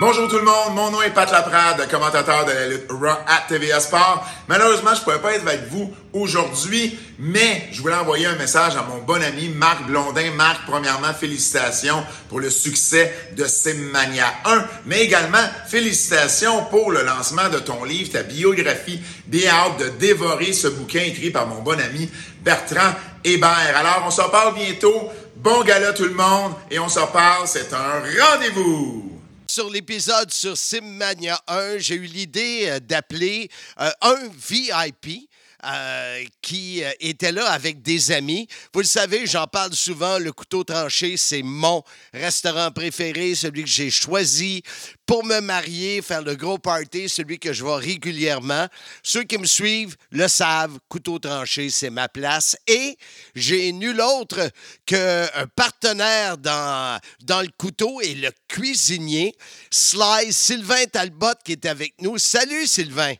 Bonjour 0.00 0.28
tout 0.28 0.38
le 0.38 0.42
monde, 0.42 0.74
mon 0.74 0.90
nom 0.90 1.02
est 1.02 1.10
Pat 1.10 1.30
Laprade, 1.30 1.88
commentateur 1.88 2.44
de 2.44 2.50
la 2.50 2.66
lutte 2.66 2.90
Raw 2.90 3.06
à 3.06 3.44
TVA 3.48 3.78
Sport. 3.78 4.26
Malheureusement, 4.48 4.92
je 4.92 4.98
ne 4.98 5.04
pouvais 5.04 5.20
pas 5.20 5.34
être 5.34 5.46
avec 5.46 5.68
vous 5.68 5.88
aujourd'hui, 6.12 6.98
mais 7.20 7.68
je 7.70 7.80
voulais 7.80 7.94
envoyer 7.94 8.26
un 8.26 8.34
message 8.34 8.74
à 8.74 8.82
mon 8.82 9.02
bon 9.02 9.22
ami 9.22 9.50
Marc 9.50 9.86
Blondin. 9.86 10.32
Marc, 10.32 10.62
premièrement, 10.66 11.14
félicitations 11.14 12.04
pour 12.28 12.40
le 12.40 12.50
succès 12.50 13.14
de 13.36 13.44
Simmania 13.44 14.26
1, 14.44 14.64
mais 14.86 15.02
également 15.02 15.38
félicitations 15.68 16.64
pour 16.64 16.90
le 16.90 17.04
lancement 17.04 17.48
de 17.48 17.60
ton 17.60 17.84
livre, 17.84 18.10
ta 18.10 18.24
biographie. 18.24 19.00
Bien 19.26 19.52
hâte 19.52 19.78
de 19.78 19.88
dévorer 19.90 20.52
ce 20.54 20.66
bouquin 20.66 21.02
écrit 21.02 21.30
par 21.30 21.46
mon 21.46 21.62
bon 21.62 21.78
ami 21.78 22.10
Bertrand 22.40 22.96
Hébert. 23.22 23.76
Alors, 23.76 24.02
on 24.08 24.10
s'en 24.10 24.28
parle 24.28 24.54
bientôt. 24.54 25.08
Bon 25.36 25.62
gala 25.62 25.92
tout 25.92 26.02
le 26.02 26.14
monde 26.14 26.54
et 26.68 26.80
on 26.80 26.88
s'en 26.88 27.06
parle, 27.06 27.46
c'est 27.46 27.72
un 27.72 28.00
rendez-vous. 28.00 29.13
Sur 29.54 29.70
l'épisode 29.70 30.32
sur 30.32 30.58
Simmania 30.58 31.40
1, 31.46 31.78
j'ai 31.78 31.94
eu 31.94 32.06
l'idée 32.06 32.66
euh, 32.66 32.80
d'appeler 32.80 33.48
euh, 33.80 33.88
un 34.00 34.28
VIP. 34.36 35.28
Euh, 35.66 36.24
qui 36.42 36.84
euh, 36.84 36.90
était 37.00 37.32
là 37.32 37.48
avec 37.50 37.82
des 37.82 38.12
amis. 38.12 38.48
Vous 38.72 38.80
le 38.80 38.86
savez, 38.86 39.26
j'en 39.26 39.46
parle 39.46 39.72
souvent, 39.72 40.18
le 40.18 40.32
couteau 40.32 40.64
tranché, 40.64 41.16
c'est 41.16 41.42
mon 41.42 41.82
restaurant 42.12 42.70
préféré, 42.70 43.34
celui 43.34 43.62
que 43.62 43.70
j'ai 43.70 43.90
choisi 43.90 44.62
pour 45.06 45.24
me 45.24 45.40
marier, 45.40 46.02
faire 46.02 46.22
le 46.22 46.34
gros 46.34 46.58
party, 46.58 47.08
celui 47.08 47.38
que 47.38 47.52
je 47.52 47.62
vois 47.62 47.78
régulièrement. 47.78 48.68
Ceux 49.02 49.24
qui 49.24 49.38
me 49.38 49.46
suivent 49.46 49.96
le 50.10 50.28
savent, 50.28 50.78
couteau 50.88 51.18
tranché, 51.18 51.70
c'est 51.70 51.90
ma 51.90 52.08
place. 52.08 52.56
Et 52.66 52.96
j'ai 53.34 53.72
nul 53.72 54.00
autre 54.00 54.50
qu'un 54.86 55.28
partenaire 55.56 56.38
dans, 56.38 57.00
dans 57.22 57.40
le 57.40 57.50
couteau 57.56 58.00
et 58.00 58.14
le 58.14 58.30
cuisinier, 58.48 59.34
Sly 59.70 60.32
Sylvain 60.32 60.84
Talbot, 60.92 61.34
qui 61.44 61.52
est 61.52 61.66
avec 61.66 61.94
nous. 62.00 62.18
Salut 62.18 62.66
Sylvain! 62.66 63.14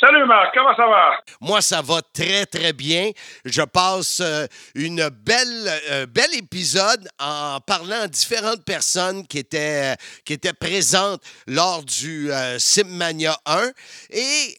Salut 0.00 0.26
Marc, 0.26 0.54
comment 0.54 0.76
ça 0.76 0.86
va? 0.86 1.10
Moi, 1.40 1.60
ça 1.60 1.82
va 1.82 2.00
très, 2.02 2.46
très 2.46 2.72
bien. 2.72 3.10
Je 3.44 3.62
passe 3.62 4.20
euh, 4.20 4.46
une 4.76 5.08
belle, 5.08 5.68
euh, 5.90 6.06
bel 6.06 6.32
épisode 6.36 7.08
en 7.18 7.58
parlant 7.60 8.02
à 8.02 8.06
différentes 8.06 8.64
personnes 8.64 9.26
qui 9.26 9.38
étaient, 9.38 9.96
qui 10.24 10.34
étaient 10.34 10.52
présentes 10.52 11.20
lors 11.48 11.82
du 11.82 12.30
euh, 12.30 12.60
Simmania 12.60 13.36
1. 13.44 13.70
Et 14.10 14.58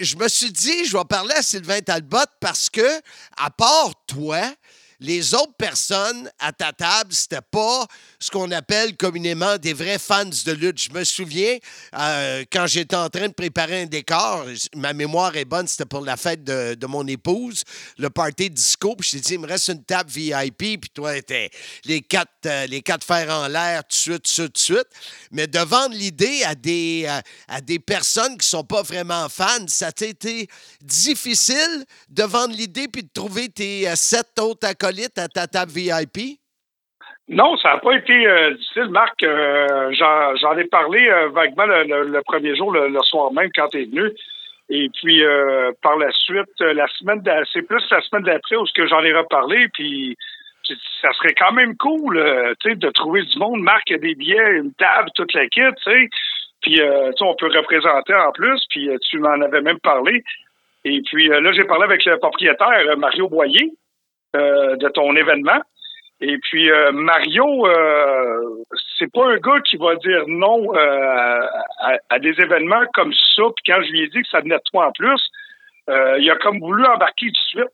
je 0.00 0.16
me 0.16 0.28
suis 0.28 0.52
dit, 0.52 0.84
je 0.84 0.98
vais 0.98 1.04
parler 1.04 1.34
à 1.34 1.42
Sylvain 1.42 1.80
Talbot 1.80 2.18
parce 2.38 2.68
que, 2.68 3.00
à 3.38 3.48
part 3.48 3.92
toi, 4.06 4.42
les 5.04 5.34
autres 5.34 5.54
personnes 5.58 6.30
à 6.38 6.52
ta 6.52 6.72
table, 6.72 7.12
c'était 7.12 7.42
pas 7.42 7.86
ce 8.18 8.30
qu'on 8.30 8.50
appelle 8.50 8.96
communément 8.96 9.58
des 9.58 9.74
vrais 9.74 9.98
fans 9.98 10.24
de 10.24 10.52
lutte. 10.52 10.80
Je 10.80 10.90
me 10.90 11.04
souviens, 11.04 11.58
euh, 11.98 12.44
quand 12.50 12.66
j'étais 12.66 12.96
en 12.96 13.10
train 13.10 13.28
de 13.28 13.34
préparer 13.34 13.82
un 13.82 13.86
décor, 13.86 14.46
ma 14.74 14.92
mémoire 14.94 15.36
est 15.36 15.44
bonne, 15.44 15.68
c'était 15.68 15.84
pour 15.84 16.00
la 16.00 16.16
fête 16.16 16.42
de, 16.42 16.74
de 16.74 16.86
mon 16.86 17.06
épouse, 17.06 17.64
le 17.98 18.08
party 18.08 18.48
disco, 18.50 18.96
puis 18.96 19.08
je 19.08 19.16
t'ai 19.16 19.20
dit, 19.20 19.34
il 19.34 19.40
me 19.40 19.46
reste 19.46 19.68
une 19.68 19.84
table 19.84 20.10
VIP, 20.10 20.80
puis 20.80 20.90
toi, 20.94 21.20
t'es 21.20 21.50
les 21.84 22.00
quatre, 22.00 22.46
euh, 22.46 22.66
les 22.66 22.80
quatre 22.80 23.04
fers 23.04 23.30
en 23.30 23.46
l'air, 23.48 23.82
tout 23.84 23.88
de 23.90 23.94
suite, 23.94 24.22
tout 24.24 24.48
de 24.48 24.58
suite. 24.58 24.88
Mais 25.30 25.46
de 25.46 25.58
vendre 25.58 25.94
l'idée 25.94 26.42
à 26.44 26.54
des, 26.54 27.06
à 27.48 27.60
des 27.60 27.78
personnes 27.78 28.38
qui 28.38 28.48
sont 28.48 28.64
pas 28.64 28.82
vraiment 28.82 29.28
fans, 29.28 29.66
ça 29.68 29.92
t'a 29.92 30.06
été 30.06 30.48
difficile 30.80 31.84
de 32.08 32.22
vendre 32.22 32.54
l'idée 32.54 32.88
puis 32.88 33.02
de 33.02 33.10
trouver 33.12 33.48
tes 33.50 33.88
euh, 33.88 33.96
sept 33.96 34.38
autres 34.38 34.66
acolytes 34.66 34.93
à 35.16 35.28
ta 35.28 35.46
table 35.46 35.72
VIP? 35.72 36.38
Non, 37.28 37.56
ça 37.56 37.74
n'a 37.74 37.78
pas 37.78 37.96
été 37.96 38.26
euh, 38.26 38.52
difficile, 38.52 38.88
Marc. 38.90 39.22
Euh, 39.22 39.90
J'en 39.92 40.58
ai 40.58 40.64
parlé 40.64 41.08
euh, 41.08 41.28
vaguement 41.30 41.64
le, 41.66 42.20
premier 42.22 42.54
jour, 42.54 42.70
le, 42.72 43.02
soir 43.02 43.32
même, 43.32 43.50
quand 43.54 43.68
tu 43.68 43.82
es 43.82 43.84
venu. 43.86 44.10
Et 44.70 44.88
puis, 44.94 45.22
par 45.82 45.98
la 45.98 46.10
suite, 46.10 46.58
la 46.60 46.86
semaine, 46.98 47.22
c'est 47.52 47.62
plus 47.62 47.84
la 47.90 48.00
semaine 48.00 48.22
d'après 48.22 48.56
où 48.56 48.64
j'en 48.74 49.04
ai 49.04 49.12
reparlé. 49.12 49.68
Puis, 49.74 50.16
ça 51.02 51.12
serait 51.12 51.34
quand 51.34 51.52
même 51.52 51.76
cool, 51.76 52.14
de 52.16 52.90
trouver 52.92 53.22
du 53.22 53.38
monde. 53.38 53.60
Marc, 53.60 53.90
a 53.90 53.98
des 53.98 54.14
billets, 54.14 54.56
une 54.56 54.72
table, 54.72 55.10
toute 55.14 55.34
la 55.34 55.46
kit, 55.48 55.60
sais. 55.84 56.08
Puis, 56.62 56.80
on 56.80 57.34
peut 57.34 57.54
représenter 57.54 58.14
en 58.14 58.32
plus. 58.32 58.64
Puis, 58.70 58.88
tu 59.10 59.18
m'en 59.18 59.38
avais 59.42 59.60
même 59.60 59.80
parlé. 59.80 60.24
Et 60.86 61.02
puis, 61.02 61.28
là, 61.28 61.52
j'ai 61.52 61.64
parlé 61.64 61.84
avec 61.84 62.02
le 62.06 62.18
propriétaire, 62.18 62.96
Mario 62.96 63.28
Boyer, 63.28 63.70
de 64.34 64.88
ton 64.88 65.14
événement. 65.16 65.60
Et 66.20 66.38
puis 66.38 66.70
euh, 66.70 66.92
Mario, 66.92 67.66
euh, 67.66 68.64
c'est 68.98 69.12
pas 69.12 69.26
un 69.26 69.36
gars 69.36 69.60
qui 69.60 69.76
va 69.76 69.96
dire 69.96 70.24
non 70.28 70.74
euh, 70.74 71.46
à, 72.08 72.18
des 72.18 72.34
événements 72.40 72.84
comme 72.94 73.12
ça. 73.12 73.42
Puis 73.56 73.64
quand 73.66 73.82
je 73.82 73.90
lui 73.90 74.02
ai 74.02 74.08
dit 74.08 74.22
que 74.22 74.28
ça 74.28 74.40
venait 74.40 74.56
de 74.56 74.62
toi 74.70 74.86
en 74.86 74.92
plus, 74.92 75.20
euh, 75.90 76.16
il 76.18 76.30
a 76.30 76.36
comme 76.36 76.60
voulu 76.60 76.84
embarquer 76.86 77.26
tout 77.26 77.32
de 77.32 77.60
suite. 77.60 77.72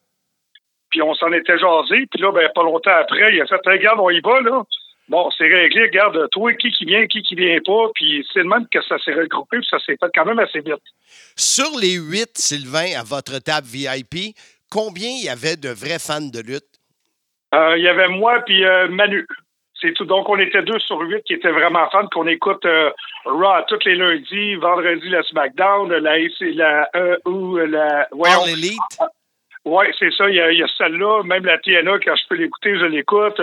Puis 0.90 1.02
on 1.02 1.14
s'en 1.14 1.32
était 1.32 1.58
jasé. 1.58 2.06
Puis 2.10 2.20
là, 2.20 2.32
ben, 2.32 2.50
pas 2.54 2.64
longtemps 2.64 2.96
après, 2.98 3.32
il 3.34 3.40
a 3.40 3.46
fait 3.46 3.60
Regarde, 3.64 4.00
on 4.00 4.10
y 4.10 4.20
va, 4.20 4.40
là. 4.40 4.62
Bon, 5.08 5.28
c'est 5.36 5.48
réglé, 5.48 5.82
regarde, 5.82 6.28
toi, 6.30 6.54
qui 6.54 6.70
qui 6.70 6.84
vient, 6.84 7.06
qui 7.06 7.22
qui 7.22 7.34
vient 7.34 7.58
pas. 7.64 7.90
Puis 7.94 8.26
c'est 8.32 8.40
le 8.40 8.48
même 8.48 8.66
que 8.68 8.80
ça 8.82 8.96
s'est 8.98 9.12
regroupé, 9.12 9.58
puis 9.58 9.66
ça 9.68 9.78
s'est 9.80 9.96
fait 10.00 10.10
quand 10.14 10.24
même 10.24 10.38
assez 10.38 10.60
vite. 10.60 10.82
Sur 11.36 11.78
les 11.80 11.94
huit, 11.94 12.30
Sylvain, 12.36 12.98
à 12.98 13.02
votre 13.02 13.38
table 13.40 13.66
VIP, 13.66 14.34
combien 14.70 15.08
il 15.08 15.24
y 15.24 15.28
avait 15.28 15.56
de 15.56 15.68
vrais 15.70 15.98
fans 15.98 16.20
de 16.20 16.40
lutte? 16.40 16.64
Euh, 17.54 17.76
Il 17.76 17.82
y 17.82 17.88
avait 17.88 18.08
moi 18.08 18.40
puis 18.46 18.64
euh, 18.64 18.88
Manu. 18.88 19.26
C'est 19.80 19.94
tout. 19.94 20.04
Donc, 20.04 20.28
on 20.28 20.38
était 20.38 20.62
deux 20.62 20.78
sur 20.80 20.98
huit 21.00 21.22
qui 21.24 21.32
étaient 21.32 21.50
vraiment 21.50 21.88
fans, 21.90 22.06
qu'on 22.12 22.26
écoute 22.26 22.64
euh, 22.66 22.90
Raw 23.24 23.62
tous 23.66 23.78
les 23.86 23.94
lundis, 23.96 24.54
vendredi 24.56 25.08
le 25.08 25.22
SmackDown, 25.22 25.88
la, 25.90 26.18
la, 26.18 27.18
ou 27.24 27.56
la, 27.56 28.06
voyons. 28.12 28.44
Elite? 28.46 28.78
Oui, 29.64 29.86
c'est 29.98 30.12
ça. 30.12 30.28
Il 30.28 30.34
y 30.36 30.40
a, 30.40 30.52
il 30.52 30.58
y 30.58 30.62
a 30.62 30.68
celle-là. 30.76 31.22
Même 31.24 31.44
la 31.46 31.56
TNA, 31.58 31.98
quand 32.04 32.14
je 32.14 32.22
peux 32.28 32.34
l'écouter, 32.36 32.78
je 32.78 32.84
l'écoute. 32.84 33.40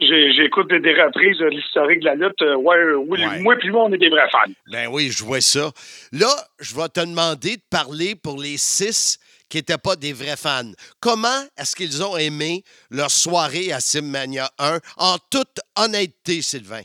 J'écoute 0.00 0.68
des, 0.70 0.80
des 0.80 0.92
reprises 1.00 1.38
de 1.38 1.46
l'historique 1.46 2.00
de 2.00 2.06
la 2.06 2.14
lutte. 2.16 2.40
Ouais, 2.40 2.76
oui, 3.06 3.24
Ouais. 3.24 3.40
moi 3.40 3.54
puis 3.56 3.70
moi, 3.70 3.84
on 3.84 3.92
est 3.92 3.98
des 3.98 4.10
vrais 4.10 4.28
fans. 4.30 4.50
Ben 4.72 4.88
oui, 4.90 5.10
je 5.10 5.22
vois 5.24 5.40
ça. 5.40 5.70
Là, 6.12 6.28
je 6.60 6.74
vais 6.74 6.88
te 6.88 7.00
demander 7.00 7.56
de 7.56 7.62
parler 7.70 8.14
pour 8.20 8.40
les 8.42 8.56
six 8.58 9.18
qui 9.54 9.58
n'étaient 9.58 9.78
pas 9.78 9.94
des 9.94 10.12
vrais 10.12 10.34
fans. 10.34 10.74
Comment 11.00 11.46
est-ce 11.56 11.76
qu'ils 11.76 12.02
ont 12.02 12.16
aimé 12.16 12.64
leur 12.90 13.10
soirée 13.10 13.70
à 13.70 13.78
Simmania 13.78 14.50
1? 14.58 14.82
En 14.98 15.14
toute 15.30 15.62
honnêteté, 15.78 16.42
Sylvain. 16.42 16.82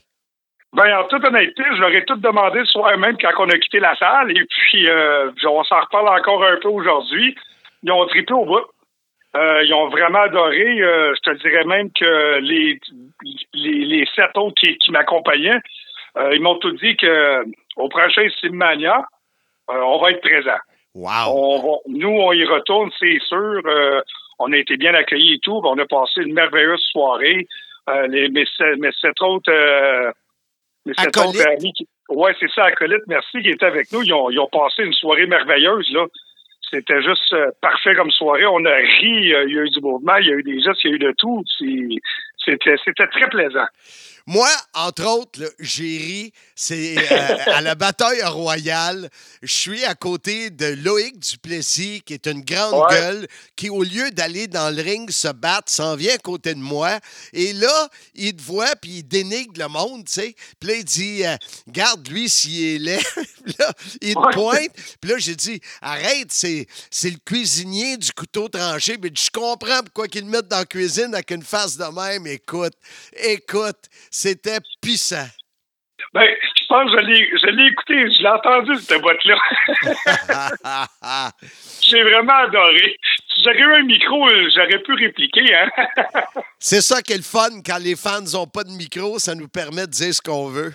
Ben, 0.73 0.85
en 0.99 1.05
toute 1.05 1.25
honnêteté, 1.25 1.63
je 1.65 1.81
leur 1.81 1.89
ai 1.89 2.05
tout 2.05 2.17
demandé 2.17 2.59
le 2.59 2.65
soir 2.65 2.95
même 2.99 3.17
quand 3.19 3.31
on 3.39 3.49
a 3.49 3.57
quitté 3.57 3.79
la 3.79 3.95
salle. 3.95 4.29
Et 4.37 4.45
puis, 4.45 4.87
euh, 4.87 5.31
on 5.47 5.63
s'en 5.63 5.81
reparle 5.81 6.09
encore 6.09 6.43
un 6.45 6.57
peu 6.61 6.67
aujourd'hui. 6.67 7.35
Ils 7.81 7.91
ont 7.91 8.05
trippé 8.05 8.33
au 8.33 8.45
bout. 8.45 8.61
Euh, 9.35 9.63
ils 9.63 9.73
ont 9.73 9.89
vraiment 9.89 10.21
adoré. 10.21 10.79
Euh, 10.79 11.15
je 11.15 11.31
te 11.31 11.37
dirais 11.41 11.65
même 11.65 11.89
que 11.91 12.37
les, 12.41 12.79
les, 13.55 14.05
sept 14.15 14.37
autres 14.37 14.61
qui, 14.61 14.91
m'accompagnaient, 14.91 15.59
ils 16.33 16.41
m'ont 16.41 16.59
tout 16.59 16.71
dit 16.73 16.95
que 16.97 17.45
au 17.77 17.89
prochain 17.89 18.27
Simmania, 18.39 19.05
on 19.67 19.97
va 19.99 20.11
être 20.11 20.21
présent. 20.21 20.59
Wow! 20.99 21.33
On 21.33 21.57
va- 21.61 21.79
nous, 21.87 22.09
on 22.09 22.33
y 22.33 22.43
retourne, 22.45 22.89
c'est 22.99 23.19
sûr. 23.27 23.61
Euh, 23.65 24.01
on 24.39 24.51
a 24.51 24.57
été 24.57 24.75
bien 24.77 24.93
accueillis 24.93 25.35
et 25.35 25.39
tout. 25.39 25.59
On 25.63 25.77
a 25.77 25.85
passé 25.85 26.21
une 26.21 26.33
merveilleuse 26.33 26.81
soirée. 26.91 27.47
Euh, 27.89 28.07
les, 28.07 28.29
mes, 28.29 28.45
sept- 28.57 28.77
mes 28.79 28.91
sept 29.01 29.19
autres, 29.21 29.51
euh, 29.51 30.11
Acolytes. 30.97 31.17
autres 31.41 31.47
amis 31.47 31.73
qui- 31.73 31.87
Ouais, 32.09 32.33
c'est 32.39 32.49
ça, 32.51 32.65
acolytes, 32.65 33.03
merci, 33.07 33.39
qui 33.41 33.49
étaient 33.49 33.65
avec 33.65 33.91
nous. 33.91 34.01
Ils 34.03 34.13
ont, 34.13 34.29
ils 34.31 34.39
ont 34.39 34.47
passé 34.51 34.83
une 34.83 34.93
soirée 34.93 35.27
merveilleuse, 35.27 35.89
là. 35.91 36.05
C'était 36.71 37.01
juste 37.01 37.33
euh, 37.33 37.49
parfait 37.61 37.95
comme 37.95 38.11
soirée. 38.11 38.45
On 38.45 38.63
a 38.65 38.75
ri, 38.75 39.09
il 39.09 39.27
y 39.29 39.35
a 39.35 39.43
eu 39.43 39.69
du 39.69 39.79
mouvement, 39.81 40.15
il 40.17 40.27
y 40.27 40.31
a 40.31 40.35
eu 40.35 40.43
des 40.43 40.59
gestes, 40.61 40.83
il 40.83 40.89
y 40.89 40.93
a 40.93 40.95
eu 40.95 40.99
de 40.99 41.13
tout. 41.17 41.43
C'était 42.45 43.07
très 43.07 43.27
plaisant. 43.29 43.65
Moi, 44.25 44.49
entre 44.73 45.05
autres, 45.05 45.53
j'ai 45.59 45.97
ri. 45.97 46.33
C'est 46.55 46.95
euh, 46.97 47.37
à 47.53 47.61
la 47.61 47.75
bataille 47.75 48.21
royale. 48.23 49.09
Je 49.41 49.51
suis 49.53 49.85
à 49.85 49.95
côté 49.95 50.49
de 50.49 50.65
Loïc 50.67 51.17
Duplessis, 51.19 52.01
qui 52.05 52.13
est 52.13 52.27
une 52.27 52.41
grande 52.41 52.73
Ouais. 52.73 52.95
gueule, 52.95 53.27
qui, 53.55 53.69
au 53.69 53.83
lieu 53.83 54.11
d'aller 54.11 54.47
dans 54.47 54.73
le 54.75 54.81
ring 54.81 55.09
se 55.09 55.27
battre, 55.29 55.71
s'en 55.71 55.95
vient 55.95 56.13
à 56.15 56.17
côté 56.17 56.53
de 56.53 56.59
moi. 56.59 56.99
Et 57.33 57.53
là, 57.53 57.89
il 58.15 58.35
te 58.35 58.41
voit, 58.41 58.75
puis 58.75 58.97
il 58.99 59.03
dénigre 59.03 59.53
le 59.57 59.67
monde, 59.67 60.05
tu 60.05 60.13
sais. 60.13 60.35
Puis 60.59 60.69
là, 60.69 60.75
il 60.75 60.85
dit 60.85 61.25
euh, 61.25 61.35
Garde, 61.67 62.07
lui, 62.07 62.29
s'il 62.29 62.63
est 62.63 62.77
laid. 62.79 62.99
Puis 63.45 63.55
là, 63.57 63.73
il 64.01 64.13
te 64.13 64.19
Ouais. 64.19 64.33
pointe. 64.33 64.71
Puis 65.01 65.09
là, 65.11 65.17
j'ai 65.17 65.35
dit 65.35 65.59
Arrête, 65.81 66.31
c'est 66.31 66.67
le 67.03 67.17
cuisinier 67.25 67.97
du 67.97 68.11
couteau 68.11 68.47
tranché. 68.49 68.97
Mais 69.01 69.11
je 69.15 69.29
comprends 69.31 69.81
pourquoi 69.83 70.07
qu'ils 70.07 70.25
le 70.25 70.29
mettent 70.29 70.47
dans 70.49 70.57
la 70.59 70.65
cuisine 70.65 71.13
avec 71.13 71.31
une 71.31 71.41
face 71.43 71.77
de 71.77 71.85
même. 71.85 72.27
Écoute, 72.27 72.73
écoute, 73.23 73.77
c'était 74.19 74.59
puissant. 74.81 75.27
Ben, 76.13 76.25
je 76.59 76.65
pense 76.67 76.91
que 76.91 76.99
je 77.01 77.47
l'ai 77.51 77.67
écouté, 77.67 77.93
je 78.11 78.21
l'ai 78.21 78.29
entendu, 78.29 78.75
cette 78.75 79.01
boîte-là. 79.01 79.37
J'ai 81.81 82.03
vraiment 82.03 82.33
adoré. 82.33 82.97
Si 83.33 83.43
j'avais 83.43 83.59
eu 83.59 83.73
un 83.73 83.83
micro, 83.83 84.27
j'aurais 84.55 84.79
pu 84.79 84.93
répliquer, 84.93 85.53
hein? 85.53 85.69
C'est 86.59 86.81
ça 86.81 87.01
qui 87.01 87.13
est 87.13 87.17
le 87.17 87.23
fun 87.23 87.61
quand 87.65 87.79
les 87.81 87.95
fans 87.95 88.21
n'ont 88.33 88.47
pas 88.47 88.63
de 88.63 88.71
micro, 88.71 89.19
ça 89.19 89.35
nous 89.35 89.47
permet 89.47 89.87
de 89.87 89.91
dire 89.91 90.13
ce 90.13 90.21
qu'on 90.21 90.47
veut. 90.47 90.73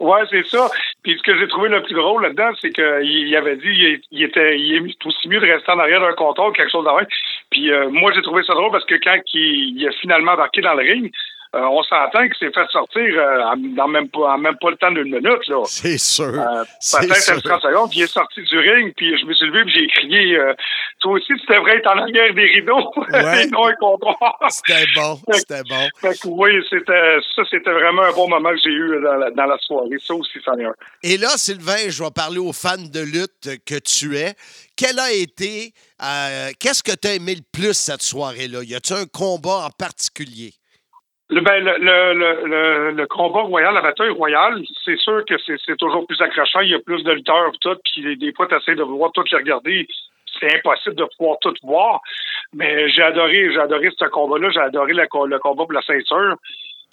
ouais, 0.00 0.22
c'est 0.30 0.46
ça. 0.46 0.68
Puis 1.02 1.16
ce 1.16 1.22
que 1.22 1.38
j'ai 1.38 1.48
trouvé 1.48 1.68
le 1.68 1.82
plus 1.82 1.94
drôle 1.94 2.22
là-dedans, 2.22 2.50
c'est 2.60 2.70
qu'il 2.70 3.36
avait 3.36 3.56
dit 3.56 3.68
il, 3.68 4.00
il 4.10 4.22
était 4.24 4.58
il 4.58 4.74
est 4.90 5.06
aussi 5.06 5.28
mieux 5.28 5.40
de 5.40 5.46
rester 5.46 5.70
en 5.72 5.78
arrière 5.78 6.00
d'un 6.00 6.12
comptoir 6.14 6.48
ou 6.48 6.52
quelque 6.52 6.70
chose 6.70 6.84
d'avant. 6.84 7.06
Puis 7.50 7.70
euh, 7.70 7.88
moi, 7.90 8.12
j'ai 8.14 8.22
trouvé 8.22 8.42
ça 8.44 8.54
drôle 8.54 8.72
parce 8.72 8.84
que 8.84 8.96
quand 9.02 9.18
il, 9.32 9.78
il 9.78 9.88
a 9.88 9.92
finalement 10.00 10.32
embarqué 10.32 10.60
dans 10.60 10.74
le 10.74 10.82
ring, 10.82 11.10
euh, 11.54 11.60
on 11.60 11.82
s'entend 11.82 12.26
qu'il 12.28 12.34
s'est 12.38 12.52
fait 12.52 12.66
sortir 12.70 13.02
euh, 13.02 13.42
en, 13.44 13.56
dans 13.56 13.88
même 13.88 14.08
pas, 14.10 14.34
en 14.34 14.38
même 14.38 14.56
pas 14.60 14.70
le 14.70 14.76
temps 14.76 14.90
d'une 14.90 15.04
minute. 15.04 15.48
là. 15.48 15.62
C'est 15.66 15.98
sûr. 15.98 16.26
Euh, 16.26 16.64
C'est 16.80 17.00
Peut-être 17.08 17.22
sûr. 17.22 17.34
à 17.36 17.40
30 17.40 17.62
secondes, 17.62 17.90
puis 17.90 18.00
il 18.00 18.02
est 18.02 18.06
sorti 18.12 18.42
du 18.42 18.58
ring, 18.58 18.92
puis 18.96 19.18
je 19.18 19.24
me 19.24 19.32
suis 19.34 19.46
levé, 19.46 19.64
puis 19.64 19.72
j'ai 19.74 19.86
crié 19.88 20.38
Toi 21.00 21.12
aussi, 21.12 21.26
tu 21.40 21.46
devrais 21.52 21.76
être 21.78 21.86
en 21.86 21.98
arrière 21.98 22.34
des 22.34 22.46
rideaux, 22.46 22.92
Ouais. 23.12 23.44
et 23.44 23.46
non. 23.48 23.68
C'était 24.50 24.84
bon, 24.94 25.20
c'était 25.32 25.62
bon. 25.68 25.88
Fait 26.00 26.18
que 26.18 26.28
oui, 26.28 26.50
c'était 26.68 27.16
ça, 27.34 27.42
c'était 27.50 27.72
vraiment 27.72 28.02
un 28.02 28.12
bon 28.12 28.28
moment 28.28 28.50
que 28.50 28.58
j'ai 28.62 28.70
eu 28.70 29.00
dans 29.02 29.14
la, 29.14 29.30
dans 29.30 29.46
la 29.46 29.58
soirée. 29.58 29.96
Ça 30.04 30.14
aussi, 30.14 30.38
c'en 30.44 30.58
est 30.58 30.64
un. 30.64 30.74
Et 31.02 31.16
là, 31.16 31.28
Sylvain, 31.36 31.88
je 31.88 32.02
vais 32.02 32.10
parler 32.10 32.38
aux 32.38 32.52
fans 32.52 32.76
de 32.76 33.00
lutte 33.00 33.64
que 33.64 33.78
tu 33.78 34.16
es. 34.16 34.34
Quel 34.76 34.98
a 34.98 35.12
été, 35.12 35.72
qu'est-ce 36.60 36.82
que 36.82 36.92
tu 36.94 37.08
as 37.08 37.14
aimé 37.14 37.34
le 37.34 37.42
plus 37.52 37.74
cette 37.74 38.02
soirée-là? 38.02 38.62
Y 38.62 38.74
a-t-il 38.74 38.96
un 39.00 39.06
combat 39.06 39.66
en 39.66 39.70
particulier? 39.70 40.52
Le, 41.30 41.42
ben, 41.42 41.62
le, 41.62 42.14
le, 42.14 42.90
le, 42.92 43.06
combat 43.06 43.42
royal, 43.42 43.74
la 43.74 43.82
bataille 43.82 44.08
royale, 44.10 44.62
c'est 44.84 44.96
sûr 44.96 45.22
que 45.26 45.34
c'est 45.44 45.76
toujours 45.76 46.06
plus 46.06 46.20
accrochant. 46.22 46.60
Il 46.60 46.70
y 46.70 46.74
a 46.74 46.78
plus 46.80 47.02
de 47.04 47.12
lutteurs 47.12 47.52
tout, 47.60 47.76
puis 47.84 48.16
des 48.16 48.32
fois, 48.32 48.46
tu 48.46 48.54
essaies 48.56 48.74
de 48.74 48.82
vouloir 48.82 49.12
tout 49.12 49.24
les 49.30 49.36
regarder. 49.36 49.86
C'est 50.40 50.54
impossible 50.56 50.96
de 50.96 51.04
pouvoir 51.16 51.36
tout 51.40 51.52
voir. 51.62 52.00
Mais 52.54 52.88
j'ai 52.90 53.02
adoré, 53.02 53.52
j'ai 53.52 53.58
adoré 53.60 53.90
ce 53.98 54.06
combat-là. 54.06 54.50
J'ai 54.50 54.60
adoré 54.60 54.94
le, 54.94 55.06
co- 55.06 55.26
le 55.26 55.38
combat 55.38 55.64
pour 55.64 55.72
la 55.72 55.82
ceinture. 55.82 56.36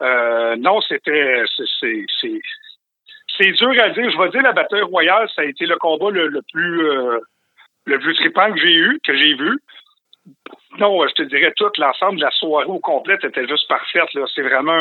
Euh, 0.01 0.55
non, 0.57 0.81
c'était. 0.81 1.43
c'est- 1.79 3.51
dur 3.51 3.69
à 3.81 3.89
dire. 3.89 4.09
Je 4.11 4.17
vais 4.17 4.29
dire 4.29 4.41
la 4.41 4.51
bataille 4.51 4.81
royale, 4.81 5.29
ça 5.33 5.43
a 5.43 5.45
été 5.45 5.65
le 5.65 5.77
combat 5.77 6.09
le, 6.09 6.27
le 6.27 6.41
plus 6.51 6.89
euh, 6.89 7.19
le 7.85 7.99
plus 7.99 8.15
trippant 8.15 8.51
que 8.51 8.59
j'ai 8.59 8.73
eu, 8.73 8.99
que 9.05 9.15
j'ai 9.15 9.33
vu. 9.35 9.59
Non, 10.77 11.07
je 11.07 11.13
te 11.13 11.23
dirais 11.23 11.53
tout 11.55 11.71
l'ensemble 11.77 12.17
de 12.17 12.25
la 12.25 12.31
soirée 12.31 12.65
au 12.65 12.79
complet 12.79 13.15
était 13.23 13.47
juste 13.47 13.67
parfaite. 13.67 14.09
C'est 14.33 14.41
vraiment 14.41 14.73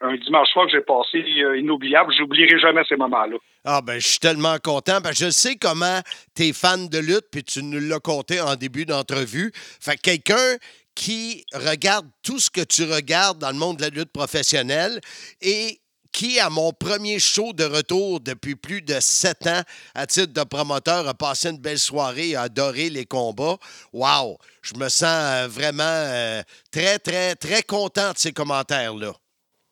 un, 0.00 0.16
dimanche 0.16 0.48
soir 0.50 0.66
que 0.66 0.72
j'ai 0.72 0.80
passé 0.80 1.24
euh, 1.42 1.58
inoubliable. 1.58 2.12
J'oublierai 2.16 2.58
jamais 2.60 2.82
ces 2.88 2.96
moments-là. 2.96 3.36
Ah 3.64 3.80
ben, 3.82 3.94
je 3.94 4.06
suis 4.06 4.18
tellement 4.20 4.56
content 4.62 5.00
que 5.00 5.12
je 5.14 5.30
sais 5.30 5.56
comment 5.56 6.00
tu 6.36 6.44
es 6.44 6.52
fan 6.52 6.88
de 6.88 6.98
lutte 6.98 7.26
puis 7.32 7.42
tu 7.42 7.64
nous 7.64 7.80
l'as 7.80 8.00
compté 8.00 8.40
en 8.40 8.54
début 8.54 8.84
d'entrevue. 8.84 9.50
Fait 9.54 9.96
que 9.96 10.02
quelqu'un 10.02 10.56
qui 10.94 11.44
regarde 11.52 12.06
tout 12.22 12.38
ce 12.38 12.50
que 12.50 12.62
tu 12.62 12.84
regardes 12.84 13.38
dans 13.38 13.50
le 13.50 13.58
monde 13.58 13.78
de 13.78 13.82
la 13.82 13.88
lutte 13.88 14.12
professionnelle 14.12 15.00
et 15.40 15.78
qui, 16.18 16.40
à 16.40 16.50
mon 16.50 16.72
premier 16.72 17.20
show 17.20 17.52
de 17.52 17.62
retour 17.62 18.18
depuis 18.18 18.56
plus 18.56 18.82
de 18.82 18.98
sept 18.98 19.46
ans, 19.46 19.62
à 19.94 20.04
titre 20.04 20.34
de 20.34 20.42
promoteur, 20.42 21.06
a 21.06 21.14
passé 21.14 21.50
une 21.50 21.62
belle 21.62 21.78
soirée, 21.78 22.34
a 22.34 22.50
adoré 22.50 22.90
les 22.90 23.06
combats. 23.06 23.54
Wow! 23.92 24.36
Je 24.60 24.74
me 24.74 24.88
sens 24.88 25.06
euh, 25.06 25.46
vraiment 25.46 25.84
euh, 25.86 26.42
très, 26.72 26.98
très, 26.98 27.36
très 27.36 27.62
content 27.62 28.10
de 28.10 28.18
ces 28.18 28.32
commentaires-là. 28.32 29.12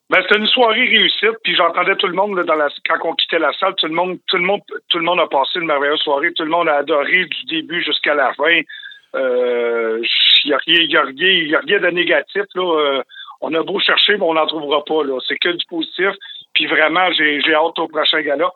Ben, 0.08 0.22
c'était 0.22 0.38
une 0.38 0.46
soirée 0.46 0.86
réussite, 0.86 1.34
puis 1.42 1.56
j'entendais 1.56 1.96
tout 1.96 2.06
le 2.06 2.14
monde 2.14 2.36
là, 2.36 2.44
dans 2.44 2.54
la, 2.54 2.68
quand 2.88 2.98
on 3.02 3.14
quittait 3.16 3.40
la 3.40 3.52
salle, 3.58 3.74
tout 3.74 3.88
le 3.88 3.94
monde, 3.94 4.20
tout 4.28 4.36
le 4.36 4.44
monde, 4.44 4.60
tout 4.88 4.98
le 4.98 5.04
monde 5.04 5.18
a 5.18 5.26
passé 5.26 5.58
une 5.58 5.66
merveilleuse 5.66 5.98
soirée, 5.98 6.32
tout 6.32 6.44
le 6.44 6.50
monde 6.50 6.68
a 6.68 6.76
adoré 6.76 7.24
du 7.24 7.44
début 7.46 7.82
jusqu'à 7.82 8.14
la 8.14 8.32
fin. 8.34 8.54
Il 8.54 8.64
euh, 9.16 10.00
n'y 10.44 10.52
a, 10.52 10.58
a, 10.58 11.00
a 11.00 11.60
rien 11.66 11.80
de 11.80 11.90
négatif. 11.90 12.44
Là. 12.54 13.02
On 13.40 13.52
a 13.54 13.62
beau 13.62 13.78
chercher, 13.80 14.16
mais 14.16 14.24
on 14.24 14.34
n'en 14.34 14.46
trouvera 14.46 14.84
pas. 14.84 15.02
C'est 15.28 15.38
que 15.38 15.50
du 15.50 15.64
positif. 15.66 16.12
Puis 16.56 16.66
vraiment, 16.68 17.12
j'ai, 17.12 17.38
hâte 17.54 17.78
au 17.78 17.86
prochain 17.86 18.22
gala. 18.22 18.50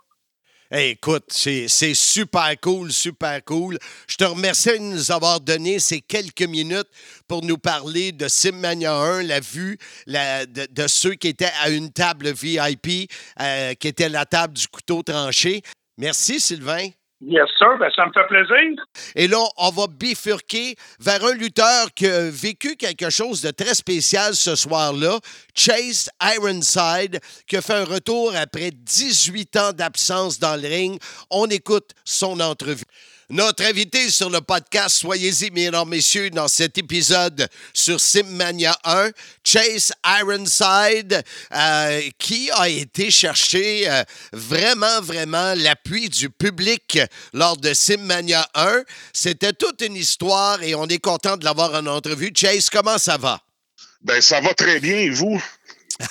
Écoute, 0.72 1.24
c'est, 1.28 1.68
super 1.68 2.58
cool, 2.62 2.90
super 2.90 3.44
cool. 3.44 3.76
Je 4.08 4.16
te 4.16 4.24
remercie 4.24 4.70
de 4.70 4.78
nous 4.78 5.12
avoir 5.12 5.38
donné 5.40 5.78
ces 5.80 6.00
quelques 6.00 6.48
minutes 6.48 6.88
pour 7.28 7.44
nous 7.44 7.58
parler 7.58 8.12
de 8.12 8.26
Simmania 8.26 8.94
1, 8.94 9.24
la 9.24 9.40
vue 9.40 9.76
de, 10.06 10.86
ceux 10.86 11.14
qui 11.14 11.28
étaient 11.28 11.52
à 11.62 11.68
une 11.68 11.92
table 11.92 12.32
VIP, 12.32 13.10
euh, 13.38 13.74
qui 13.74 13.88
était 13.88 14.08
la 14.08 14.24
table 14.24 14.54
du 14.54 14.66
couteau 14.66 15.02
tranché. 15.02 15.60
Merci, 15.98 16.40
Sylvain. 16.40 16.88
Yes, 17.22 17.48
sir. 17.58 17.76
Ben, 17.78 17.90
ça 17.94 18.06
me 18.06 18.12
fait 18.12 18.26
plaisir. 18.28 18.82
Et 19.14 19.28
là, 19.28 19.38
on 19.58 19.70
va 19.70 19.86
bifurquer 19.88 20.74
vers 21.00 21.22
un 21.22 21.34
lutteur 21.34 21.92
qui 21.94 22.06
a 22.06 22.30
vécu 22.30 22.76
quelque 22.76 23.10
chose 23.10 23.42
de 23.42 23.50
très 23.50 23.74
spécial 23.74 24.34
ce 24.34 24.56
soir-là, 24.56 25.18
Chase 25.54 26.08
Ironside, 26.22 27.20
qui 27.46 27.60
fait 27.60 27.74
un 27.74 27.84
retour 27.84 28.32
après 28.34 28.70
18 28.70 29.56
ans 29.56 29.72
d'absence 29.72 30.38
dans 30.38 30.60
le 30.60 30.66
ring. 30.66 30.98
On 31.30 31.46
écoute 31.46 31.90
son 32.04 32.40
entrevue. 32.40 32.84
Notre 33.32 33.64
invité 33.64 34.10
sur 34.10 34.28
le 34.28 34.40
podcast, 34.40 34.96
soyez-y, 34.96 35.52
mesdames, 35.52 35.88
messieurs, 35.88 36.30
dans 36.30 36.48
cet 36.48 36.78
épisode 36.78 37.48
sur 37.72 38.00
Simmania 38.00 38.76
1, 38.82 39.10
Chase 39.44 39.92
Ironside, 40.04 41.22
euh, 41.54 42.00
qui 42.18 42.50
a 42.50 42.68
été 42.68 43.08
chercher 43.12 43.88
euh, 43.88 44.02
vraiment, 44.32 45.00
vraiment 45.00 45.54
l'appui 45.54 46.08
du 46.08 46.28
public 46.28 46.98
lors 47.32 47.56
de 47.56 47.72
Simmania 47.72 48.48
1. 48.54 48.82
C'était 49.12 49.52
toute 49.52 49.80
une 49.82 49.94
histoire 49.94 50.60
et 50.64 50.74
on 50.74 50.86
est 50.86 50.98
content 50.98 51.36
de 51.36 51.44
l'avoir 51.44 51.72
en 51.74 51.86
entrevue. 51.86 52.32
Chase, 52.34 52.68
comment 52.68 52.98
ça 52.98 53.16
va? 53.16 53.38
Ben, 54.02 54.20
ça 54.20 54.40
va 54.40 54.54
très 54.54 54.80
bien, 54.80 54.96
et 54.96 55.10
vous? 55.10 55.40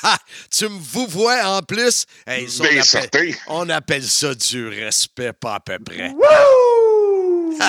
Ah, 0.03 0.17
tu 0.55 0.65
me 0.65 0.79
vous 0.79 1.07
vois 1.07 1.43
en 1.45 1.61
plus? 1.63 2.05
Hey, 2.27 2.47
on, 2.59 2.63
appelle, 2.63 3.35
on 3.47 3.69
appelle 3.69 4.03
ça 4.03 4.35
du 4.35 4.67
respect, 4.67 5.33
pas 5.33 5.55
à 5.55 5.59
peu 5.59 5.79
près. 5.79 6.13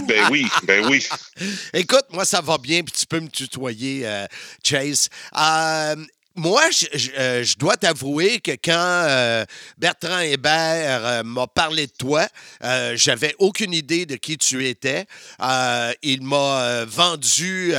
Ben 0.06 0.28
oui, 0.30 0.46
ben 0.64 0.86
oui. 0.88 1.06
Écoute, 1.72 2.04
moi, 2.10 2.24
ça 2.24 2.40
va 2.40 2.58
bien, 2.58 2.82
puis 2.82 2.92
tu 2.92 3.06
peux 3.06 3.20
me 3.20 3.28
tutoyer, 3.28 4.06
euh, 4.06 4.26
Chase. 4.62 5.08
Euh, 5.36 5.96
moi, 6.40 6.62
euh, 7.18 7.44
je 7.44 7.58
dois 7.58 7.76
t'avouer 7.76 8.40
que 8.40 8.52
quand 8.52 8.72
euh, 8.74 9.44
Bertrand 9.76 10.20
Hébert 10.20 11.04
euh, 11.04 11.22
m'a 11.22 11.46
parlé 11.46 11.86
de 11.86 11.92
toi, 11.92 12.26
j'avais 12.94 13.34
aucune 13.38 13.74
idée 13.74 14.06
de 14.06 14.16
qui 14.16 14.38
tu 14.38 14.66
étais. 14.66 15.04
Il 16.02 16.22
m'a 16.22 16.84
vendu 16.86 17.72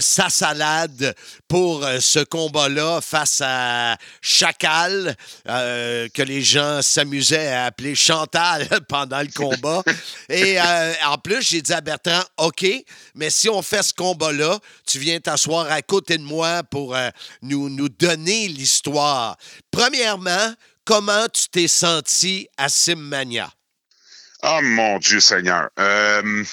sa 0.00 0.28
salade 0.28 1.14
pour 1.48 1.86
ce 2.00 2.20
combat-là 2.20 3.00
face 3.00 3.40
à 3.44 3.96
Chacal, 4.20 5.16
que 5.44 6.22
les 6.22 6.42
gens 6.42 6.82
s'amusaient 6.82 7.48
à 7.48 7.66
appeler 7.66 7.94
Chantal 7.94 8.68
pendant 8.88 9.20
le 9.20 9.32
combat. 9.34 9.82
Et 10.28 10.58
en 11.06 11.18
plus, 11.18 11.42
j'ai 11.48 11.62
dit 11.62 11.72
à 11.72 11.80
Bertrand, 11.80 12.22
OK, 12.38 12.66
mais 13.14 13.30
si 13.30 13.48
on 13.48 13.62
fait 13.62 13.82
ce 13.82 13.94
combat-là, 13.94 14.58
tu 14.86 14.98
viens 14.98 15.18
t'asseoir 15.20 15.70
à 15.70 15.82
côté 15.82 16.18
de 16.18 16.24
moi 16.24 16.62
pour 16.62 16.96
nous 17.42 17.63
nous, 17.68 17.88
donner 17.88 18.48
l'histoire. 18.48 19.36
Premièrement, 19.70 20.54
comment 20.84 21.26
tu 21.32 21.48
t'es 21.48 21.68
senti 21.68 22.48
à 22.56 22.68
Simmania? 22.68 23.52
Oh 24.42 24.60
mon 24.62 24.98
Dieu 24.98 25.20
Seigneur. 25.20 25.70
Euh, 25.78 26.44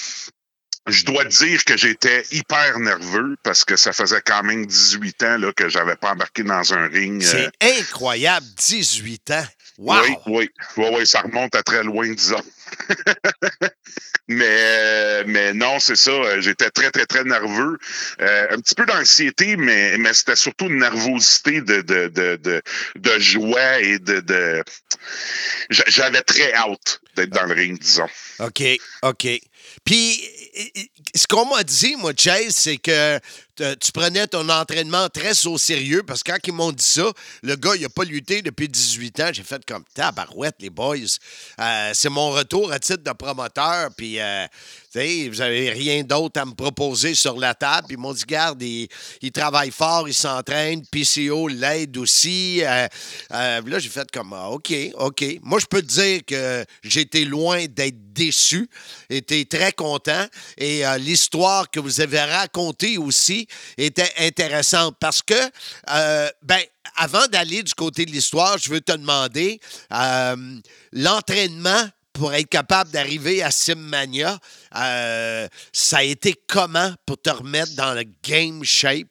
je 0.88 1.05
dois 1.05 1.26
dire 1.26 1.64
que 1.64 1.78
j'étais 1.78 2.24
hyper 2.32 2.80
nerveux 2.80 3.36
parce 3.43 3.66
que 3.66 3.76
ça 3.76 3.93
faisait 3.93 4.22
quand 4.22 4.43
même 4.43 4.66
18 4.66 5.24
ans 5.24 5.38
là, 5.38 5.53
que 5.53 5.70
j'avais 5.70 5.95
pas 5.95 6.12
embarqué 6.12 6.43
dans 6.43 6.74
un 6.74 6.88
ring. 6.88 7.22
C'est 7.22 7.47
euh... 7.47 7.80
incroyable, 7.80 8.45
18 8.57 9.32
ans. 9.32 9.45
Wow. 9.82 9.96
Oui, 10.04 10.16
oui, 10.28 10.50
oui, 10.78 10.86
oui, 10.94 11.08
ça 11.08 11.22
remonte 11.22 11.56
à 11.56 11.64
très 11.64 11.84
loin, 11.84 12.08
disons. 12.08 12.44
mais, 14.28 15.24
mais 15.24 15.56
non, 15.56 15.80
c'est 15.80 15.96
ça. 15.96 16.40
J'étais 16.40 16.70
très, 16.70 16.92
très, 16.92 17.08
très 17.08 17.24
nerveux. 17.24 17.80
Euh, 18.22 18.48
un 18.52 18.60
petit 18.60 18.76
peu 18.76 18.86
d'anxiété, 18.86 19.56
mais, 19.58 19.98
mais 19.98 20.14
c'était 20.14 20.36
surtout 20.36 20.66
une 20.66 20.78
nervosité 20.78 21.62
de, 21.62 21.82
de, 21.82 22.10
de, 22.10 22.36
de, 22.36 22.62
de 22.96 23.20
joie 23.20 23.80
et 23.80 23.98
de. 23.98 24.20
de... 24.20 24.64
J'avais 25.72 26.22
très 26.22 26.54
hâte 26.54 27.02
d'être 27.16 27.32
dans 27.32 27.46
le 27.48 27.56
ring, 27.56 27.80
disons. 27.80 28.08
OK, 28.38 28.62
OK. 29.02 29.28
Puis, 29.84 30.22
ce 31.16 31.26
qu'on 31.26 31.46
m'a 31.46 31.64
dit, 31.64 31.96
moi, 31.96 32.14
Chase, 32.16 32.54
c'est 32.56 32.78
que 32.78 33.20
tu 33.56 33.91
prenais 33.91 34.28
ton 34.28 34.47
entraînement 34.49 35.10
très 35.10 35.47
au 35.47 35.58
sérieux 35.58 36.04
parce 36.04 36.24
que 36.24 36.32
quand 36.32 36.38
ils 36.45 36.54
m'ont 36.54 36.72
dit 36.72 36.86
ça, 36.86 37.12
le 37.43 37.56
gars, 37.56 37.76
il 37.76 37.82
n'a 37.82 37.89
pas 37.89 38.04
lutté 38.04 38.41
depuis 38.41 38.68
18 38.68 39.20
ans. 39.20 39.30
J'ai 39.32 39.43
fait 39.43 39.64
comme 39.66 39.84
tabarouette, 39.93 40.56
les 40.60 40.70
boys. 40.70 40.97
Euh, 41.60 41.91
c'est 41.93 42.10
mon 42.10 42.32
retour 42.32 42.72
à 42.72 42.80
titre 42.80 43.04
de 43.04 43.12
promoteur. 43.12 43.89
Puis, 43.95 44.20
euh, 44.20 44.45
vous 44.93 45.38
n'avez 45.38 45.70
rien 45.70 46.04
d'autre 46.04 46.39
à 46.41 46.45
me 46.45 46.54
proposer 46.54 47.16
sur 47.16 47.38
la 47.38 47.54
table. 47.54 47.88
Puis 47.88 47.95
ils 47.95 47.99
m'ont 47.99 48.14
dit, 48.14 48.24
garde, 48.28 48.62
il, 48.62 48.88
il 49.22 49.32
travaille 49.32 49.72
fort, 49.72 50.08
il 50.08 50.14
s'entraîne. 50.14 50.84
PCO 50.86 51.47
l'aide 51.47 51.97
aussi. 51.97 52.62
Euh, 52.64 52.88
là, 53.30 53.80
j'ai 53.80 53.89
fait 53.89 54.10
comme, 54.12 54.34
ah, 54.34 54.49
OK, 54.49 54.74
OK. 54.95 55.26
Moi, 55.41 55.60
je 55.60 55.66
peux 55.66 55.82
te 55.82 55.88
dire 55.88 56.22
que 56.26 56.66
j'étais 56.84 57.26
loin 57.26 57.66
d'être 57.66 58.14
déçu. 58.14 58.70
J'étais 59.10 59.45
très 59.45 59.72
content. 59.72 60.26
Et 60.58 60.84
l'histoire 60.99 61.70
que 61.70 61.80
vous 61.80 62.02
avez 62.02 62.22
racontée 62.22 62.97
aussi, 62.97 63.41
était 63.78 64.12
intéressante 64.20 64.96
parce 65.00 65.22
que, 65.22 65.34
euh, 65.89 66.30
ben, 66.44 66.62
avant 66.96 67.28
d'aller 67.28 67.64
du 67.64 67.74
côté 67.74 68.06
de 68.06 68.12
l'histoire, 68.12 68.58
je 68.58 68.70
veux 68.70 68.82
te 68.82 68.92
demander 68.92 69.60
euh, 69.94 70.60
l'entraînement 70.92 71.88
pour 72.14 72.34
être 72.34 72.50
capable 72.50 72.92
d'arriver 72.92 73.42
à 73.42 73.52
Simmania, 73.52 74.38
euh, 74.76 75.48
ça 75.72 75.98
a 75.98 76.04
été 76.04 76.36
comment 76.48 76.94
pour 77.06 77.22
te 77.22 77.30
remettre 77.30 77.74
dans 77.76 77.94
le 77.94 78.04
game 78.24 78.64
shape? 78.64 79.08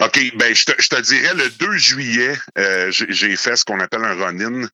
OK, 0.00 0.32
ben 0.36 0.54
je 0.54 0.64
te, 0.64 0.72
je 0.80 0.88
te 0.88 1.00
dirais 1.00 1.34
le 1.34 1.48
2 1.50 1.76
juillet, 1.76 2.36
euh, 2.58 2.90
j'ai 2.90 3.36
fait 3.36 3.56
ce 3.56 3.64
qu'on 3.64 3.80
appelle 3.80 4.04
un 4.04 4.14
run-in. 4.14 4.68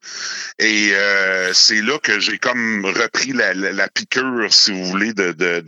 Et 0.59 0.90
euh, 0.92 1.52
c'est 1.52 1.82
là 1.82 1.98
que 1.98 2.18
j'ai 2.20 2.38
comme 2.38 2.84
repris 2.84 3.32
la, 3.32 3.52
la, 3.54 3.72
la, 3.72 3.88
piqûre, 3.88 4.52
si 4.52 4.72
vous 4.72 4.84
voulez, 4.84 5.12
de, 5.12 5.32
de, 5.32 5.61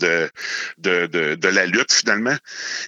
de, 0.78 1.06
de, 1.06 1.34
de 1.34 1.48
la 1.48 1.66
lutte 1.66 1.92
finalement. 1.92 2.36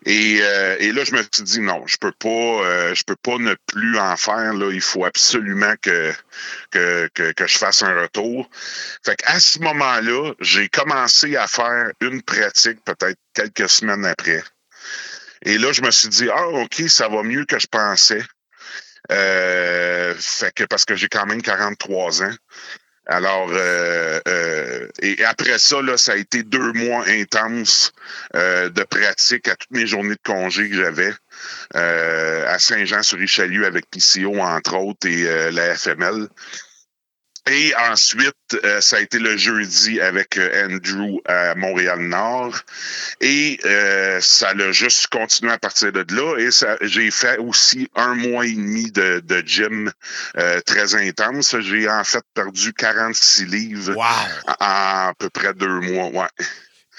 Et, 0.07 0.39
euh, 0.41 0.77
et 0.79 0.93
là, 0.93 1.05
je 1.05 1.13
me 1.13 1.23
suis 1.33 1.43
dit 1.43 1.61
non, 1.61 1.85
je 1.87 1.97
peux 1.99 2.13
pas 2.13 2.29
euh, 2.29 2.95
je 2.95 3.03
peux 3.05 3.17
pas 3.17 3.39
ne 3.39 3.55
plus 3.67 3.99
en 3.99 4.17
faire. 4.17 4.55
Là. 4.55 4.71
Il 4.73 4.81
faut 4.81 5.05
absolument 5.05 5.75
que, 5.83 6.13
que, 6.71 7.09
que, 7.15 7.33
que 7.33 7.47
je 7.47 7.59
fasse 7.59 7.83
un 7.83 8.01
retour. 8.01 8.49
Fait 9.05 9.17
qu'à 9.17 9.41
ce 9.41 9.59
moment-là, 9.61 10.33
j'ai 10.41 10.69
commencé 10.69 11.37
à 11.37 11.47
faire 11.47 11.91
une 12.01 12.23
pratique 12.23 12.83
peut-être 12.85 13.19
quelques 13.35 13.69
semaines 13.69 14.05
après. 14.05 14.43
Et 15.45 15.59
là, 15.59 15.73
je 15.73 15.83
me 15.83 15.91
suis 15.91 16.09
dit, 16.09 16.29
ah, 16.31 16.49
OK, 16.49 16.83
ça 16.89 17.09
va 17.09 17.23
mieux 17.23 17.45
que 17.45 17.59
je 17.59 17.67
pensais. 17.67 18.23
Euh, 19.11 20.15
fait 20.17 20.53
que 20.55 20.65
parce 20.65 20.85
que 20.85 20.95
j'ai 20.95 21.09
quand 21.09 21.27
même 21.27 21.43
43 21.43 22.23
ans. 22.23 22.35
Alors, 23.07 23.49
euh, 23.51 24.21
euh, 24.29 24.89
et 25.01 25.25
après 25.25 25.59
ça, 25.59 25.83
là, 25.83 25.97
ça 25.97 26.13
a 26.13 26.17
été 26.17 26.45
deux 26.45 26.73
mois 26.73 27.05
intenses 27.09 27.93
euh, 28.37 28.69
de 28.69 28.85
pratique 28.85 29.49
à 29.49 29.57
toutes 29.57 29.73
mes 29.73 29.89
journées 29.89 30.15
de 30.15 30.21
congé 30.25 30.69
que 30.69 30.77
j'avais 30.77 31.13
euh, 31.75 32.47
à 32.47 32.61
Saint-Jean-sur-Richelieu 32.61 33.67
avec 33.67 33.87
PCO, 33.91 34.39
entre 34.39 34.77
autres, 34.77 35.09
et 35.09 35.27
euh, 35.27 35.51
la 35.51 35.75
FML. 35.75 36.29
Et 37.51 37.75
ensuite, 37.91 38.35
euh, 38.63 38.81
ça 38.81 38.97
a 38.97 39.01
été 39.01 39.19
le 39.19 39.37
jeudi 39.37 40.01
avec 40.01 40.39
euh, 40.39 40.69
Andrew 40.69 41.21
à 41.25 41.57
Montréal-Nord. 41.57 42.61
Et 43.21 43.59
euh, 43.65 44.21
ça 44.21 44.55
l'a 44.55 44.71
juste 44.71 45.09
continué 45.09 45.53
à 45.53 45.59
partir 45.59 45.91
de 45.91 46.05
là. 46.15 46.37
Et 46.39 46.53
ça, 46.53 46.77
j'ai 46.83 47.11
fait 47.11 47.39
aussi 47.39 47.89
un 47.97 48.15
mois 48.15 48.47
et 48.47 48.53
demi 48.53 48.93
de, 48.93 49.21
de 49.25 49.43
gym 49.45 49.91
euh, 50.39 50.61
très 50.61 50.95
intense. 50.95 51.59
J'ai 51.61 51.89
en 51.89 52.05
fait 52.05 52.25
perdu 52.33 52.73
46 52.73 53.47
livres 53.47 53.97
wow. 53.97 54.03
en, 54.03 54.53
en 54.53 55.09
à 55.09 55.13
peu 55.19 55.29
près 55.29 55.53
deux 55.53 55.81
mois. 55.81 56.09
Ouais. 56.09 56.47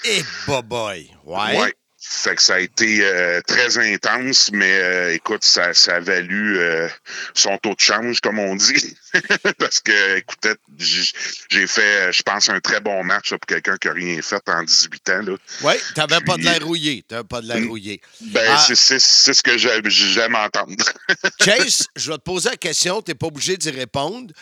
Et 0.04 0.18
hey, 0.18 0.62
boy, 0.62 1.10
ouais. 1.24 1.58
ouais. 1.58 1.74
Fait 2.06 2.34
que 2.34 2.42
ça 2.42 2.56
a 2.56 2.60
été 2.60 2.98
euh, 3.02 3.40
très 3.46 3.78
intense, 3.78 4.50
mais 4.52 4.78
euh, 4.78 5.14
écoute, 5.14 5.42
ça, 5.42 5.72
ça 5.72 5.96
a 5.96 6.00
valu 6.00 6.58
euh, 6.58 6.86
son 7.32 7.56
taux 7.56 7.74
de 7.74 7.80
change, 7.80 8.20
comme 8.20 8.38
on 8.38 8.54
dit. 8.56 8.94
Parce 9.58 9.80
que, 9.80 10.18
écoutez, 10.18 10.52
j'ai 10.78 11.66
fait, 11.66 12.12
je 12.12 12.22
pense, 12.22 12.50
un 12.50 12.60
très 12.60 12.80
bon 12.80 13.02
match 13.04 13.30
là, 13.32 13.38
pour 13.38 13.46
quelqu'un 13.46 13.78
qui 13.78 13.88
n'a 13.88 13.94
rien 13.94 14.20
fait 14.20 14.42
en 14.48 14.62
18 14.62 15.08
ans. 15.10 15.24
Oui, 15.62 15.74
t'avais 15.94 16.20
pas 16.20 16.36
de 16.36 16.42
l'air 16.44 16.62
rouillé. 16.64 17.02
T'avais 17.08 17.24
pas 17.24 17.40
de 17.40 17.48
l'air 17.48 17.66
rouillé. 17.66 18.00
Ben, 18.20 18.44
Ah, 18.50 18.66
c'est- 18.74 18.98
ce 18.98 19.42
que 19.42 19.56
j'aime 19.56 20.34
entendre. 20.34 20.84
Chase, 21.42 21.86
je 21.96 22.10
vais 22.10 22.18
te 22.18 22.22
poser 22.22 22.50
la 22.50 22.56
question, 22.56 23.00
tu 23.00 23.10
n'es 23.10 23.14
pas 23.14 23.26
obligé 23.28 23.56
d'y 23.56 23.70
répondre. 23.70 24.32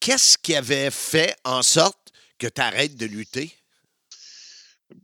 Qu'est-ce 0.00 0.38
qui 0.38 0.54
avait 0.56 0.90
fait 0.90 1.36
en 1.44 1.62
sorte 1.62 1.98
que 2.38 2.46
tu 2.46 2.60
arrêtes 2.60 2.96
de 2.96 3.04
lutter? 3.06 3.52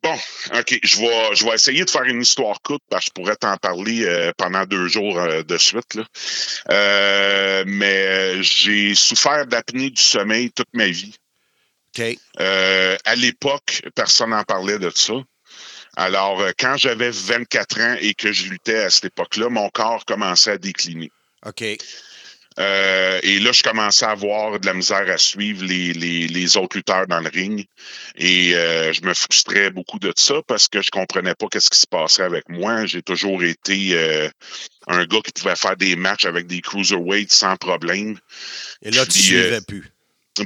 Bon, 0.02 0.14
OK, 0.54 0.78
je 0.82 0.98
vais, 0.98 1.34
je 1.34 1.44
vais 1.44 1.54
essayer 1.54 1.84
de 1.84 1.90
faire 1.90 2.04
une 2.04 2.22
histoire 2.22 2.60
courte 2.62 2.82
parce 2.88 3.06
que 3.06 3.10
je 3.10 3.22
pourrais 3.22 3.36
t'en 3.36 3.56
parler 3.58 4.04
euh, 4.04 4.32
pendant 4.36 4.64
deux 4.64 4.88
jours 4.88 5.18
euh, 5.18 5.42
de 5.42 5.58
suite. 5.58 5.94
Là. 5.94 6.04
Euh, 6.70 7.64
mais 7.66 8.42
j'ai 8.42 8.94
souffert 8.94 9.46
d'apnée 9.46 9.90
du 9.90 10.00
sommeil 10.00 10.50
toute 10.52 10.72
ma 10.72 10.86
vie. 10.86 11.14
OK. 11.96 12.18
À 12.38 13.14
l'époque, 13.16 13.82
personne 13.94 14.30
n'en 14.30 14.42
parlait 14.44 14.78
de 14.78 14.90
ça. 14.90 15.14
Alors, 15.96 16.42
quand 16.58 16.76
j'avais 16.76 17.10
24 17.10 17.80
ans 17.80 17.96
et 18.00 18.14
que 18.14 18.32
je 18.32 18.48
luttais 18.48 18.82
à 18.82 18.90
cette 18.90 19.04
époque-là, 19.04 19.48
mon 19.48 19.68
corps 19.68 20.04
commençait 20.04 20.52
à 20.52 20.58
décliner. 20.58 21.12
OK. 21.46 21.62
Euh, 22.60 23.20
et 23.22 23.40
là, 23.40 23.50
je 23.52 23.62
commençais 23.62 24.04
à 24.04 24.10
avoir 24.10 24.60
de 24.60 24.66
la 24.66 24.74
misère 24.74 25.08
à 25.08 25.18
suivre 25.18 25.64
les, 25.64 25.92
les, 25.92 26.28
les 26.28 26.56
autres 26.56 26.76
lutteurs 26.76 27.06
dans 27.06 27.20
le 27.20 27.28
ring. 27.28 27.66
Et 28.16 28.54
euh, 28.54 28.92
je 28.92 29.02
me 29.02 29.12
frustrais 29.12 29.70
beaucoup 29.70 29.98
de 29.98 30.12
ça 30.16 30.40
parce 30.46 30.68
que 30.68 30.80
je 30.80 30.90
comprenais 30.90 31.34
pas 31.34 31.46
qu'est-ce 31.50 31.70
qui 31.70 31.78
se 31.78 31.86
passait 31.86 32.22
avec 32.22 32.48
moi. 32.48 32.86
J'ai 32.86 33.02
toujours 33.02 33.42
été 33.42 33.90
euh, 33.94 34.28
un 34.86 35.04
gars 35.04 35.20
qui 35.24 35.32
pouvait 35.32 35.56
faire 35.56 35.76
des 35.76 35.96
matchs 35.96 36.26
avec 36.26 36.46
des 36.46 36.60
cruiserweights 36.60 37.32
sans 37.32 37.56
problème. 37.56 38.18
Et 38.82 38.90
là, 38.90 39.04
tu 39.04 39.12
Puis, 39.12 39.22
suivais 39.22 39.56
euh, 39.56 39.60
plus. 39.60 39.84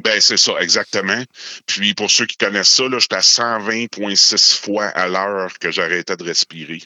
Ben, 0.03 0.21
c'est 0.21 0.37
ça, 0.37 0.53
exactement. 0.61 1.23
Puis, 1.67 1.95
pour 1.95 2.11
ceux 2.11 2.27
qui 2.27 2.37
connaissent 2.37 2.69
ça, 2.69 2.89
là, 2.89 2.99
j'étais 2.99 3.17
à 3.17 3.21
120,6 3.21 4.61
fois 4.61 4.87
à 4.87 5.09
l'heure 5.09 5.59
que 5.59 5.71
j'arrêtais 5.71 6.17
de 6.17 6.25
respirer. 6.25 6.83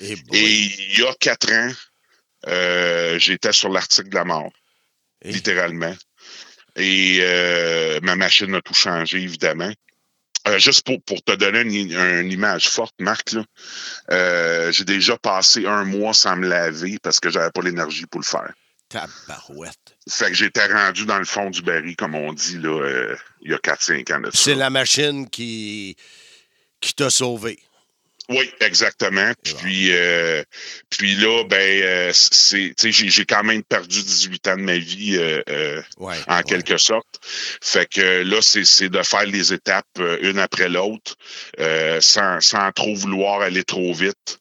Et, 0.00 0.16
il 0.32 0.98
y 0.98 1.02
a 1.02 1.12
quatre 1.18 1.52
ans, 1.52 1.72
euh, 2.46 3.18
j'étais 3.18 3.52
sur 3.52 3.68
l'article 3.68 4.08
de 4.08 4.14
la 4.14 4.24
mort, 4.24 4.52
littéralement. 5.24 5.94
Et 6.76 7.18
euh, 7.20 7.98
ma 8.02 8.14
machine 8.14 8.54
a 8.54 8.60
tout 8.60 8.74
changé, 8.74 9.18
évidemment. 9.18 9.72
Euh, 10.46 10.58
juste 10.58 10.86
pour, 10.86 11.02
pour 11.02 11.22
te 11.22 11.32
donner 11.32 11.60
une, 11.60 11.92
une 11.92 12.32
image 12.32 12.68
forte, 12.68 12.94
Marc, 13.00 13.32
là, 13.32 14.70
j'ai 14.70 14.84
déjà 14.84 15.16
passé 15.18 15.66
un 15.66 15.84
mois 15.84 16.14
sans 16.14 16.36
me 16.36 16.48
laver 16.48 16.98
parce 17.02 17.20
que 17.20 17.30
j'avais 17.30 17.50
pas 17.50 17.62
l'énergie 17.62 18.06
pour 18.06 18.20
le 18.20 18.26
faire. 18.26 18.52
Tabarouette. 18.88 19.96
Fait 20.08 20.28
que 20.28 20.34
j'étais 20.34 20.66
rendu 20.66 21.04
dans 21.04 21.18
le 21.18 21.26
fond 21.26 21.50
du 21.50 21.60
baril, 21.60 21.94
comme 21.96 22.14
on 22.14 22.32
dit, 22.32 22.56
là, 22.58 23.16
il 23.42 23.50
y 23.50 23.54
a 23.54 23.58
4-5 23.58 24.14
ans 24.14 24.20
de 24.20 24.30
ça. 24.30 24.38
C'est 24.38 24.54
la 24.54 24.70
machine 24.70 25.28
qui, 25.28 25.96
qui 26.80 26.94
t'a 26.94 27.10
sauvé. 27.10 27.58
Oui, 28.28 28.50
exactement. 28.60 29.32
Puis, 29.42 29.88
euh, 29.90 30.42
puis 30.90 31.14
là, 31.14 31.44
ben, 31.44 31.82
euh, 31.82 32.10
c'est, 32.12 32.74
tu 32.76 32.92
sais, 32.92 32.92
j'ai, 32.92 33.08
j'ai 33.08 33.24
quand 33.24 33.42
même 33.42 33.62
perdu 33.62 34.02
18 34.02 34.48
ans 34.48 34.56
de 34.56 34.62
ma 34.62 34.76
vie 34.76 35.16
euh, 35.16 35.42
euh, 35.48 35.82
en 36.26 36.42
quelque 36.42 36.76
sorte. 36.76 37.20
Fait 37.62 37.88
que 37.88 38.22
là, 38.22 38.42
c'est, 38.42 38.66
c'est 38.66 38.90
de 38.90 39.02
faire 39.02 39.24
les 39.24 39.54
étapes 39.54 39.86
euh, 39.98 40.18
une 40.20 40.38
après 40.38 40.68
l'autre, 40.68 41.16
euh, 41.58 42.02
sans, 42.02 42.40
sans 42.42 42.70
trop 42.72 42.94
vouloir 42.94 43.40
aller 43.40 43.64
trop 43.64 43.94
vite. 43.94 44.40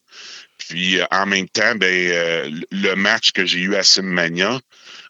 Puis 0.57 0.99
euh, 0.99 1.05
en 1.11 1.25
même 1.25 1.47
temps, 1.47 1.75
ben, 1.75 1.88
euh, 1.88 2.51
le 2.71 2.95
match 2.95 3.31
que 3.31 3.45
j'ai 3.45 3.59
eu 3.59 3.75
à 3.75 3.83
Simmania, 3.83 4.59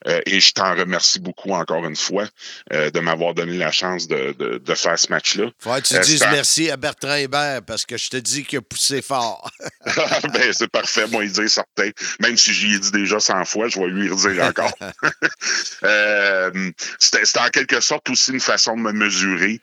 euh, 0.05 0.21
et 0.25 0.39
je 0.39 0.51
t'en 0.53 0.75
remercie 0.75 1.19
beaucoup 1.19 1.51
encore 1.53 1.85
une 1.85 1.95
fois 1.95 2.27
euh, 2.73 2.91
de 2.91 2.99
m'avoir 2.99 3.33
donné 3.33 3.57
la 3.57 3.71
chance 3.71 4.07
de, 4.07 4.33
de, 4.37 4.57
de 4.59 4.75
faire 4.75 4.97
ce 4.99 5.09
match-là. 5.09 5.47
Faudrait 5.59 5.81
que 5.81 5.87
tu 5.87 5.95
Euh, 5.95 5.99
dises 6.01 6.25
merci 6.31 6.69
à 6.69 6.77
Bertrand 6.77 7.15
Hébert 7.15 7.61
parce 7.63 7.85
que 7.85 7.97
je 7.97 8.09
te 8.09 8.17
dis 8.17 8.43
qu'il 8.43 8.59
a 8.59 8.61
poussé 8.61 9.01
fort. 9.01 9.49
ben, 9.85 10.53
c'est 10.53 10.67
parfait, 10.69 11.07
moi, 11.07 11.23
il 11.23 11.31
dit 11.31 11.49
certain. 11.49 11.89
Même 12.19 12.37
si 12.37 12.53
j'y 12.53 12.75
ai 12.75 12.79
dit 12.79 12.91
déjà 12.91 13.19
100 13.19 13.45
fois, 13.45 13.67
je 13.67 13.79
vais 13.79 13.87
lui 13.87 14.09
redire 14.09 14.45
encore. 14.45 14.73
C'était 16.99 17.25
c'était 17.25 17.39
en 17.39 17.49
quelque 17.49 17.79
sorte 17.79 18.09
aussi 18.09 18.31
une 18.31 18.39
façon 18.39 18.75
de 18.75 18.81
me 18.81 18.91
mesurer, 18.91 19.61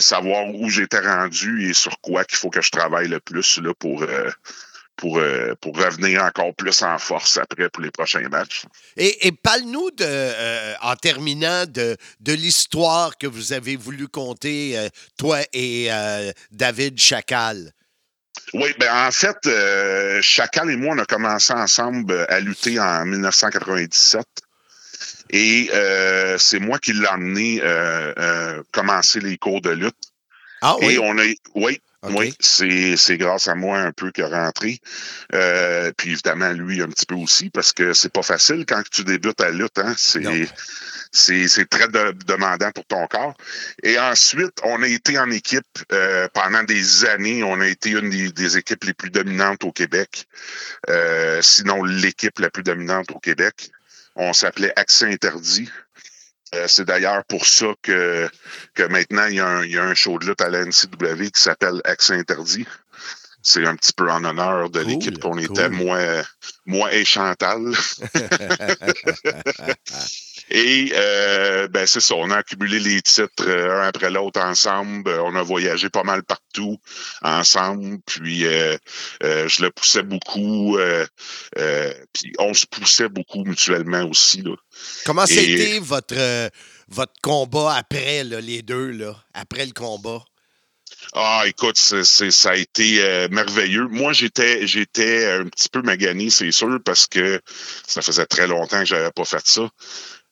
savoir 0.00 0.46
où 0.54 0.68
j'étais 0.70 1.00
rendu 1.00 1.68
et 1.68 1.74
sur 1.74 2.00
quoi 2.00 2.24
qu'il 2.24 2.38
faut 2.38 2.50
que 2.50 2.60
je 2.62 2.70
travaille 2.70 3.08
le 3.08 3.20
plus 3.20 3.58
là, 3.58 3.72
pour, 3.74 4.04
pour, 5.00 5.18
euh, 5.18 5.54
pour 5.60 5.76
revenir 5.76 6.22
encore 6.22 6.54
plus 6.54 6.82
en 6.82 6.98
force 6.98 7.38
après 7.38 7.70
pour 7.70 7.82
les 7.82 7.90
prochains 7.90 8.28
matchs. 8.28 8.64
Et, 8.96 9.26
et 9.26 9.32
parle-nous, 9.32 9.90
de, 9.92 10.04
euh, 10.04 10.74
en 10.82 10.94
terminant, 10.94 11.64
de, 11.66 11.96
de 12.20 12.32
l'histoire 12.34 13.16
que 13.16 13.26
vous 13.26 13.54
avez 13.54 13.76
voulu 13.76 14.08
conter, 14.08 14.78
euh, 14.78 14.88
toi 15.18 15.40
et 15.54 15.88
David 16.52 17.00
Chacal. 17.00 17.72
Oui, 18.52 18.74
ben 18.78 19.06
en 19.06 19.10
fait, 19.10 19.38
Chacal 20.22 20.70
et 20.70 20.76
moi, 20.76 20.94
on 20.94 20.98
a 20.98 21.06
commencé 21.06 21.52
ensemble 21.52 22.26
à 22.28 22.40
lutter 22.40 22.78
en 22.78 23.04
1997. 23.06 24.24
Et 25.30 25.70
c'est 26.38 26.58
moi 26.58 26.78
qui 26.78 26.92
l'ai 26.92 27.06
emmené 27.06 27.62
commencer 28.72 29.20
les 29.20 29.38
cours 29.38 29.60
de 29.60 29.70
lutte. 29.70 29.94
Ah 30.62 30.76
oui? 30.80 30.94
Et 30.94 30.98
on 30.98 31.16
a, 31.18 31.22
oui, 31.54 31.80
oui, 32.02 32.34
c'est, 32.40 32.96
c'est 32.96 33.18
grâce 33.18 33.46
à 33.46 33.54
moi 33.54 33.78
un 33.78 33.92
peu 33.92 34.10
qu'il 34.10 34.24
est 34.24 34.26
rentré. 34.26 34.80
Euh, 35.34 35.92
puis 35.96 36.12
évidemment, 36.12 36.50
lui 36.52 36.80
un 36.80 36.88
petit 36.88 37.04
peu 37.04 37.14
aussi, 37.14 37.50
parce 37.50 37.72
que 37.72 37.92
c'est 37.92 38.12
pas 38.12 38.22
facile 38.22 38.64
quand 38.66 38.82
tu 38.90 39.04
débutes 39.04 39.40
à 39.42 39.50
lutte. 39.50 39.78
Hein? 39.78 39.94
C'est, 39.98 40.48
c'est, 41.12 41.46
c'est 41.48 41.68
très 41.68 41.88
de- 41.88 42.14
demandant 42.24 42.70
pour 42.72 42.86
ton 42.86 43.06
corps. 43.06 43.36
Et 43.82 43.98
ensuite, 43.98 44.58
on 44.64 44.82
a 44.82 44.88
été 44.88 45.18
en 45.18 45.30
équipe 45.30 45.66
euh, 45.92 46.26
pendant 46.32 46.62
des 46.62 47.04
années. 47.04 47.42
On 47.42 47.60
a 47.60 47.66
été 47.66 47.90
une 47.90 48.08
des, 48.08 48.32
des 48.32 48.56
équipes 48.56 48.84
les 48.84 48.94
plus 48.94 49.10
dominantes 49.10 49.64
au 49.64 49.72
Québec. 49.72 50.26
Euh, 50.88 51.42
sinon, 51.42 51.84
l'équipe 51.84 52.38
la 52.38 52.48
plus 52.48 52.62
dominante 52.62 53.10
au 53.10 53.18
Québec. 53.18 53.70
On 54.16 54.32
s'appelait 54.32 54.72
Accès 54.76 55.06
Interdit. 55.06 55.68
Euh, 56.54 56.66
c'est 56.68 56.84
d'ailleurs 56.84 57.24
pour 57.24 57.46
ça 57.46 57.74
que, 57.82 58.28
que 58.74 58.82
maintenant, 58.84 59.26
il 59.26 59.36
y, 59.36 59.40
a 59.40 59.46
un, 59.46 59.64
il 59.64 59.72
y 59.72 59.78
a 59.78 59.84
un 59.84 59.94
show 59.94 60.18
de 60.18 60.26
lutte 60.26 60.40
à 60.40 60.48
la 60.48 60.64
NCW 60.64 61.30
qui 61.32 61.40
s'appelle 61.40 61.80
Accès 61.84 62.14
Interdit. 62.14 62.66
C'est 63.42 63.66
un 63.66 63.76
petit 63.76 63.92
peu 63.92 64.10
en 64.10 64.24
honneur 64.24 64.68
de 64.68 64.80
l'équipe 64.80 65.18
qu'on 65.18 65.38
était, 65.38 65.70
moi, 65.70 65.98
moi 66.66 66.92
et 66.92 67.04
Chantal. 67.04 67.72
Et 70.50 70.92
euh, 70.94 71.68
ben 71.68 71.86
c'est 71.86 72.00
ça, 72.00 72.14
on 72.16 72.30
a 72.30 72.38
accumulé 72.38 72.80
les 72.80 73.00
titres 73.02 73.28
euh, 73.46 73.80
un 73.82 73.86
après 73.88 74.10
l'autre 74.10 74.40
ensemble. 74.40 75.08
On 75.10 75.34
a 75.36 75.42
voyagé 75.42 75.88
pas 75.90 76.02
mal 76.02 76.22
partout 76.24 76.78
ensemble. 77.22 77.98
Puis 78.06 78.44
euh, 78.46 78.76
je 79.22 79.62
le 79.62 79.70
poussais 79.70 80.02
beaucoup. 80.02 80.76
puis 82.12 82.32
on 82.38 82.54
se 82.54 82.66
poussait 82.66 83.08
beaucoup 83.08 83.44
mutuellement 83.44 84.02
aussi. 84.04 84.42
Là. 84.42 84.54
Comment 85.06 85.26
ça 85.26 85.34
a 85.40 85.42
Et- 85.42 85.52
été 85.52 85.78
votre, 85.78 86.50
votre 86.88 87.12
combat 87.22 87.74
après, 87.76 88.24
là, 88.24 88.40
les 88.40 88.62
deux, 88.62 88.90
là, 88.90 89.16
après 89.34 89.66
le 89.66 89.72
combat? 89.72 90.24
Ah, 91.14 91.44
écoute, 91.46 91.76
c'est, 91.78 92.04
c'est- 92.04 92.30
ça 92.30 92.50
a 92.50 92.56
été 92.56 93.02
euh, 93.02 93.28
merveilleux. 93.30 93.86
Moi, 93.88 94.12
j'étais, 94.12 94.66
j'étais 94.66 95.30
un 95.32 95.44
petit 95.46 95.68
peu 95.68 95.82
magané, 95.82 96.30
c'est 96.30 96.50
sûr, 96.52 96.78
parce 96.84 97.06
que 97.06 97.40
ça 97.86 98.02
faisait 98.02 98.26
très 98.26 98.46
longtemps 98.46 98.80
que 98.80 98.84
j'avais 98.86 99.10
pas 99.10 99.24
fait 99.24 99.46
ça. 99.46 99.68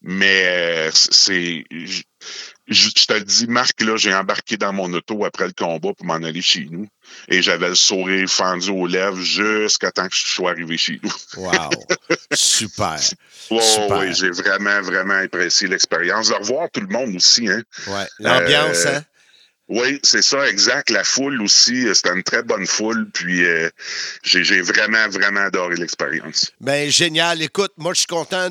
Mais 0.03 0.45
euh, 0.47 0.91
c'est, 0.93 1.65
je 1.71 2.91
te 2.91 3.13
le 3.15 3.21
dis, 3.23 3.47
Marc, 3.49 3.81
là, 3.81 3.97
j'ai 3.97 4.15
embarqué 4.15 4.57
dans 4.57 4.73
mon 4.73 4.93
auto 4.93 5.25
après 5.25 5.47
le 5.47 5.53
combat 5.53 5.93
pour 5.93 6.07
m'en 6.07 6.15
aller 6.15 6.41
chez 6.43 6.69
nous, 6.71 6.87
et 7.29 7.43
j'avais 7.43 7.69
le 7.69 7.75
sourire 7.75 8.29
fendu 8.29 8.71
aux 8.71 8.87
lèvres 8.87 9.21
jusqu'à 9.21 9.91
temps 9.91 10.07
que 10.09 10.15
je 10.15 10.29
sois 10.29 10.53
arrivé 10.53 10.77
chez 10.79 11.01
nous. 11.03 11.13
Wow! 11.37 11.71
Super! 12.33 12.99
Ouais, 13.51 14.13
j'ai 14.15 14.31
vraiment, 14.31 14.81
vraiment 14.83 15.15
apprécié 15.19 15.67
l'expérience. 15.69 16.29
De 16.29 16.35
revoir 16.35 16.69
tout 16.71 16.81
le 16.81 16.89
monde 16.89 17.17
aussi, 17.17 17.49
hein. 17.49 17.63
Ouais. 17.87 18.07
L'ambiance, 18.21 18.85
Euh, 18.87 18.97
hein? 18.99 19.05
Oui, 19.69 20.01
c'est 20.03 20.23
ça, 20.23 20.49
exact. 20.49 20.89
La 20.89 21.05
foule 21.05 21.43
aussi, 21.43 21.87
euh, 21.87 21.93
c'était 21.93 22.15
une 22.15 22.23
très 22.23 22.43
bonne 22.43 22.67
foule. 22.67 23.07
Puis 23.13 23.45
euh, 23.45 23.69
j'ai 24.23 24.63
vraiment, 24.63 25.09
vraiment 25.11 25.41
adoré 25.41 25.77
l'expérience. 25.77 26.53
Ben 26.59 26.91
génial. 26.91 27.43
Écoute, 27.43 27.73
moi, 27.77 27.93
je 27.93 27.99
suis 27.99 28.07
content 28.07 28.49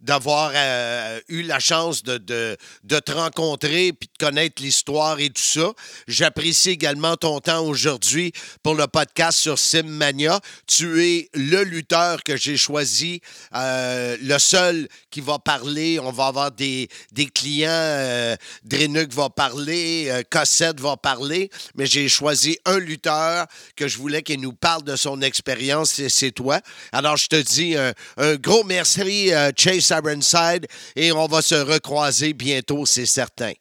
d'avoir 0.00 0.52
euh, 0.54 1.18
eu 1.28 1.42
la 1.42 1.58
chance 1.58 2.04
de, 2.04 2.18
de, 2.18 2.56
te 3.00 3.12
rencontrer 3.12 3.92
puis 3.92 4.08
de 4.08 4.24
connaître 4.24 4.62
l'histoire 4.62 5.18
et 5.18 5.30
tout 5.30 5.42
ça. 5.42 5.72
J'apprécie 6.06 6.70
également 6.70 7.16
ton 7.16 7.40
temps 7.40 7.66
aujourd'hui 7.66 8.32
pour 8.62 8.76
le 8.76 8.86
podcast 8.86 9.38
sur 9.38 9.58
Simmania. 9.58 10.40
Tu 10.68 11.04
es 11.04 11.28
le 11.34 11.64
lutteur 11.64 12.22
que 12.22 12.36
j'ai 12.36 12.56
choisi, 12.56 13.20
le 13.52 14.38
seul 14.38 14.86
qui 15.10 15.20
va 15.20 15.40
parler. 15.40 15.98
On 15.98 16.12
va 16.12 16.26
avoir 16.26 16.52
des, 16.52 16.88
des 17.10 17.26
clients. 17.26 18.36
Drenuk 18.64 19.12
va 19.12 19.28
parler. 19.28 20.22
Euh, 20.36 20.40
Cossette 20.40 20.80
va 20.80 20.96
parler, 20.96 21.50
mais 21.74 21.86
j'ai 21.86 22.08
choisi 22.08 22.58
un 22.64 22.78
lutteur 22.78 23.46
que 23.76 23.88
je 23.88 23.98
voulais 23.98 24.22
qu'il 24.22 24.40
nous 24.40 24.52
parle 24.52 24.84
de 24.84 24.96
son 24.96 25.20
expérience, 25.22 25.98
et 25.98 26.08
c'est 26.08 26.32
toi. 26.32 26.60
Alors, 26.92 27.16
je 27.16 27.28
te 27.28 27.36
dis 27.36 27.76
un, 27.76 27.92
un 28.16 28.36
gros 28.36 28.64
merci, 28.64 29.32
euh, 29.32 29.50
Chase 29.56 29.90
Ironside, 29.90 30.66
et 30.94 31.12
on 31.12 31.26
va 31.26 31.42
se 31.42 31.54
recroiser 31.54 32.32
bientôt, 32.32 32.86
c'est 32.86 33.06
certain. 33.06 33.52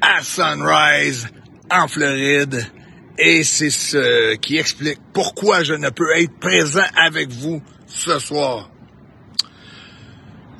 à 0.00 0.22
Sunrise 0.22 1.28
en 1.70 1.88
Floride. 1.88 2.66
Et 3.18 3.44
c'est 3.44 3.70
ce 3.70 4.36
qui 4.36 4.56
explique 4.56 4.98
pourquoi 5.12 5.62
je 5.62 5.74
ne 5.74 5.90
peux 5.90 6.16
être 6.16 6.38
présent 6.38 6.86
avec 6.96 7.30
vous 7.30 7.62
ce 7.86 8.18
soir. 8.18 8.70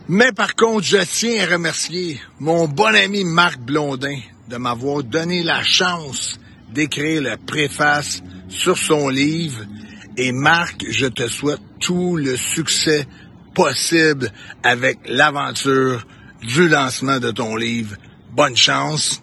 Mais 0.08 0.32
par 0.32 0.56
contre, 0.56 0.84
je 0.84 0.98
tiens 0.98 1.44
à 1.44 1.52
remercier 1.52 2.20
mon 2.38 2.66
bon 2.66 2.94
ami 2.94 3.24
Marc 3.24 3.60
Blondin 3.60 4.18
de 4.48 4.56
m'avoir 4.56 5.04
donné 5.04 5.42
la 5.42 5.62
chance 5.62 6.38
d'écrire 6.72 7.22
le 7.22 7.36
préface 7.36 8.22
sur 8.48 8.76
son 8.76 9.08
livre. 9.08 9.64
Et 10.16 10.32
Marc, 10.32 10.84
je 10.90 11.06
te 11.06 11.28
souhaite 11.28 11.60
tout 11.78 12.16
le 12.16 12.36
succès 12.36 13.06
possible 13.54 14.30
avec 14.62 14.98
l'aventure 15.06 16.04
du 16.42 16.68
lancement 16.68 17.20
de 17.20 17.30
ton 17.30 17.56
livre. 17.56 17.96
Bonne 18.32 18.56
chance. 18.56 19.22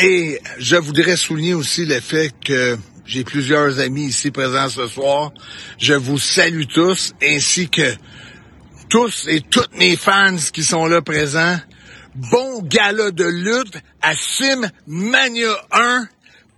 Et 0.00 0.40
je 0.58 0.76
voudrais 0.76 1.16
souligner 1.16 1.54
aussi 1.54 1.84
le 1.84 2.00
fait 2.00 2.32
que 2.44 2.78
j'ai 3.04 3.24
plusieurs 3.24 3.80
amis 3.80 4.06
ici 4.06 4.30
présents 4.30 4.68
ce 4.68 4.86
soir. 4.86 5.32
Je 5.78 5.94
vous 5.94 6.18
salue 6.18 6.66
tous, 6.72 7.14
ainsi 7.22 7.68
que 7.68 7.94
tous 8.88 9.26
et 9.26 9.40
toutes 9.40 9.76
mes 9.76 9.96
fans 9.96 10.36
qui 10.52 10.62
sont 10.62 10.86
là 10.86 11.02
présents. 11.02 11.56
Bon 12.14 12.62
gala 12.62 13.10
de 13.10 13.24
lutte 13.24 13.76
à 14.00 14.14
Sim 14.14 14.70
Mania 14.86 15.54
1 15.72 16.06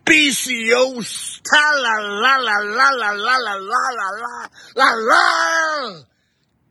PCO, 0.04 1.00
la 1.52 1.80
la 1.82 2.38
la 2.38 2.38
la 2.42 2.64
la 2.64 2.92
la 2.94 3.14
la 3.14 3.14
la 3.14 3.58
la 3.58 4.08
la 4.20 4.48
la 4.76 4.96
la 5.08 6.00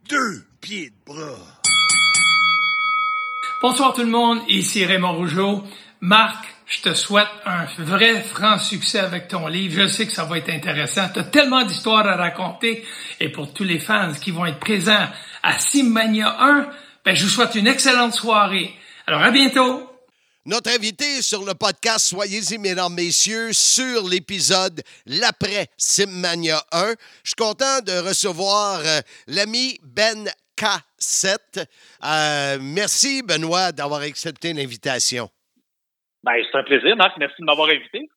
deux 0.08 0.44
pieds 0.62 0.90
de 0.90 0.96
bras. 1.06 1.38
Bonsoir 3.62 3.94
tout 3.94 4.02
le 4.02 4.08
monde, 4.08 4.40
ici 4.48 4.86
Raymond 4.86 5.18
Rougeau. 5.18 5.64
Marc, 6.02 6.46
je 6.70 6.82
te 6.82 6.94
souhaite 6.94 7.28
un 7.46 7.66
vrai 7.80 8.22
franc 8.22 8.60
succès 8.60 9.00
avec 9.00 9.28
ton 9.28 9.48
livre. 9.48 9.82
Je 9.82 9.88
sais 9.88 10.06
que 10.06 10.14
ça 10.14 10.26
va 10.26 10.38
être 10.38 10.50
intéressant. 10.50 11.10
Tu 11.12 11.20
as 11.20 11.24
tellement 11.24 11.66
d'histoires 11.66 12.08
à 12.08 12.16
raconter. 12.16 12.86
Et 13.20 13.30
pour 13.30 13.52
tous 13.54 13.64
les 13.64 13.80
fans 13.80 14.14
qui 14.14 14.30
vont 14.30 14.46
être 14.46 14.60
présents 14.60 15.08
à 15.42 15.60
Simmania 15.60 16.38
1, 16.40 16.70
ben, 17.04 17.16
je 17.16 17.24
vous 17.24 17.30
souhaite 17.30 17.56
une 17.56 17.66
excellente 17.66 18.14
soirée. 18.14 18.72
Alors 19.08 19.24
à 19.24 19.32
bientôt! 19.32 19.90
Notre 20.46 20.72
invité 20.72 21.22
sur 21.22 21.44
le 21.44 21.54
podcast, 21.54 22.08
soyez-y, 22.08 22.58
mesdames, 22.60 22.94
messieurs, 22.94 23.52
sur 23.52 24.08
l'épisode 24.08 24.82
L'après 25.08 25.68
Simmania 25.76 26.64
1. 26.72 26.94
Je 27.24 27.30
suis 27.30 27.36
content 27.36 27.82
de 27.82 28.08
recevoir 28.08 28.80
euh, 28.84 29.02
l'ami 29.28 29.80
Ben 29.84 30.30
K7. 30.56 31.66
Euh, 32.04 32.58
merci, 32.62 33.22
Benoît, 33.24 33.72
d'avoir 33.72 34.02
accepté 34.02 34.54
l'invitation. 34.54 35.30
Ben, 36.24 36.34
c'est 36.52 36.58
un 36.58 36.64
plaisir, 36.64 36.96
Marc. 36.98 37.18
Merci 37.18 37.36
de 37.40 37.46
m'avoir 37.46 37.70
invité. 37.70 38.10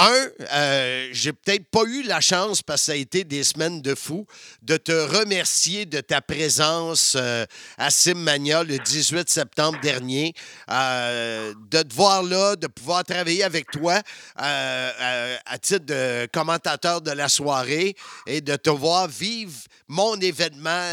Un, 0.00 0.28
euh, 0.52 1.08
j'ai 1.12 1.32
peut-être 1.32 1.68
pas 1.70 1.82
eu 1.84 2.02
la 2.04 2.20
chance, 2.20 2.62
parce 2.62 2.82
que 2.82 2.86
ça 2.86 2.92
a 2.92 2.94
été 2.96 3.24
des 3.24 3.42
semaines 3.42 3.82
de 3.82 3.96
fou, 3.96 4.26
de 4.62 4.76
te 4.76 4.92
remercier 4.92 5.86
de 5.86 6.00
ta 6.00 6.20
présence 6.20 7.16
euh, 7.18 7.44
à 7.78 7.90
Simmania 7.90 8.62
le 8.62 8.78
18 8.78 9.28
septembre 9.28 9.80
dernier, 9.80 10.34
euh, 10.70 11.52
de 11.68 11.82
te 11.82 11.94
voir 11.94 12.22
là, 12.22 12.54
de 12.54 12.68
pouvoir 12.68 13.02
travailler 13.02 13.42
avec 13.42 13.70
toi 13.72 14.00
euh, 14.40 15.36
à 15.46 15.58
titre 15.58 15.86
de 15.86 16.26
commentateur 16.32 17.00
de 17.00 17.10
la 17.10 17.28
soirée 17.28 17.94
et 18.28 18.40
de 18.40 18.54
te 18.54 18.70
voir 18.70 19.08
vivre 19.08 19.58
mon 19.88 20.14
événement 20.20 20.92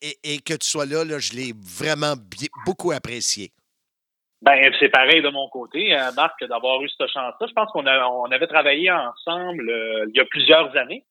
et, 0.00 0.18
et- 0.24 0.38
que 0.40 0.54
tu 0.54 0.66
sois 0.68 0.86
là, 0.86 1.04
là 1.04 1.18
je 1.18 1.32
l'ai 1.32 1.52
vraiment 1.62 2.14
beaucoup 2.64 2.92
apprécié. 2.92 3.52
Ben, 4.42 4.72
c'est 4.78 4.88
pareil 4.88 5.20
de 5.20 5.28
mon 5.30 5.48
côté, 5.48 5.94
euh, 5.94 6.12
Marc, 6.16 6.44
d'avoir 6.44 6.80
eu 6.82 6.88
cette 6.88 7.08
chance-là. 7.10 7.46
Je 7.46 7.52
pense 7.52 7.70
qu'on 7.72 7.86
a- 7.86 8.06
on 8.08 8.26
avait 8.30 8.46
travaillé 8.46 8.90
ensemble 8.90 9.68
euh, 9.68 10.06
il 10.08 10.16
y 10.16 10.20
a 10.20 10.24
plusieurs 10.26 10.76
années 10.76 11.04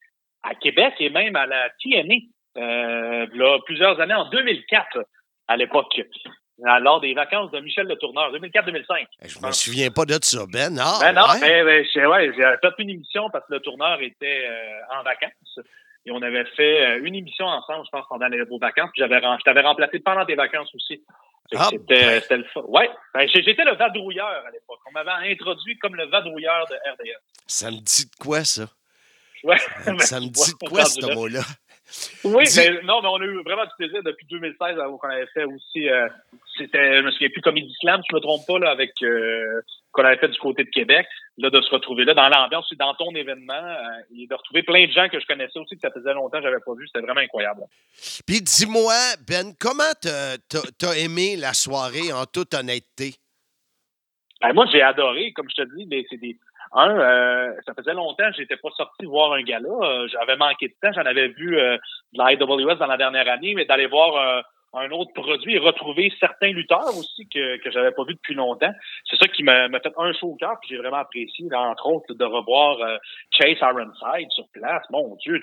à 0.44 0.56
Québec 0.56 0.94
et 1.00 1.10
même 1.10 1.36
à 1.36 1.46
la 1.46 1.70
TNA, 1.84 2.16
euh, 2.58 3.28
là, 3.34 3.58
plusieurs 3.66 4.00
années, 4.00 4.14
en 4.14 4.30
2004 4.30 5.00
à 5.50 5.58
l'époque, 5.58 6.02
lors 6.80 7.02
des 7.02 7.14
vacances 7.14 7.52
de 7.52 7.60
Michel 7.60 7.86
Le 7.88 7.98
Tourneur, 7.98 8.32
2004-2005. 8.32 9.06
Je 9.24 9.46
me 9.46 9.52
souviens 9.52 9.92
pas 9.92 10.06
de 10.06 10.18
ça, 10.22 10.46
Ben. 10.52 10.78
Ah, 10.80 10.98
Ben 11.02 11.12
non, 11.14 11.24
ouais? 11.24 11.40
ben, 11.42 11.66
ben, 11.66 11.86
j'ai 11.94 12.06
ouais, 12.06 12.32
fait 12.34 12.74
une 12.80 12.90
émission 12.90 13.30
parce 13.30 13.46
que 13.48 13.54
le 13.56 13.60
tourneur 13.60 14.02
était 14.02 14.46
euh, 14.50 14.98
en 15.00 15.04
vacances. 15.04 15.60
Et 16.06 16.12
on 16.12 16.22
avait 16.22 16.46
fait 16.56 17.00
une 17.00 17.16
émission 17.16 17.46
ensemble, 17.46 17.84
je 17.86 17.90
pense, 17.92 18.06
pendant 18.08 18.28
les, 18.28 18.42
vos 18.44 18.58
vacances. 18.58 18.90
Puis 18.94 19.02
j'avais, 19.02 19.20
je 19.20 19.44
t'avais 19.44 19.60
remplacé 19.62 20.00
pendant 20.00 20.26
tes 20.26 20.36
vacances 20.36 20.74
aussi. 20.74 21.04
Ah, 21.56 21.70
c'était, 21.72 22.20
c'était 22.22 22.38
le 22.38 22.44
fun. 22.54 22.62
Ouais, 22.68 22.90
ben, 23.14 23.28
j'étais 23.28 23.64
le 23.64 23.76
vadrouilleur 23.76 24.46
à 24.46 24.52
l'époque. 24.52 24.80
On 24.88 24.92
m'avait 24.92 25.32
introduit 25.32 25.78
comme 25.80 25.96
le 25.96 26.06
vadrouilleur 26.08 26.68
de 26.68 26.76
RDS. 26.76 27.22
Ça 27.46 27.72
me 27.72 27.78
dit 27.78 28.06
de 28.06 28.16
quoi, 28.20 28.44
ça? 28.44 28.68
Ouais. 29.44 29.58
Ça 30.00 30.20
me 30.20 30.28
dit 30.28 30.52
de 30.52 30.68
quoi, 30.68 30.86
ce 30.86 31.14
mot-là? 31.14 31.42
Oui, 32.24 32.44
mais 32.58 32.82
non, 32.84 33.02
mais 33.02 33.08
on 33.08 33.22
a 33.22 33.26
eu 33.26 33.42
vraiment 33.44 33.64
du 33.64 33.72
plaisir 33.78 34.04
depuis 34.04 34.26
2016 34.30 34.78
avant 34.80 34.98
qu'on 34.98 35.10
avait 35.10 35.28
fait 35.28 35.46
aussi. 35.46 35.90
euh, 35.90 36.08
c'était, 36.58 36.98
je 36.98 37.02
me 37.02 37.12
souviens 37.12 37.30
plus, 37.30 37.42
Comedy 37.42 37.74
Slam, 37.80 38.02
si 38.02 38.08
je 38.12 38.16
me 38.16 38.22
trompe 38.22 38.46
pas, 38.46 38.60
là, 38.60 38.72
avec 38.72 38.92
euh, 39.04 39.62
qu'on 39.92 40.04
avait 40.04 40.18
fait 40.18 40.28
du 40.28 40.40
côté 40.40 40.64
de 40.64 40.70
Québec, 40.70 41.08
là, 41.38 41.50
de 41.50 41.62
se 41.62 41.70
retrouver 41.70 42.04
là 42.06 42.14
dans 42.14 42.28
l'ambiance, 42.30 42.72
dans 42.78 42.94
ton 42.96 43.14
événement, 43.16 43.54
euh, 43.54 44.16
et 44.18 44.28
de 44.28 44.34
retrouver 44.36 44.64
plein 44.64 44.86
de 44.86 44.92
gens 44.92 45.08
que 45.08 45.20
je 45.20 45.26
connaissais 45.26 45.60
aussi 45.60 45.76
que 45.76 45.82
ça 45.82 45.92
faisait 45.92 46.14
longtemps 46.14 46.40
que 46.40 46.44
j'avais 46.44 46.60
pas 46.66 46.74
vu. 46.74 46.88
C'était 46.88 47.06
vraiment 47.06 47.22
incroyable. 47.22 47.62
Puis 48.26 48.42
dis-moi, 48.42 48.94
Ben, 49.28 49.54
comment 49.60 49.84
t'as 50.02 50.96
aimé 50.98 51.36
la 51.38 51.54
soirée 51.54 52.12
en 52.12 52.26
toute 52.26 52.54
honnêteté? 52.54 53.16
Ben, 54.42 54.54
moi, 54.54 54.66
j'ai 54.72 54.82
adoré, 54.82 55.32
comme 55.34 55.50
je 55.50 55.64
te 55.64 55.76
dis, 55.76 55.88
c'est 56.10 56.18
des. 56.18 56.38
Un, 56.74 57.00
euh, 57.00 57.54
ça 57.66 57.74
faisait 57.74 57.94
longtemps 57.94 58.30
que 58.30 58.38
j'étais 58.38 58.58
pas 58.58 58.70
sorti 58.76 59.06
voir 59.06 59.34
un 59.34 59.42
gala. 59.42 59.70
Euh, 59.70 60.08
J'avais 60.08 60.36
manqué 60.36 60.68
de 60.68 60.74
temps. 60.82 60.92
J'en 60.94 61.06
avais 61.06 61.30
vu 61.30 61.58
euh, 61.58 61.78
de 62.14 62.18
la 62.18 62.34
IWS 62.34 62.78
dans 62.78 62.88
la 62.88 62.98
dernière 62.98 63.30
année, 63.32 63.54
mais 63.56 63.66
d'aller 63.66 63.88
voir 63.88 64.16
euh, 64.16 64.42
un 64.80 64.92
autre 64.92 65.12
produit 65.14 65.56
et 65.56 65.60
retrouver 65.60 66.12
certains 66.20 66.52
lutteurs 66.52 66.88
aussi 66.98 67.28
que, 67.28 67.58
que 67.58 67.72
j'avais 67.72 67.92
pas 67.92 68.04
vu 68.04 68.14
depuis 68.16 68.34
longtemps. 68.36 68.72
C'est 69.10 69.18
ça 69.18 69.28
qui 69.28 69.44
m'a 69.44 69.68
m'a 69.68 69.80
fait 69.80 69.94
un 69.98 70.14
chaud 70.14 70.30
au 70.30 70.36
cœur, 70.36 70.56
puis 70.62 70.70
j'ai 70.72 70.78
vraiment 70.78 70.98
apprécié, 70.98 71.46
là, 71.50 71.62
entre 71.62 71.88
autres, 71.88 72.14
de 72.14 72.24
revoir 72.26 72.80
euh, 72.82 72.98
Chase 73.32 73.58
Ironside 73.62 74.30
sur 74.32 74.46
place. 74.54 74.84
Mon 74.90 75.16
Dieu, 75.18 75.40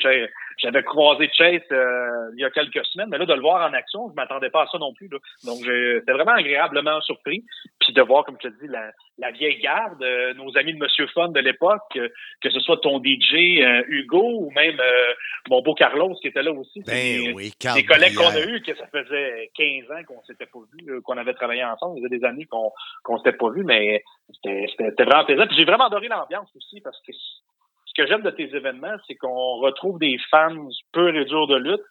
j'avais 0.58 0.82
croisé 0.82 1.28
Chase 1.36 1.60
euh, 1.72 2.30
il 2.36 2.40
y 2.40 2.44
a 2.44 2.50
quelques 2.50 2.84
semaines, 2.86 3.08
mais 3.10 3.18
là, 3.18 3.26
de 3.26 3.34
le 3.34 3.40
voir 3.40 3.68
en 3.68 3.72
action, 3.72 4.08
je 4.10 4.14
m'attendais 4.14 4.50
pas 4.50 4.62
à 4.62 4.66
ça 4.66 4.78
non 4.78 4.92
plus. 4.94 5.08
Là. 5.08 5.18
Donc, 5.44 5.58
j'ai- 5.64 5.98
c'était 6.00 6.12
vraiment 6.12 6.32
agréablement 6.32 7.00
surpris. 7.02 7.44
Puis 7.80 7.92
de 7.92 8.02
voir, 8.02 8.24
comme 8.24 8.36
je 8.42 8.48
te 8.48 8.54
dis, 8.62 8.68
la, 8.70 8.90
la 9.18 9.30
vieille 9.30 9.60
garde, 9.60 10.02
euh, 10.02 10.32
nos 10.34 10.56
amis 10.56 10.72
de 10.74 10.78
Monsieur 10.78 11.06
Fun 11.08 11.28
de 11.28 11.40
l'époque, 11.40 11.82
euh, 11.96 12.08
que 12.40 12.50
ce 12.50 12.60
soit 12.60 12.78
ton 12.78 12.98
DJ 13.02 13.60
euh, 13.60 13.82
Hugo 13.88 14.22
ou 14.40 14.50
même 14.52 14.78
euh, 14.80 15.12
mon 15.48 15.60
beau 15.62 15.74
Carlos 15.74 16.14
qui 16.20 16.28
était 16.28 16.42
là 16.42 16.52
aussi. 16.52 16.82
Ben 16.86 16.94
des, 16.94 17.32
oui, 17.34 17.44
des 17.50 17.50
Carl 17.58 17.84
collègues 17.84 18.14
qu'on 18.14 18.28
a 18.30 18.40
eus, 18.40 18.62
que 18.62 18.74
ça 18.76 18.86
faisait 18.86 19.23
15 19.54 19.90
ans 19.90 20.02
qu'on 20.06 20.22
s'était 20.24 20.46
pas 20.46 20.58
vus, 20.72 20.86
là, 20.86 21.00
qu'on 21.02 21.16
avait 21.16 21.34
travaillé 21.34 21.64
ensemble. 21.64 21.98
Ça 22.00 22.06
faisait 22.08 22.18
des 22.18 22.24
années 22.24 22.46
qu'on 22.46 23.16
s'était 23.18 23.36
pas 23.36 23.50
vus, 23.50 23.64
mais 23.64 24.02
c'était 24.34 25.04
vraiment 25.04 25.24
plaisant. 25.24 25.46
Puis 25.46 25.56
j'ai 25.56 25.64
vraiment 25.64 25.86
adoré 25.86 26.08
l'ambiance 26.08 26.48
aussi 26.56 26.80
parce 26.80 26.98
que 27.06 27.12
ce 27.12 27.92
que 28.02 28.06
j'aime 28.08 28.22
de 28.22 28.30
tes 28.30 28.44
événements, 28.54 28.96
c'est 29.06 29.14
qu'on 29.14 29.56
retrouve 29.60 29.98
des 29.98 30.16
fans 30.30 30.68
purs 30.92 31.16
et 31.16 31.24
durs 31.24 31.46
de 31.46 31.56
lutte. 31.56 31.82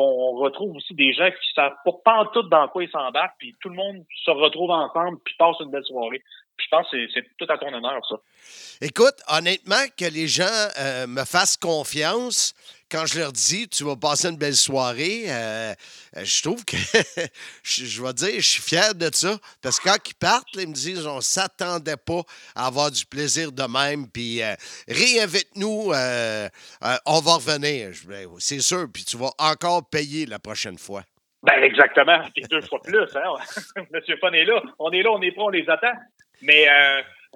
On 0.00 0.36
retrouve 0.36 0.76
aussi 0.76 0.94
des 0.94 1.12
gens 1.12 1.28
qui 1.28 1.52
savent 1.56 1.74
pas, 2.04 2.30
tout 2.32 2.44
dans 2.44 2.68
quoi 2.68 2.84
ils 2.84 2.90
s'embarquent, 2.90 3.34
puis 3.40 3.56
tout 3.60 3.68
le 3.68 3.74
monde 3.74 4.04
se 4.24 4.30
retrouve 4.30 4.70
ensemble, 4.70 5.18
puis 5.24 5.34
passe 5.36 5.56
une 5.58 5.72
belle 5.72 5.82
soirée. 5.82 6.22
Puis 6.56 6.66
je 6.70 6.76
pense 6.76 6.88
que 6.88 6.96
c'est- 7.04 7.12
c'est 7.14 7.26
tout 7.36 7.52
à 7.52 7.58
ton 7.58 7.72
honneur, 7.74 8.00
ça. 8.08 8.14
Écoute, 8.80 9.16
honnêtement, 9.28 9.82
que 9.98 10.04
les 10.04 10.28
gens 10.28 10.44
euh, 10.80 11.08
me 11.08 11.24
fassent 11.24 11.56
confiance, 11.56 12.54
quand 12.90 13.06
je 13.06 13.18
leur 13.18 13.32
dis 13.32 13.68
tu 13.68 13.84
vas 13.84 13.96
passer 13.96 14.28
une 14.28 14.36
belle 14.36 14.56
soirée, 14.56 15.24
euh, 15.28 15.74
je 16.16 16.42
trouve 16.42 16.64
que 16.64 16.76
je, 17.62 17.84
je 17.84 18.02
vais 18.02 18.12
dire, 18.12 18.34
je 18.36 18.46
suis 18.46 18.62
fier 18.62 18.94
de 18.94 19.10
ça. 19.12 19.38
Parce 19.62 19.78
que 19.78 19.88
quand 19.88 19.96
ils 20.08 20.14
partent, 20.14 20.48
ils 20.54 20.68
me 20.68 20.74
disent 20.74 21.06
on 21.06 21.20
s'attendait 21.20 21.96
pas 21.96 22.22
à 22.54 22.66
avoir 22.66 22.90
du 22.90 23.04
plaisir 23.04 23.52
de 23.52 23.62
même. 23.62 24.08
Puis 24.10 24.42
euh, 24.42 24.54
réinvite-nous, 24.88 25.92
euh, 25.92 26.48
on 27.06 27.20
va 27.20 27.34
revenir. 27.34 27.90
Ben, 28.06 28.28
C'est 28.38 28.60
sûr, 28.60 28.86
puis 28.92 29.04
tu 29.04 29.16
vas 29.16 29.30
encore 29.38 29.88
payer 29.88 30.26
la 30.26 30.38
prochaine 30.38 30.78
fois. 30.78 31.02
Ben 31.42 31.62
exactement, 31.62 32.20
puis 32.34 32.44
deux 32.50 32.62
fois 32.62 32.80
plus. 32.82 33.06
Hein? 33.14 33.82
Monsieur 33.92 34.16
Fun 34.20 34.32
est 34.32 34.44
là. 34.44 34.60
On 34.78 34.90
est 34.90 35.02
là, 35.02 35.10
on 35.12 35.22
est 35.22 35.30
prêt, 35.30 35.42
on 35.42 35.50
les 35.50 35.68
attend. 35.68 35.92
Mais 36.42 36.66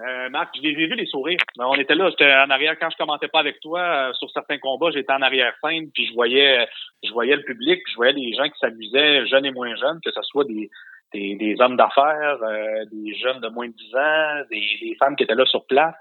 euh, 0.00 0.28
Marc, 0.30 0.56
je 0.56 0.62
les 0.62 0.70
ai 0.70 0.86
vus 0.86 0.94
les 0.94 1.06
sourires. 1.06 1.38
On 1.58 1.74
était 1.74 1.94
là, 1.94 2.08
j'étais 2.10 2.32
en 2.32 2.50
arrière 2.50 2.78
quand 2.78 2.88
je 2.90 2.96
commentais 2.96 3.28
pas 3.28 3.40
avec 3.40 3.60
toi 3.60 3.80
euh, 3.80 4.12
sur 4.14 4.30
certains 4.30 4.58
combats, 4.58 4.90
j'étais 4.90 5.12
en 5.12 5.22
arrière 5.22 5.54
scène, 5.62 5.90
puis 5.92 6.06
je 6.06 6.14
voyais, 6.14 6.66
je 7.02 7.12
voyais 7.12 7.36
le 7.36 7.42
public, 7.42 7.82
je 7.90 7.96
voyais 7.96 8.12
les 8.12 8.32
gens 8.34 8.48
qui 8.48 8.58
s'amusaient, 8.58 9.26
jeunes 9.26 9.44
et 9.44 9.52
moins 9.52 9.74
jeunes, 9.76 10.00
que 10.02 10.10
ce 10.10 10.22
soit 10.22 10.44
des 10.44 10.70
des, 11.12 11.36
des 11.36 11.56
hommes 11.60 11.76
d'affaires, 11.76 12.42
euh, 12.42 12.84
des 12.90 13.14
jeunes 13.14 13.40
de 13.40 13.48
moins 13.48 13.68
de 13.68 13.72
10 13.72 13.96
ans, 13.96 14.44
des, 14.50 14.64
des 14.80 14.96
femmes 14.98 15.16
qui 15.16 15.24
étaient 15.24 15.34
là 15.34 15.46
sur 15.46 15.66
place. 15.66 15.94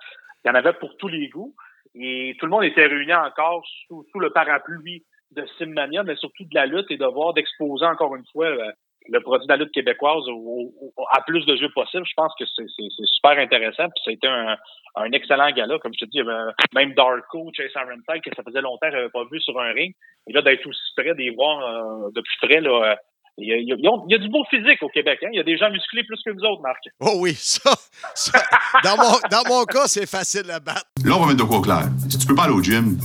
Il 0.44 0.48
y 0.48 0.52
en 0.52 0.56
avait 0.56 0.74
pour 0.74 0.96
tous 0.98 1.08
les 1.08 1.28
goûts. 1.28 1.54
Et 1.94 2.36
tout 2.39 2.46
le 2.46 2.52
monde 2.52 2.64
était 2.64 2.86
réuni 2.86 3.14
encore 3.14 3.66
sous, 3.88 4.06
sous 4.12 4.20
le 4.20 4.30
parapluie 4.30 5.04
de 5.32 5.46
Simmania, 5.58 6.04
mais 6.04 6.16
surtout 6.16 6.46
de 6.46 6.56
la 6.56 6.66
lutte 6.66 6.89
et 6.89 6.98
de 6.98 7.06
voir 7.06 7.34
d'exposer 7.34 7.86
encore 7.86 8.16
une 8.16 8.26
fois 8.32 8.48
euh, 8.48 8.72
le 9.10 9.20
produit 9.22 9.47
de 9.47 9.52
la 9.52 9.58
lutte 9.58 9.72
québécoise 9.74 10.24
au- 10.30 10.72
au- 10.80 11.06
à 11.12 11.22
plus 11.22 11.45
de 11.45 11.56
jeux 11.56 11.70
possible. 11.74 12.06
Je 12.08 12.14
pense 12.16 12.34
que 12.39 12.45
c'est 12.56 12.66
c'est- 12.76 12.89
c'est 12.97 13.08
super 13.16 13.32
intéressant. 13.39 13.86
Puis 13.89 14.02
ça 14.06 14.12
a 14.12 14.14
été 14.14 14.28
un, 14.28 14.56
un 14.95 15.12
excellent 15.12 15.49
gala. 15.52 15.80
Comme 15.80 15.93
je 15.93 16.06
te 16.06 16.10
dis, 16.12 16.18
il 16.20 16.26
y 16.26 16.30
avait 16.30 16.52
même 16.74 16.93
Darko, 16.93 17.49
Chase 17.56 17.72
Ironside, 17.76 18.24
que 18.24 18.36
ça 18.36 18.43
faisait 18.43 18.62
longtemps 18.62 18.88
que 18.89 18.95
j'avais 18.97 19.10
pas 19.10 19.24
vu 19.32 19.39
sur 19.41 19.60
un 19.60 19.72
ring. 19.74 19.93
Et 20.28 20.34
là, 20.34 20.41
d'être 20.41 20.66
aussi 20.68 20.80
près, 20.95 21.14
de 21.14 21.20
les 21.20 21.32
voir 21.32 21.60
euh, 21.60 22.10
de 22.14 22.22
plus 22.22 22.38
près, 22.47 22.62
là, 22.62 22.91
euh, 22.91 22.95
il 23.38 23.47
y, 23.47 23.54
a, 23.54 23.58
il 23.58 23.68
y 23.68 23.72
a- 23.74 23.78
il 23.78 24.12
y 24.12 24.16
a 24.16 24.18
du 24.20 24.30
beau 24.30 24.43
physique 24.49 24.84
au 24.84 24.89
Québec. 24.89 25.20
Hein? 25.24 25.30
Il 25.34 25.38
y 25.38 25.39
a 25.39 25.43
des 25.43 25.58
gens 25.58 25.72
musclés 25.72 26.04
plus 26.04 26.22
que 26.24 26.30
nous 26.32 26.43
autres, 26.43 26.62
Marc. 26.62 26.84
Oh 26.99 27.14
oui, 27.18 27.34
ça, 27.34 27.72
ça, 28.14 28.39
dans, 28.84 28.97
mon, 28.97 29.18
dans 29.32 29.43
mon 29.49 29.64
cas, 29.66 29.88
c'est 29.88 30.06
facile 30.08 30.49
à 30.52 30.60
battre. 30.60 30.86
Là, 31.06 31.16
on 31.16 31.22
va 31.22 31.28
mettre 31.28 31.39
de 31.43 31.43
quoi 31.49 31.58
au 31.58 31.62
clair. 31.62 31.86
Si 32.10 32.18
tu 32.20 32.28
peux 32.28 32.36
pas 32.36 32.43
aller 32.43 32.54
au 32.54 32.62
gym, 32.62 32.97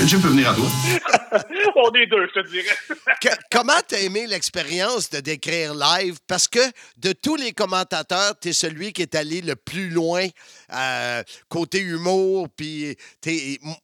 le 0.00 0.06
gym 0.06 0.20
peut 0.20 0.28
venir 0.28 0.50
à 0.50 0.54
toi. 0.54 0.66
On 1.76 1.92
est 1.94 2.06
deux, 2.06 2.26
je 2.34 2.40
te 2.40 2.48
dirais. 2.48 2.76
Que- 3.20 3.28
comment 3.50 3.72
t'as 3.86 3.98
aimé 4.00 4.26
l'expérience 4.26 5.08
de 5.10 5.20
décrire 5.20 5.74
live? 5.74 6.18
Parce 6.26 6.48
que 6.48 6.58
de 6.96 7.12
tous 7.12 7.36
les 7.36 7.52
commentateurs, 7.52 8.38
t'es 8.38 8.52
celui 8.52 8.92
qui 8.92 9.02
est 9.02 9.14
allé 9.14 9.40
le 9.40 9.56
plus 9.56 9.90
loin 9.90 10.26
euh, 10.72 11.22
côté 11.48 11.80
humour. 11.80 12.48
Puis 12.56 12.96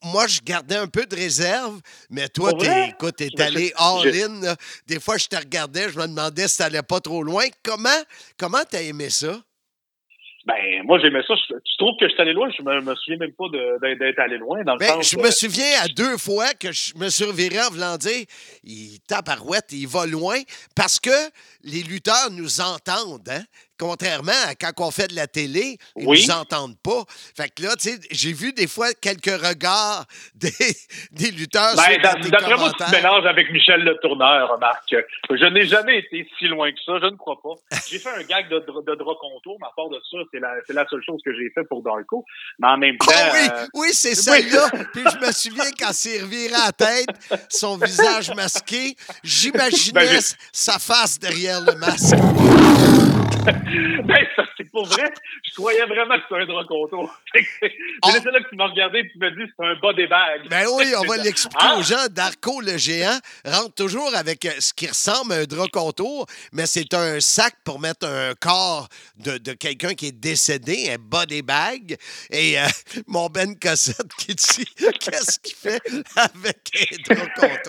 moi, 0.02 0.26
je 0.26 0.40
gardais 0.40 0.76
un 0.76 0.86
peu 0.88 1.06
de 1.06 1.14
réserve, 1.16 1.80
mais 2.10 2.28
toi, 2.28 2.52
t'es, 2.58 2.88
écoute, 2.90 3.16
t'es 3.16 3.28
Je- 3.36 3.42
allé 3.42 3.72
je- 3.78 3.82
all-in. 3.82 4.54
Des 4.86 5.00
fois, 5.00 5.16
je 5.18 5.26
te 5.26 5.36
regardais, 5.36 5.90
je 5.90 5.98
me 5.98 6.06
demandais 6.06 6.48
si 6.48 6.58
t'allais 6.58 6.82
pas 6.82 7.00
trop 7.00 7.22
loin. 7.22 7.44
Comment 7.62 7.88
comment 8.38 8.62
t'as 8.68 8.82
aimé 8.82 9.10
ça? 9.10 9.40
Ben, 10.46 10.82
moi, 10.84 10.98
j'aimais 11.00 11.22
ça. 11.26 11.34
Je- 11.34 11.54
tu 11.54 11.76
trouves 11.76 11.96
que 11.98 12.06
je 12.08 12.12
suis 12.12 12.22
allé 12.22 12.32
loin? 12.32 12.48
Je 12.56 12.62
me, 12.62 12.80
me 12.80 12.94
souviens 12.94 13.18
même 13.18 13.32
pas 13.32 13.46
d'être 13.98 14.18
allé 14.20 14.38
loin, 14.38 14.62
dans 14.64 14.74
le 14.74 14.78
Ben, 14.78 14.86
sens... 15.02 15.10
je 15.10 15.18
me 15.18 15.30
souviens 15.32 15.80
à 15.82 15.88
deux 15.88 16.16
fois 16.18 16.54
que 16.54 16.70
je 16.70 16.94
me 16.96 17.08
suis 17.08 17.24
reviré 17.24 17.60
en 17.60 17.70
voulant 17.70 17.96
dire 17.96 18.24
il 18.62 19.00
tabarouette, 19.08 19.72
il 19.72 19.88
va 19.88 20.06
loin 20.06 20.38
parce 20.76 21.00
que 21.00 21.10
les 21.64 21.82
lutteurs 21.82 22.30
nous 22.30 22.60
entendent, 22.60 23.28
hein? 23.28 23.42
Contrairement 23.78 24.32
à 24.46 24.54
quand 24.54 24.72
on 24.78 24.90
fait 24.90 25.08
de 25.08 25.16
la 25.16 25.26
télé, 25.26 25.78
ils 25.96 26.06
Oui. 26.06 26.24
nous 26.26 26.34
entendent 26.34 26.78
pas. 26.82 27.04
Fait 27.36 27.48
que 27.48 27.62
là, 27.62 27.76
tu 27.76 27.90
sais, 27.90 27.98
j'ai 28.10 28.32
vu 28.32 28.52
des 28.52 28.66
fois 28.66 28.92
quelques 28.94 29.26
regards 29.26 30.04
des, 30.34 30.50
des 31.12 31.30
lutteurs 31.30 31.74
Ben, 31.76 32.00
D'après 32.30 32.56
moi, 32.56 32.72
tu 32.78 32.84
te 32.84 32.90
mélanges 32.90 33.26
avec 33.26 33.50
Michel 33.52 33.82
Le 33.82 33.96
Tourneur, 34.00 34.58
Marc. 34.58 34.94
Je 35.30 35.46
n'ai 35.46 35.66
jamais 35.66 35.98
été 35.98 36.28
si 36.38 36.46
loin 36.48 36.70
que 36.72 36.78
ça, 36.84 36.92
je 37.00 37.06
ne 37.06 37.16
crois 37.16 37.40
pas. 37.42 37.54
J'ai 37.88 37.98
fait 37.98 38.10
un 38.10 38.22
gag 38.22 38.48
de, 38.48 38.58
de 38.58 38.94
drap 38.94 39.14
contour, 39.20 39.56
mais 39.60 39.66
à 39.66 39.72
part 39.76 39.88
de 39.88 40.00
ça, 40.10 40.18
c'est 40.32 40.40
la, 40.40 40.86
seule 40.88 41.02
chose 41.04 41.20
que 41.24 41.32
j'ai 41.34 41.50
fait 41.50 41.64
pour 41.68 41.82
Darko. 41.82 42.24
Mais 42.58 42.68
en 42.68 42.76
même 42.78 42.96
temps... 42.98 43.06
Ah 43.12 43.30
oui, 43.32 43.48
euh, 43.52 43.66
oui, 43.74 43.88
c'est 43.92 44.14
celle-là. 44.14 44.68
Puis 44.92 45.02
je 45.02 45.26
me 45.26 45.32
souviens 45.32 45.70
quand 45.78 45.92
c'est 45.92 46.20
reviré 46.20 46.54
à 46.54 46.66
la 46.66 46.72
tête, 46.72 47.08
son 47.48 47.76
visage 47.76 48.30
masqué, 48.34 48.96
j'imaginais 49.24 50.06
Ben, 50.06 50.20
sa 50.52 50.78
face 50.78 51.18
derrière 51.18 51.60
le 51.60 51.74
masque. 51.76 52.16
ben, 54.04 54.26
ça, 54.36 54.44
c'est 54.56 54.70
pour 54.70 54.86
vrai. 54.86 55.12
Je 55.44 55.54
croyais 55.54 55.84
vraiment 55.86 56.16
que 56.16 56.22
c'était 56.28 56.42
un 56.42 56.46
drap 56.46 56.64
contour. 56.64 57.14
C'est 57.34 57.46
c'est 57.60 58.24
là 58.30 58.40
que 58.40 58.48
tu 58.48 58.56
m'as 58.56 58.68
regardé 58.68 58.98
et 59.00 59.08
tu 59.10 59.18
me 59.18 59.30
dis 59.30 59.52
c'est 59.56 59.64
un 59.64 59.74
bas 59.80 59.92
des 59.92 60.06
bagues. 60.06 60.42
Ah. 60.44 60.48
Ben 60.50 60.66
oui, 60.74 60.92
on 60.98 61.06
va 61.06 61.16
l'expliquer 61.22 61.56
Ah! 61.60 61.76
aux 61.78 61.82
gens. 61.82 62.06
Darko, 62.10 62.60
le 62.60 62.76
géant, 62.76 63.18
rentre 63.44 63.74
toujours 63.74 64.14
avec 64.14 64.46
ce 64.58 64.72
qui 64.72 64.86
ressemble 64.86 65.32
à 65.32 65.36
un 65.36 65.44
drap 65.44 65.68
contour, 65.72 66.26
mais 66.52 66.66
c'est 66.66 66.92
un 66.94 67.20
sac 67.20 67.54
pour 67.64 67.80
mettre 67.80 68.06
un 68.06 68.34
corps 68.34 68.88
de, 69.16 69.38
de 69.38 69.52
quelqu'un 69.52 69.94
qui 69.94 70.06
est 70.08 70.12
décédé, 70.18 70.90
un 70.90 70.98
body 70.98 71.42
bag. 71.42 71.96
Et 72.30 72.58
euh, 72.58 72.64
mon 73.06 73.26
Ben 73.28 73.58
Cossette 73.58 74.12
qui 74.18 74.34
dit 74.34 74.64
qu'est-ce 75.00 75.38
qu'il 75.40 75.56
fait 75.56 75.82
avec 76.16 76.58
un 77.10 77.14
drap 77.16 77.62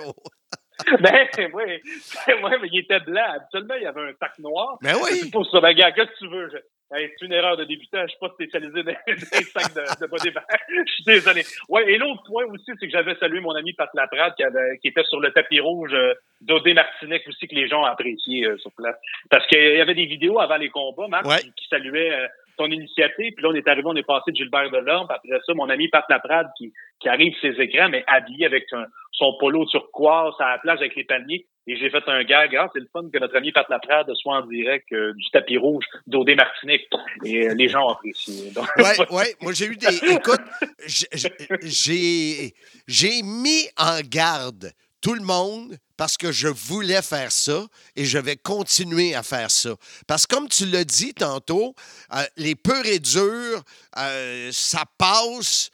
contour? 0.86 1.00
Ben 1.38 1.52
oui, 1.54 1.82
ben, 2.28 2.44
ouais, 2.44 2.58
mais 2.62 2.68
il 2.72 2.80
était 2.80 3.00
blanc. 3.00 3.24
Habituellement, 3.36 3.76
il 3.76 3.84
y 3.84 3.86
avait 3.86 4.02
un 4.02 4.14
sac 4.20 4.38
noir. 4.40 4.78
Ben 4.82 4.96
oui. 5.04 5.10
C'est 5.22 5.32
pour 5.32 5.46
ça. 5.50 5.60
Ben, 5.62 5.74
gars, 5.74 5.92
qu'est-ce 5.92 6.12
que 6.12 6.18
tu 6.20 6.28
veux? 6.30 6.50
Je- 6.52 6.58
Hey, 6.90 7.12
c'est 7.20 7.26
une 7.26 7.34
erreur 7.34 7.58
de 7.58 7.66
débutant. 7.66 8.02
Je 8.04 8.08
suis 8.08 8.18
pas 8.18 8.30
spécialisé 8.30 8.82
dans 8.82 8.96
les 9.08 9.18
sacs 9.18 9.74
de, 9.74 9.82
de 10.06 10.08
bag. 10.34 10.44
Je 10.88 10.92
suis 10.94 11.04
désolé. 11.04 11.44
Ouais, 11.68 11.84
et 11.92 11.98
l'autre 11.98 12.24
point 12.26 12.46
aussi, 12.46 12.64
c'est 12.80 12.86
que 12.86 12.92
j'avais 12.94 13.14
salué 13.16 13.42
mon 13.42 13.54
ami 13.56 13.74
Pat 13.74 13.90
Laprade 13.94 14.36
qui, 14.36 14.44
avait, 14.46 14.78
qui 14.82 14.88
était 14.88 15.04
sur 15.04 15.20
le 15.20 15.32
tapis 15.34 15.60
rouge 15.60 15.94
euh, 15.94 16.14
d'Odé 16.40 16.74
Martinec 16.74 17.28
aussi 17.28 17.46
que 17.50 17.56
les 17.56 17.68
gens 17.68 17.82
ont 17.82 17.86
apprécié 17.88 18.46
euh, 18.46 18.58
sur 18.60 18.72
place. 18.72 18.96
Parce 19.30 19.46
qu'il 19.48 19.60
y 19.76 19.82
avait 19.82 19.96
des 19.96 20.06
vidéos 20.06 20.40
avant 20.40 20.56
les 20.56 20.70
combats, 20.70 21.10
Marc, 21.10 21.26
Ouais. 21.26 21.40
qui, 21.42 21.52
qui 21.58 21.68
saluaient 21.68 22.14
euh, 22.14 22.28
ton 22.58 22.68
initiative. 22.68 23.34
Puis 23.36 23.44
là, 23.44 23.50
on 23.52 23.56
est 23.56 23.68
arrivé, 23.68 23.88
on 23.88 23.96
est 23.96 24.06
passé 24.06 24.32
de 24.32 24.36
Gilbert 24.36 24.70
Delorme. 24.72 25.08
Après 25.10 25.40
ça, 25.46 25.54
mon 25.54 25.70
ami 25.70 25.88
Pat 25.90 26.06
Laprade 26.10 26.48
qui, 26.58 26.74
qui 27.00 27.10
arrive 27.10 27.34
sur 27.36 27.54
ses 27.54 27.62
écrans, 27.62 27.90
mais 27.90 28.04
habillé 28.08 28.46
avec 28.46 28.66
son 29.12 29.38
polo 29.40 29.66
turquoise 29.66 30.34
à 30.40 30.52
la 30.52 30.58
plage 30.60 30.80
avec 30.80 30.96
les 30.96 31.04
palmiers. 31.04 31.46
Et 31.70 31.76
j'ai 31.76 31.90
fait 31.90 32.04
un 32.08 32.24
gag. 32.24 32.56
Ah, 32.56 32.70
c'est 32.74 32.80
le 32.80 32.88
fun 32.94 33.10
que 33.12 33.20
notre 33.20 33.36
ami 33.36 33.52
Pat 33.52 33.68
Laprade 33.68 34.10
soit 34.16 34.38
en 34.38 34.46
direct 34.46 34.86
euh, 34.94 35.12
du 35.14 35.30
tapis 35.32 35.58
rouge 35.58 35.84
d'Odé 36.08 36.36
Martinique. 36.36 36.88
Et 37.26 37.50
euh, 37.50 37.56
les 37.56 37.68
gens 37.68 37.86
ont 37.86 37.90
apprécié. 37.90 38.54
Oui, 38.56 39.06
oui. 39.12 39.24
Moi, 39.42 39.52
j'ai 39.52 39.66
eu 39.66 39.76
des. 39.76 40.14
Écoute, 40.14 40.40
j'ai 41.68 43.22
mis 43.22 43.68
en 43.78 44.00
garde 44.10 44.72
tout 45.02 45.14
le 45.14 45.24
monde 45.24 45.78
parce 45.98 46.18
que 46.18 46.32
je 46.32 46.48
voulais 46.48 47.02
faire 47.02 47.32
ça 47.32 47.66
et 47.96 48.06
je 48.06 48.18
vais 48.18 48.36
continuer 48.36 49.16
à 49.16 49.24
faire 49.24 49.52
ça. 49.52 49.72
Parce 50.08 50.26
que 50.26 50.36
comme 50.36 50.48
tu 50.48 50.66
l'as 50.66 50.84
dit 50.84 51.14
tantôt, 51.14 51.74
euh, 52.14 52.24
les 52.38 52.56
purs 52.56 52.86
et 52.86 53.00
durs, 53.00 53.62
euh, 53.98 54.50
ça 54.52 54.84
passe 54.98 55.72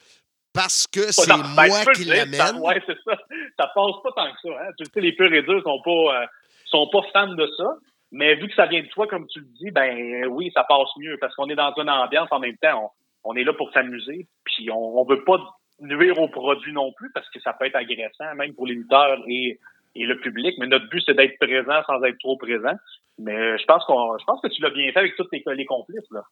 parce 0.53 0.87
que 0.87 1.11
c'est 1.11 1.27
Ben, 1.27 1.67
moi 1.67 1.85
qui 1.93 2.05
l'amène. 2.05 2.57
Ouais, 2.59 2.81
c'est 2.85 2.97
ça. 3.05 3.17
Ça 3.59 3.71
passe 3.73 3.95
pas 4.03 4.11
tant 4.15 4.31
que 4.31 4.39
ça. 4.43 4.49
Hein. 4.61 4.69
Tu 4.77 4.85
sais, 4.85 5.01
les 5.01 5.13
purs 5.13 5.33
et 5.33 5.41
durs 5.41 5.61
sont 5.63 5.81
pas, 5.83 6.21
euh, 6.21 6.25
sont 6.65 6.87
pas 6.91 7.01
fans 7.11 7.33
de 7.33 7.49
ça. 7.57 7.75
Mais 8.11 8.35
vu 8.35 8.47
que 8.47 8.53
ça 8.53 8.67
vient 8.67 8.81
de 8.83 8.87
toi, 8.89 9.07
comme 9.07 9.25
tu 9.27 9.39
le 9.39 9.47
dis, 9.59 9.71
ben 9.71 10.25
oui, 10.27 10.51
ça 10.53 10.63
passe 10.63 10.89
mieux 10.97 11.17
parce 11.19 11.35
qu'on 11.35 11.49
est 11.49 11.55
dans 11.55 11.73
une 11.75 11.89
ambiance 11.89 12.27
en 12.29 12.39
même 12.39 12.57
temps. 12.57 12.91
On, 13.23 13.31
on 13.31 13.35
est 13.35 13.43
là 13.43 13.53
pour 13.53 13.71
s'amuser. 13.73 14.27
Puis 14.43 14.69
on, 14.69 14.99
on 14.99 15.05
veut 15.05 15.23
pas 15.23 15.39
nuire 15.83 16.19
au 16.19 16.27
produit 16.27 16.73
non 16.73 16.91
plus 16.93 17.11
parce 17.11 17.29
que 17.29 17.39
ça 17.41 17.53
peut 17.53 17.65
être 17.65 17.75
agressant, 17.75 18.35
même 18.35 18.53
pour 18.53 18.67
les 18.67 18.75
lutteurs 18.75 19.19
et, 19.27 19.59
et 19.95 20.05
le 20.05 20.19
public. 20.19 20.55
Mais 20.59 20.67
notre 20.67 20.89
but, 20.89 21.03
c'est 21.05 21.15
d'être 21.15 21.37
présent 21.39 21.81
sans 21.85 22.01
être 22.03 22.17
trop 22.19 22.37
présent. 22.37 22.75
Mais 23.19 23.57
je 23.57 23.65
pense 23.65 23.83
qu'on, 23.85 24.17
je 24.17 24.23
pense 24.25 24.41
que 24.41 24.47
tu 24.47 24.61
l'as 24.61 24.71
bien 24.71 24.91
fait 24.91 24.99
avec 24.99 25.15
tous 25.15 25.27
les, 25.31 25.43
les 25.55 25.65
complices, 25.65 26.09
là. 26.11 26.23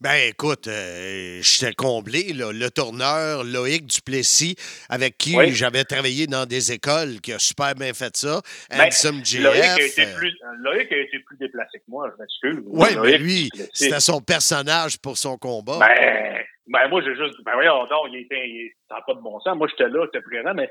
Ben 0.00 0.14
écoute, 0.28 0.66
euh, 0.66 1.38
j'étais 1.40 1.72
comblé, 1.72 2.32
là. 2.32 2.52
le 2.52 2.70
tourneur 2.70 3.44
Loïc 3.44 3.86
Duplessis, 3.86 4.56
avec 4.88 5.16
qui 5.18 5.36
Oui. 5.36 5.52
j'avais 5.52 5.84
travaillé 5.84 6.26
dans 6.26 6.46
des 6.46 6.72
écoles, 6.72 7.20
qui 7.20 7.32
a 7.32 7.38
super 7.38 7.74
bien 7.74 7.92
fait 7.92 8.16
ça. 8.16 8.40
Ben, 8.70 8.90
GF. 8.90 9.42
Loïc 9.42 9.62
a, 9.62 9.80
été 9.82 10.02
euh, 10.02 10.16
plus, 10.16 10.32
Loïc 10.58 10.90
a 10.92 10.96
été 10.96 11.18
plus 11.20 11.36
déplacé 11.36 11.78
que 11.78 11.84
moi, 11.88 12.10
je 12.12 12.20
m'excuse. 12.20 12.64
Oui, 12.66 12.88
mais 12.90 12.94
Loïc, 12.96 13.18
lui, 13.20 13.50
c'était 13.72 14.00
son 14.00 14.20
personnage 14.20 14.98
pour 14.98 15.16
son 15.16 15.36
combat. 15.36 15.78
Ben, 15.78 16.42
ben 16.66 16.88
moi, 16.88 17.02
j'ai 17.02 17.14
juste. 17.14 17.34
Ben 17.44 17.52
voyons 17.54 17.84
donc, 17.86 18.06
il 18.10 18.20
était. 18.20 18.48
il- 18.48 18.72
ça 18.88 18.96
n'a 18.96 19.02
pas 19.02 19.14
de 19.14 19.20
bon 19.20 19.38
sens. 19.40 19.56
Moi, 19.56 19.66
j'étais 19.68 19.88
là, 19.88 20.04
j'étais 20.06 20.22
présent, 20.22 20.54
mais 20.54 20.70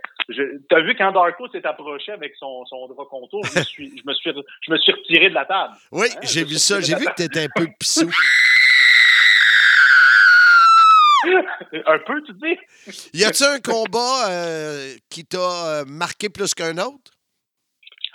t'as 0.69 0.81
vu 0.81 0.95
quand 0.95 1.11
Darko 1.11 1.47
s'est 1.49 1.65
approché 1.65 2.11
avec 2.11 2.33
son, 2.39 2.65
son 2.65 2.87
drap 2.87 3.05
contour, 3.05 3.43
je 3.45 3.59
me 3.59 3.63
suis, 3.63 3.97
je 3.97 4.03
me 4.05 4.13
suis, 4.13 4.31
je 4.61 4.71
me 4.71 4.77
suis 4.77 4.91
retiré 4.91 5.29
de 5.29 5.35
la 5.35 5.45
table. 5.45 5.73
oui, 5.91 6.07
Hein, 6.15 6.19
j'ai 6.23 6.43
vu 6.43 6.55
ça. 6.55 6.79
J'ai 6.81 6.95
vu 6.95 7.05
que 7.05 7.13
tu 7.15 7.23
étais 7.23 7.43
un 7.45 7.49
peu 7.55 7.67
pissou. 7.79 8.09
un 11.85 11.99
peu, 11.99 12.21
tu 12.23 12.33
dis? 12.33 12.57
Y 13.13 13.23
a-tu 13.23 13.43
un 13.43 13.59
combat 13.59 14.29
euh, 14.29 14.93
qui 15.09 15.25
t'a 15.25 15.37
euh, 15.79 15.85
marqué 15.87 16.29
plus 16.29 16.53
qu'un 16.53 16.77
autre? 16.77 17.11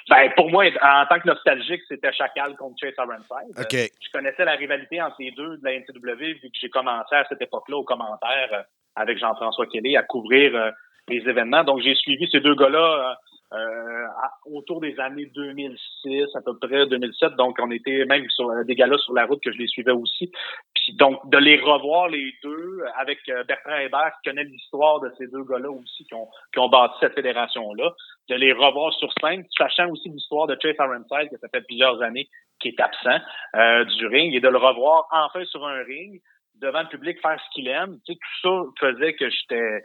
Ben, 0.09 0.31
pour 0.37 0.51
moi, 0.51 0.65
en 0.83 1.07
tant 1.07 1.21
que 1.21 1.27
nostalgique, 1.27 1.83
c'était 1.87 2.13
Chacal 2.13 2.57
contre 2.57 2.77
Chase 2.81 2.95
Ironside. 2.99 3.59
OK. 3.59 3.75
Euh, 3.75 3.87
Je 4.01 4.11
connaissais 4.13 4.45
la 4.45 4.53
rivalité 4.53 5.03
entre 5.03 5.17
les 5.19 5.31
deux 5.33 5.59
de 5.59 5.65
la 5.65 5.73
NCW, 5.79 6.41
vu 6.43 6.51
que 6.51 6.59
j'ai 6.59 6.71
commencé 6.71 7.15
à 7.15 7.25
cette 7.29 7.43
époque-là 7.43 7.77
aux 7.77 7.85
commentaires 7.85 8.49
euh, 8.53 8.63
avec 8.97 9.19
Jean-François 9.19 9.67
Kelly 9.67 9.97
à 9.97 10.03
couvrir 10.03 10.55
euh, 10.57 10.71
les 11.09 11.19
événements. 11.29 11.65
Donc, 11.65 11.81
j'ai 11.81 11.95
suivi 11.95 12.27
ces 12.31 12.41
deux 12.41 12.55
gars-là 12.55 13.17
euh, 13.53 14.07
autour 14.46 14.80
des 14.80 14.99
années 15.01 15.30
2006, 15.34 16.36
à 16.36 16.40
peu 16.42 16.59
près 16.59 16.86
2007. 16.86 17.34
Donc, 17.36 17.57
on 17.61 17.70
était 17.70 18.05
même 18.05 18.28
sur 18.30 18.64
des 18.64 18.74
galas 18.74 18.99
sur 18.99 19.14
la 19.14 19.24
route 19.24 19.42
que 19.42 19.53
je 19.53 19.59
les 19.59 19.66
suivais 19.66 19.92
aussi. 19.92 20.30
Puis 20.74 20.94
donc, 20.96 21.28
de 21.30 21.38
les 21.38 21.59
revoir 21.59 22.09
les 22.09 22.34
deux 22.42 22.82
avec 22.96 23.20
euh, 23.28 23.44
Bertrand 23.44 23.78
Hébert, 23.78 24.12
qui 24.22 24.30
connaît 24.30 24.44
l'histoire 24.44 25.01
de 25.01 25.11
ces 25.16 25.26
deux 25.28 25.44
gars-là 25.44 25.70
aussi, 25.70 26.05
qui 26.05 26.14
ont, 26.14 26.28
qui 26.53 26.59
ont 26.59 26.68
bâti 26.68 26.94
cette 27.01 27.14
fédération-là, 27.14 27.92
de 28.28 28.34
les 28.34 28.53
revoir 28.53 28.92
sur 28.94 29.11
scène, 29.20 29.44
sachant 29.57 29.88
aussi 29.88 30.09
l'histoire 30.11 30.46
de 30.46 30.57
Chase 30.61 30.76
Ironside, 30.78 31.30
que 31.30 31.38
ça 31.38 31.49
fait 31.49 31.62
plusieurs 31.62 32.03
années 32.03 32.28
qui 32.61 32.68
est 32.68 32.80
absent 32.80 33.18
euh, 33.57 33.84
du 33.84 34.07
ring, 34.09 34.34
et 34.34 34.40
de 34.40 34.49
le 34.49 34.59
revoir 34.59 35.07
enfin 35.11 35.44
sur 35.46 35.66
un 35.66 35.82
ring 35.84 36.20
devant 36.61 36.82
le 36.82 36.88
public 36.88 37.20
faire 37.22 37.40
ce 37.40 37.55
qu'il 37.55 37.68
aime. 37.68 37.99
Tu 38.05 38.12
sais, 38.12 38.18
tout 38.18 38.70
ça 38.80 38.88
faisait 38.88 39.14
que 39.14 39.30
j'étais 39.30 39.82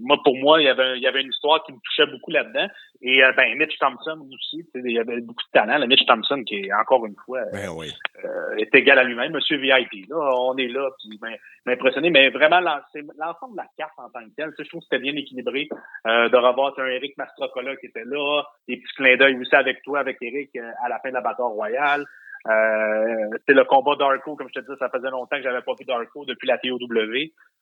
moi, 0.00 0.18
pour 0.22 0.36
moi, 0.36 0.60
il 0.60 0.64
y 0.64 0.68
avait, 0.68 0.96
il 0.96 1.02
y 1.02 1.06
avait 1.06 1.22
une 1.22 1.30
histoire 1.30 1.62
qui 1.64 1.72
me 1.72 1.78
touchait 1.78 2.10
beaucoup 2.10 2.30
là-dedans. 2.30 2.66
Et 3.02 3.22
euh, 3.22 3.32
ben, 3.32 3.56
Mitch 3.56 3.78
Thompson 3.78 4.26
aussi, 4.32 4.66
il 4.74 4.90
y 4.90 4.98
avait 4.98 5.20
beaucoup 5.20 5.42
de 5.42 5.50
talent. 5.52 5.78
Le 5.78 5.86
Mitch 5.86 6.04
Thompson, 6.06 6.42
qui 6.44 6.56
est 6.56 6.72
encore 6.72 7.04
une 7.06 7.16
fois 7.24 7.40
ben 7.52 7.68
oui. 7.70 7.92
euh, 8.24 8.56
est 8.56 8.74
égal 8.74 8.98
à 8.98 9.04
lui-même, 9.04 9.32
Monsieur 9.32 9.58
VIP. 9.58 10.08
Là, 10.08 10.16
on 10.38 10.56
est 10.56 10.68
là, 10.68 10.90
puis 10.98 11.18
ben, 11.20 11.34
m'impressionné. 11.66 12.10
Mais 12.10 12.30
vraiment, 12.30 12.60
l'ensemble 12.60 13.52
de 13.52 13.56
la 13.56 13.66
carte 13.76 13.92
en 13.98 14.10
tant 14.10 14.24
que 14.24 14.34
telle, 14.36 14.52
je 14.58 14.64
trouve 14.68 14.80
que 14.80 14.86
c'était 14.90 15.02
bien 15.02 15.16
équilibré. 15.16 15.68
Euh, 16.06 16.28
de 16.28 16.36
revoir 16.36 16.74
un 16.78 16.86
Eric 16.86 17.16
Mastrocola 17.16 17.76
qui 17.76 17.86
était 17.86 18.04
là, 18.04 18.42
des 18.68 18.76
petits 18.76 18.94
clins 18.94 19.16
d'œil 19.16 19.38
aussi 19.38 19.54
avec 19.54 19.82
toi, 19.82 20.00
avec 20.00 20.18
Eric, 20.20 20.50
euh, 20.56 20.70
à 20.84 20.88
la 20.88 20.98
fin 21.00 21.10
de 21.10 21.14
la 21.14 21.20
bataille 21.20 21.46
royale. 21.46 22.04
Euh, 22.46 23.28
c'était 23.38 23.54
le 23.54 23.64
combat 23.64 23.96
d'Arco, 23.96 24.36
comme 24.36 24.48
je 24.48 24.60
te 24.60 24.64
disais, 24.64 24.76
ça 24.78 24.90
faisait 24.90 25.10
longtemps 25.10 25.36
que 25.36 25.42
j'avais 25.42 25.62
pas 25.62 25.72
vu 25.78 25.84
d'Arco 25.86 26.24
depuis 26.26 26.46
la 26.46 26.58
TOW. 26.58 26.78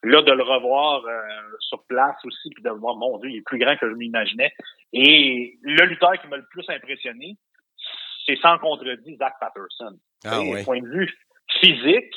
Là, 0.04 0.22
de 0.22 0.32
le 0.32 0.42
revoir 0.42 1.04
euh, 1.06 1.20
sur 1.60 1.84
place 1.84 2.16
aussi, 2.24 2.50
puis 2.50 2.62
de 2.62 2.68
le 2.68 2.76
voir, 2.76 2.96
mon 2.96 3.18
Dieu, 3.18 3.30
il 3.30 3.36
est 3.36 3.46
plus 3.46 3.58
grand 3.58 3.76
que 3.76 3.88
je 3.88 3.94
m'imaginais. 3.94 4.52
Et 4.92 5.56
le 5.62 5.84
lutteur 5.86 6.12
qui 6.20 6.26
m'a 6.26 6.36
le 6.36 6.46
plus 6.50 6.68
impressionné, 6.68 7.36
c'est 8.26 8.36
sans 8.40 8.58
contredit 8.58 9.16
Zach 9.16 9.34
Patterson. 9.38 9.96
Ah, 10.24 10.40
oui. 10.40 10.64
Point 10.64 10.82
de 10.82 10.88
vue 10.88 11.10
physique, 11.60 12.14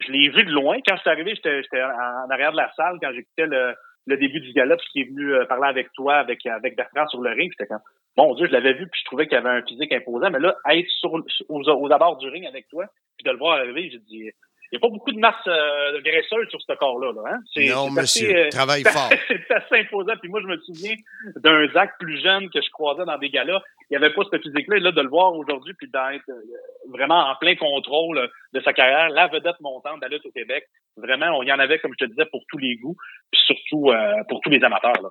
je 0.00 0.12
l'ai 0.12 0.30
vu 0.30 0.44
de 0.44 0.52
loin. 0.52 0.78
Quand 0.86 0.96
je 0.96 1.00
suis 1.02 1.10
arrivé, 1.10 1.34
j'étais 1.34 1.82
en 1.82 2.30
arrière 2.30 2.52
de 2.52 2.56
la 2.56 2.72
salle 2.76 2.98
quand 3.00 3.12
j'écoutais 3.12 3.46
le, 3.46 3.74
le 4.06 4.16
début 4.16 4.40
du 4.40 4.52
gala, 4.52 4.76
puis 4.76 4.86
qui 4.92 5.00
est 5.02 5.04
venu 5.04 5.34
euh, 5.34 5.44
parler 5.44 5.68
avec 5.68 5.92
toi, 5.92 6.16
avec, 6.16 6.46
avec 6.46 6.76
Bertrand 6.76 7.06
sur 7.08 7.20
le 7.20 7.30
ring. 7.30 7.52
J'étais 7.52 7.66
comme, 7.66 7.80
mon 8.16 8.34
Dieu, 8.34 8.46
je 8.46 8.52
l'avais 8.52 8.72
vu, 8.74 8.88
puis 8.88 9.00
je 9.00 9.04
trouvais 9.04 9.26
qu'il 9.26 9.36
avait 9.36 9.50
un 9.50 9.62
physique 9.62 9.92
imposant. 9.92 10.30
Mais 10.30 10.38
là, 10.38 10.56
être 10.70 10.88
sur, 11.00 11.12
aux, 11.14 11.62
aux 11.62 11.92
abords 11.92 12.16
du 12.18 12.28
ring 12.28 12.46
avec 12.46 12.68
toi, 12.68 12.86
puis 13.16 13.24
de 13.24 13.30
le 13.30 13.38
voir 13.38 13.58
arriver, 13.58 13.90
j'ai 13.90 13.98
dit, 13.98 14.30
il 14.72 14.78
n'y 14.78 14.78
a 14.78 14.80
pas 14.80 14.92
beaucoup 14.92 15.12
de 15.12 15.18
masse 15.18 15.34
euh, 15.46 16.00
graisseuse 16.00 16.48
sur 16.50 16.60
ce 16.60 16.72
corps-là. 16.72 17.12
Là, 17.12 17.22
hein? 17.30 17.38
Non, 17.68 17.90
monsieur, 17.90 18.30
assez, 18.30 18.36
euh, 18.36 18.48
travaille 18.48 18.82
fort. 18.92 19.10
C'est 19.28 19.54
assez 19.54 19.80
imposant. 19.80 20.14
Puis 20.20 20.28
moi, 20.28 20.40
je 20.42 20.48
me 20.48 20.58
souviens 20.58 20.94
d'un 21.36 21.68
Zach 21.72 21.92
plus 22.00 22.20
jeune 22.20 22.50
que 22.50 22.60
je 22.60 22.70
croisais 22.70 23.04
dans 23.04 23.18
des 23.18 23.30
galas. 23.30 23.62
Il 23.90 23.96
n'y 23.96 24.04
avait 24.04 24.12
pas 24.12 24.22
ce 24.30 24.38
physique-là. 24.38 24.78
Et 24.78 24.80
là, 24.80 24.90
de 24.90 25.00
le 25.00 25.08
voir 25.08 25.32
aujourd'hui, 25.34 25.74
puis 25.74 25.86
d'être 25.86 26.28
euh, 26.28 26.42
vraiment 26.88 27.30
en 27.30 27.36
plein 27.36 27.54
contrôle 27.54 28.28
de 28.56 28.62
sa 28.64 28.72
carrière, 28.72 29.08
la 29.10 29.28
vedette 29.28 29.60
montante 29.60 29.96
de 29.96 30.02
la 30.02 30.08
lutte 30.08 30.26
au 30.26 30.30
Québec, 30.30 30.64
vraiment, 30.96 31.38
on 31.38 31.42
y 31.42 31.52
en 31.52 31.58
avait, 31.58 31.78
comme 31.78 31.92
je 31.98 32.04
te 32.04 32.10
disais, 32.10 32.26
pour 32.26 32.42
tous 32.48 32.58
les 32.58 32.76
goûts, 32.76 32.96
puis 33.30 33.40
surtout 33.46 33.90
euh, 33.90 34.22
pour 34.28 34.40
tous 34.40 34.50
les 34.50 34.62
amateurs. 34.64 35.00
Là. 35.02 35.08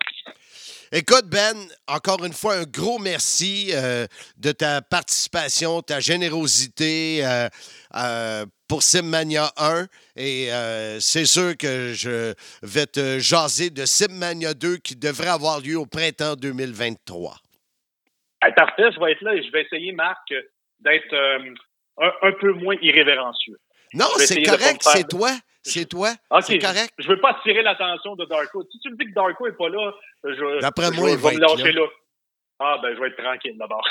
Écoute, 0.92 1.26
Ben, 1.26 1.56
encore 1.88 2.24
une 2.24 2.34
fois, 2.34 2.56
un 2.56 2.64
gros 2.64 3.00
merci 3.00 3.72
euh, 3.74 4.06
de 4.38 4.52
ta 4.52 4.82
participation, 4.82 5.82
ta 5.82 6.00
générosité 6.00 7.26
euh, 7.26 7.50
euh, 7.96 8.46
pour 8.70 8.84
Simmania 8.84 9.50
1. 9.58 9.88
Et 10.16 10.50
c'est 11.00 11.26
sûr 11.26 11.58
que 11.58 11.94
je 11.94 12.34
vais 12.64 12.86
te 12.86 13.20
jaser 13.20 13.70
de 13.70 13.86
Simmania 13.86 14.54
2 14.54 14.78
qui 14.78 14.96
devrait 14.96 15.30
avoir 15.30 15.60
lieu 15.60 15.78
au 15.78 15.86
printemps 15.86 16.36
2023. 16.36 17.36
parfait, 18.56 18.92
je 18.92 19.00
vais 19.00 19.12
être 19.12 19.22
là 19.22 19.36
et 19.36 19.44
je 19.44 19.52
vais 19.52 19.64
essayer, 19.64 19.92
Marc, 19.92 20.34
d'être 20.80 21.16
un, 22.02 22.12
un, 22.22 22.32
peu 22.34 22.54
moins 22.54 22.76
irrévérencieux. 22.82 23.58
Non, 23.94 24.08
c'est 24.18 24.44
correct, 24.44 24.82
c'est 24.82 25.08
toi. 25.08 25.32
C'est 25.64 25.86
toi. 25.86 26.12
c'est 26.42 26.60
correct. 26.60 26.94
Je, 27.00 27.08
veux 27.08 27.20
pas 27.20 27.32
attirer 27.32 27.64
l'attention 27.64 28.16
de 28.16 28.26
Darko. 28.26 28.64
Si 28.72 28.80
tu 28.80 28.92
me 28.92 28.98
dis 28.98 29.06
que 29.06 29.16
Darko 29.16 29.48
est 29.48 29.58
pas 29.58 29.70
là, 29.70 29.92
je, 30.24 30.62
D'après 30.62 30.92
moi, 30.92 31.10
je, 31.10 31.14
il 31.14 31.20
va 31.20 31.32
me 31.32 31.40
lâcher 31.40 31.72
là. 31.72 31.82
là. 31.82 31.88
Ah, 32.60 32.78
ben, 32.82 32.96
je 32.96 33.02
vais 33.02 33.08
être 33.08 33.22
tranquille 33.22 33.58
d'abord. 33.58 33.84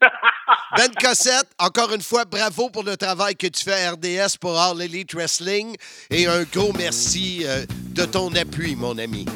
ben 0.76 0.90
Cossette, 1.00 1.48
encore 1.58 1.92
une 1.92 2.02
fois, 2.02 2.24
bravo 2.24 2.70
pour 2.70 2.82
le 2.82 2.96
travail 2.96 3.36
que 3.36 3.46
tu 3.46 3.64
fais 3.64 3.84
à 3.84 3.92
RDS 3.92 4.36
pour 4.40 4.58
All 4.58 4.82
Elite 4.82 5.14
Wrestling 5.14 5.76
et 6.10 6.26
un 6.26 6.42
gros 6.42 6.72
merci 6.76 7.44
euh, 7.46 7.64
de 7.94 8.04
ton 8.04 8.34
appui, 8.34 8.76
mon 8.76 8.98
ami. 8.98 9.26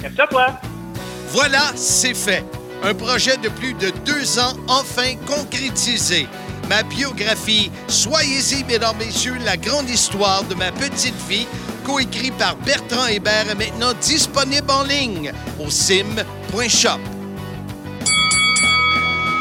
Merci 0.00 0.20
à 0.20 0.26
toi. 0.26 0.46
Voilà, 1.28 1.72
c'est 1.74 2.14
fait. 2.14 2.44
Un 2.82 2.94
projet 2.94 3.36
de 3.38 3.48
plus 3.48 3.72
de 3.74 3.90
deux 4.04 4.38
ans 4.38 4.52
enfin 4.68 5.16
concrétisé 5.26 6.26
ma 6.68 6.82
biographie 6.82 7.70
Soyez-y, 7.88 8.64
mesdames, 8.64 8.96
messieurs, 8.98 9.36
la 9.44 9.56
grande 9.56 9.88
histoire 9.88 10.44
de 10.44 10.54
ma 10.54 10.72
petite 10.72 11.14
vie, 11.28 11.46
coécrit 11.84 12.30
par 12.32 12.56
Bertrand 12.56 13.06
Hébert, 13.06 13.50
est 13.50 13.54
maintenant 13.54 13.92
disponible 14.00 14.70
en 14.70 14.84
ligne 14.84 15.32
au 15.60 15.70
sim.shop. 15.70 17.00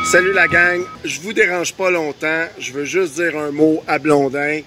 Salut 0.05 0.33
la 0.33 0.47
gang, 0.47 0.81
je 1.03 1.19
vous 1.21 1.33
dérange 1.33 1.73
pas 1.73 1.89
longtemps, 1.89 2.45
je 2.59 2.71
veux 2.71 2.85
juste 2.85 3.15
dire 3.15 3.37
un 3.37 3.51
mot 3.51 3.83
à 3.87 3.97
Blondin. 3.97 4.61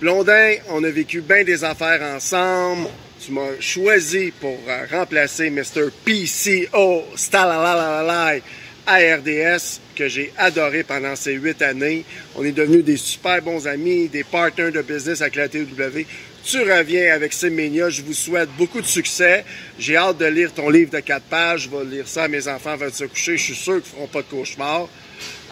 Blondin, 0.00 0.54
on 0.68 0.84
a 0.84 0.90
vécu 0.90 1.22
bien 1.22 1.44
des 1.44 1.64
affaires 1.64 2.00
ensemble. 2.14 2.88
Tu 3.24 3.32
m'as 3.32 3.60
choisi 3.60 4.32
pour 4.40 4.58
euh, 4.68 4.86
remplacer 4.90 5.50
Mr. 5.50 5.90
PCO 6.04 7.04
Stalalalala 7.16 8.40
à 8.86 8.96
RDS 8.96 9.80
que 10.00 10.08
j'ai 10.08 10.32
adoré 10.38 10.82
pendant 10.82 11.14
ces 11.14 11.34
huit 11.34 11.60
années. 11.60 12.06
On 12.34 12.42
est 12.42 12.52
devenus 12.52 12.82
des 12.82 12.96
super 12.96 13.42
bons 13.42 13.66
amis, 13.66 14.08
des 14.08 14.24
partners 14.24 14.70
de 14.70 14.80
business 14.80 15.20
avec 15.20 15.36
la 15.36 15.46
TW. 15.46 16.06
Tu 16.42 16.62
reviens 16.62 17.12
avec 17.12 17.34
Simmania. 17.34 17.90
Je 17.90 18.00
vous 18.00 18.14
souhaite 18.14 18.48
beaucoup 18.56 18.80
de 18.80 18.86
succès. 18.86 19.44
J'ai 19.78 19.98
hâte 19.98 20.16
de 20.16 20.24
lire 20.24 20.54
ton 20.54 20.70
livre 20.70 20.90
de 20.90 21.00
quatre 21.00 21.26
pages. 21.26 21.68
Je 21.70 21.76
vais 21.76 21.84
lire 21.84 22.08
ça 22.08 22.28
mes 22.28 22.48
enfants 22.48 22.70
avant 22.70 22.86
de 22.86 22.94
se 22.94 23.04
coucher. 23.04 23.36
Je 23.36 23.42
suis 23.42 23.54
sûr 23.54 23.74
qu'ils 23.74 23.92
ne 23.92 23.96
feront 23.96 24.06
pas 24.06 24.22
de 24.22 24.28
cauchemar. 24.28 24.88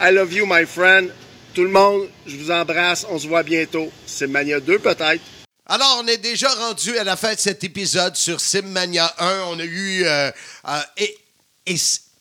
I 0.01 0.12
love 0.12 0.32
you, 0.32 0.46
my 0.46 0.64
friend. 0.64 1.11
Tout 1.53 1.64
le 1.64 1.70
monde, 1.70 2.09
je 2.26 2.34
vous 2.36 2.51
embrasse. 2.51 3.05
On 3.11 3.18
se 3.18 3.28
voit 3.28 3.42
bientôt. 3.42 3.92
Simmania 4.07 4.61
2 4.61 4.78
peut-être. 4.78 5.20
Alors, 5.66 6.01
on 6.03 6.07
est 6.07 6.16
déjà 6.16 6.49
rendu 6.49 6.96
à 6.96 7.05
la 7.05 7.16
fin 7.16 7.34
de 7.34 7.38
cet 7.38 7.64
épisode 7.64 8.16
sur 8.16 8.40
Simmania 8.40 9.14
1. 9.18 9.40
On 9.51 9.59
a 9.59 9.64
eu... 9.64 10.05
Euh, 10.05 10.30
euh, 10.68 10.80
et 10.96 11.14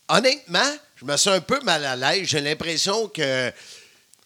honnêtement, 0.10 0.74
je 0.98 1.06
me 1.06 1.16
sens 1.16 1.36
un 1.36 1.42
peu 1.42 1.60
mal 1.62 1.86
à 1.86 1.96
l'aise. 1.96 2.28
J'ai 2.28 2.42
l'impression 2.42 3.08
que, 3.10 3.52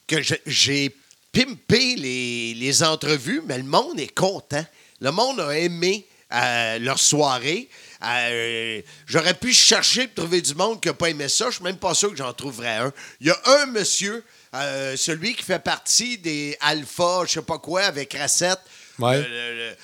que 0.07 0.17
j'ai 0.45 0.95
pimpé 1.33 1.95
les, 1.95 2.53
les, 2.53 2.83
entrevues, 2.83 3.41
mais 3.45 3.57
le 3.57 3.63
monde 3.63 3.99
est 3.99 4.13
content. 4.13 4.65
Le 5.01 5.11
monde 5.11 5.41
a 5.41 5.57
aimé 5.57 6.07
euh, 6.33 6.79
leur 6.79 6.97
soirée. 6.97 7.67
Euh, 8.03 8.81
j'aurais 9.05 9.33
pu 9.33 9.53
chercher 9.53 10.07
pour 10.07 10.23
trouver 10.23 10.41
du 10.41 10.55
monde 10.55 10.79
qui 10.79 10.87
n'a 10.87 10.93
pas 10.93 11.09
aimé 11.09 11.27
ça. 11.27 11.47
Je 11.49 11.55
suis 11.55 11.63
même 11.63 11.77
pas 11.77 11.93
sûr 11.93 12.09
que 12.09 12.15
j'en 12.17 12.31
trouverais 12.31 12.77
un. 12.77 12.93
Il 13.19 13.27
y 13.27 13.31
a 13.31 13.37
un 13.45 13.65
monsieur, 13.65 14.23
euh, 14.55 14.95
celui 14.95 15.35
qui 15.35 15.43
fait 15.43 15.59
partie 15.59 16.17
des 16.17 16.57
Alpha, 16.61 17.23
je 17.25 17.33
sais 17.33 17.41
pas 17.41 17.59
quoi, 17.59 17.83
avec 17.83 18.13
Racette. 18.13 18.59
Ouais. 18.97 19.25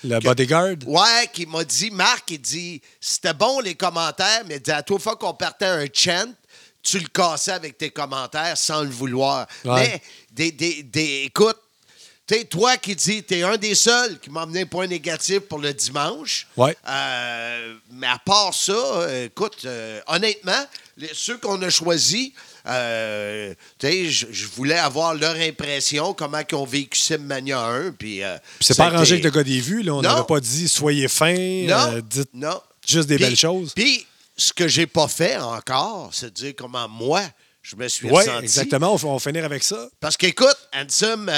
le, 0.03 0.19
bodyguard? 0.19 0.75
Ouais, 0.85 1.29
qui 1.33 1.45
m'a 1.45 1.63
dit, 1.63 1.91
Marc, 1.91 2.31
il 2.31 2.39
dit, 2.39 2.81
c'était 3.01 3.33
bon 3.33 3.59
les 3.59 3.75
commentaires, 3.75 4.43
mais 4.45 4.55
il 4.55 4.61
dit, 4.61 4.71
à 4.71 4.83
toute 4.83 5.01
fois 5.01 5.15
qu'on 5.15 5.33
partait 5.33 5.65
un 5.65 5.85
chant, 5.91 6.31
tu 6.88 6.99
le 6.99 7.07
cassais 7.07 7.51
avec 7.51 7.77
tes 7.77 7.89
commentaires 7.89 8.57
sans 8.57 8.81
le 8.81 8.89
vouloir. 8.89 9.45
Mais, 9.65 10.01
des, 10.31 10.51
des, 10.51 10.83
des, 10.83 11.23
écoute, 11.25 11.57
tu 12.25 12.45
toi 12.45 12.77
qui 12.77 12.95
dis, 12.95 13.23
tu 13.23 13.35
es 13.35 13.43
un 13.43 13.57
des 13.57 13.75
seuls 13.75 14.19
qui 14.19 14.29
m'a 14.29 14.41
amené 14.41 14.61
un 14.61 14.65
point 14.65 14.88
négatif 14.88 15.39
pour 15.41 15.59
le 15.59 15.73
dimanche. 15.73 16.47
Ouais. 16.57 16.75
Euh, 16.88 17.75
mais 17.91 18.07
à 18.07 18.19
part 18.19 18.53
ça, 18.53 18.73
euh, 18.73 19.25
écoute, 19.25 19.59
euh, 19.65 19.99
honnêtement, 20.07 20.65
ceux 21.13 21.38
qu'on 21.38 21.61
a 21.61 21.69
choisis, 21.69 22.31
je 22.65 24.45
voulais 24.55 24.77
avoir 24.77 25.13
leur 25.13 25.35
impression, 25.35 26.13
comment 26.13 26.39
ils 26.49 26.55
ont 26.55 26.65
vécu 26.65 26.99
Simmania 26.99 27.65
1. 27.65 27.91
Puis, 27.91 28.21
c'est 28.61 28.77
pas 28.77 28.88
arrangé 28.88 29.13
avec 29.13 29.25
le 29.25 29.31
gars 29.31 29.43
des 29.43 29.59
vues. 29.59 29.83
Là. 29.83 29.93
On 29.93 30.01
n'avait 30.01 30.23
pas 30.27 30.39
dit 30.39 30.67
soyez 30.69 31.07
fin, 31.07 31.33
non, 31.33 32.01
dites 32.09 32.33
non. 32.33 32.61
juste 32.85 33.07
des 33.07 33.17
belles 33.17 33.38
choses. 33.38 33.73
Puis, 33.73 34.05
ce 34.38 34.53
que 34.53 34.67
j'ai 34.67 34.88
pas 34.88 35.07
fait 35.07 35.38
encore, 35.38 36.09
c'est 36.13 36.27
de 36.27 36.33
dire 36.33 36.53
comment 36.57 36.88
moi, 36.88 37.23
je 37.61 37.75
me 37.75 37.88
suis 37.88 38.07
ouais, 38.07 38.19
ressenti. 38.23 38.43
exactement. 38.43 38.93
On 39.03 39.13
va 39.13 39.19
finir 39.19 39.43
avec 39.43 39.63
ça. 39.63 39.89
Parce 39.99 40.15
qu'écoute, 40.15 40.57
Ansem, 40.73 41.29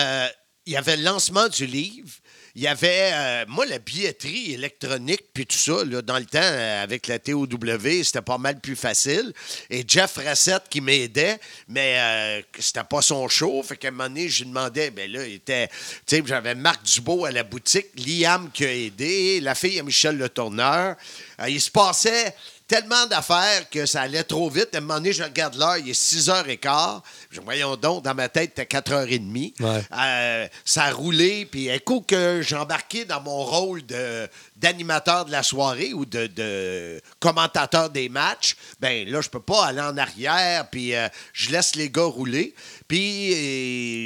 il 0.65 0.73
y 0.73 0.77
avait 0.77 0.97
le 0.97 1.03
lancement 1.03 1.47
du 1.47 1.65
livre. 1.65 2.09
Il 2.53 2.61
y 2.61 2.67
avait, 2.67 3.11
euh, 3.13 3.45
moi, 3.47 3.65
la 3.65 3.79
billetterie 3.79 4.53
électronique, 4.53 5.23
puis 5.33 5.45
tout 5.45 5.57
ça, 5.57 5.83
là, 5.85 6.01
dans 6.01 6.17
le 6.17 6.25
temps, 6.25 6.39
euh, 6.41 6.83
avec 6.83 7.07
la 7.07 7.17
TOW, 7.17 7.47
c'était 8.03 8.21
pas 8.21 8.37
mal 8.37 8.59
plus 8.59 8.75
facile. 8.75 9.33
Et 9.69 9.83
Jeff 9.87 10.17
Rassett 10.17 10.63
qui 10.69 10.81
m'aidait, 10.81 11.39
mais 11.67 11.95
euh, 11.97 12.41
c'était 12.59 12.83
pas 12.83 13.01
son 13.01 13.27
show. 13.27 13.63
Fait 13.63 13.77
qu'à 13.77 13.87
un 13.87 13.91
moment 13.91 14.09
donné, 14.09 14.29
je 14.29 14.43
lui 14.43 14.49
demandais, 14.49 14.91
ben 14.91 15.11
là, 15.11 15.25
il 15.25 15.35
était, 15.35 15.69
tu 16.05 16.17
sais, 16.17 16.23
j'avais 16.25 16.53
Marc 16.53 16.83
Dubo 16.83 17.25
à 17.25 17.31
la 17.31 17.43
boutique, 17.43 17.87
Liam 17.95 18.51
qui 18.51 18.65
a 18.65 18.73
aidé, 18.73 19.39
la 19.41 19.55
fille 19.55 19.79
à 19.79 19.83
Michel 19.83 20.17
Le 20.17 20.29
Tourneur. 20.29 20.95
Euh, 21.41 21.49
il 21.49 21.61
se 21.61 21.71
passait 21.71 22.35
tellement 22.69 23.07
d'affaires 23.07 23.67
que 23.69 23.85
ça 23.87 24.01
allait 24.01 24.23
trop 24.23 24.47
vite. 24.49 24.69
À 24.73 24.77
un 24.77 24.81
moment 24.81 24.93
donné, 24.95 25.11
je 25.11 25.23
regarde 25.23 25.55
l'heure, 25.55 25.77
il 25.77 25.89
est 25.89 25.99
6h15. 25.99 27.01
Je, 27.31 27.41
voyons 27.41 27.75
donc, 27.75 28.03
dans 28.03 28.13
ma 28.13 28.29
tête, 28.29 28.53
c'était 28.55 28.77
4h30. 28.79 29.53
Ouais. 29.59 29.81
Euh, 29.91 30.47
ça 30.63 30.83
a 30.83 30.91
roulé, 30.91 31.47
puis 31.47 31.69
un 31.71 31.79
coup 31.79 32.01
que 32.01 32.41
j'ai 32.41 32.55
embarqué 32.55 33.05
dans 33.05 33.21
mon 33.21 33.43
rôle 33.43 33.85
de- 33.85 34.29
d'animateur 34.55 35.25
de, 35.25 35.31
la 35.31 35.41
soirée 35.41 35.93
ou 35.93 36.05
de, 36.05 36.27
de 36.27 37.01
commentateur 37.19 37.89
des 37.89 38.07
matchs, 38.07 38.55
ben 38.79 39.09
là, 39.09 39.19
je 39.21 39.29
peux 39.29 39.39
pas 39.41 39.65
aller 39.65 39.81
en 39.81 39.97
arrière, 39.97 40.69
puis 40.69 40.93
euh, 40.95 41.07
je 41.33 41.49
laisse 41.49 41.75
les 41.75 41.89
gars 41.89 42.03
rouler. 42.03 42.53
Puis 42.87 43.33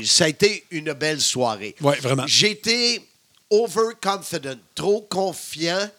euh, 0.02 0.06
ça 0.06 0.24
a 0.24 0.28
été 0.30 0.66
une 0.72 0.94
belle 0.94 1.20
soirée. 1.22 1.76
Ouais, 1.82 2.00
vraiment. 2.00 2.24
J'étais 2.28 3.02
overconfident, 3.50 4.56
trop 4.74 5.02
confiant 5.02 5.90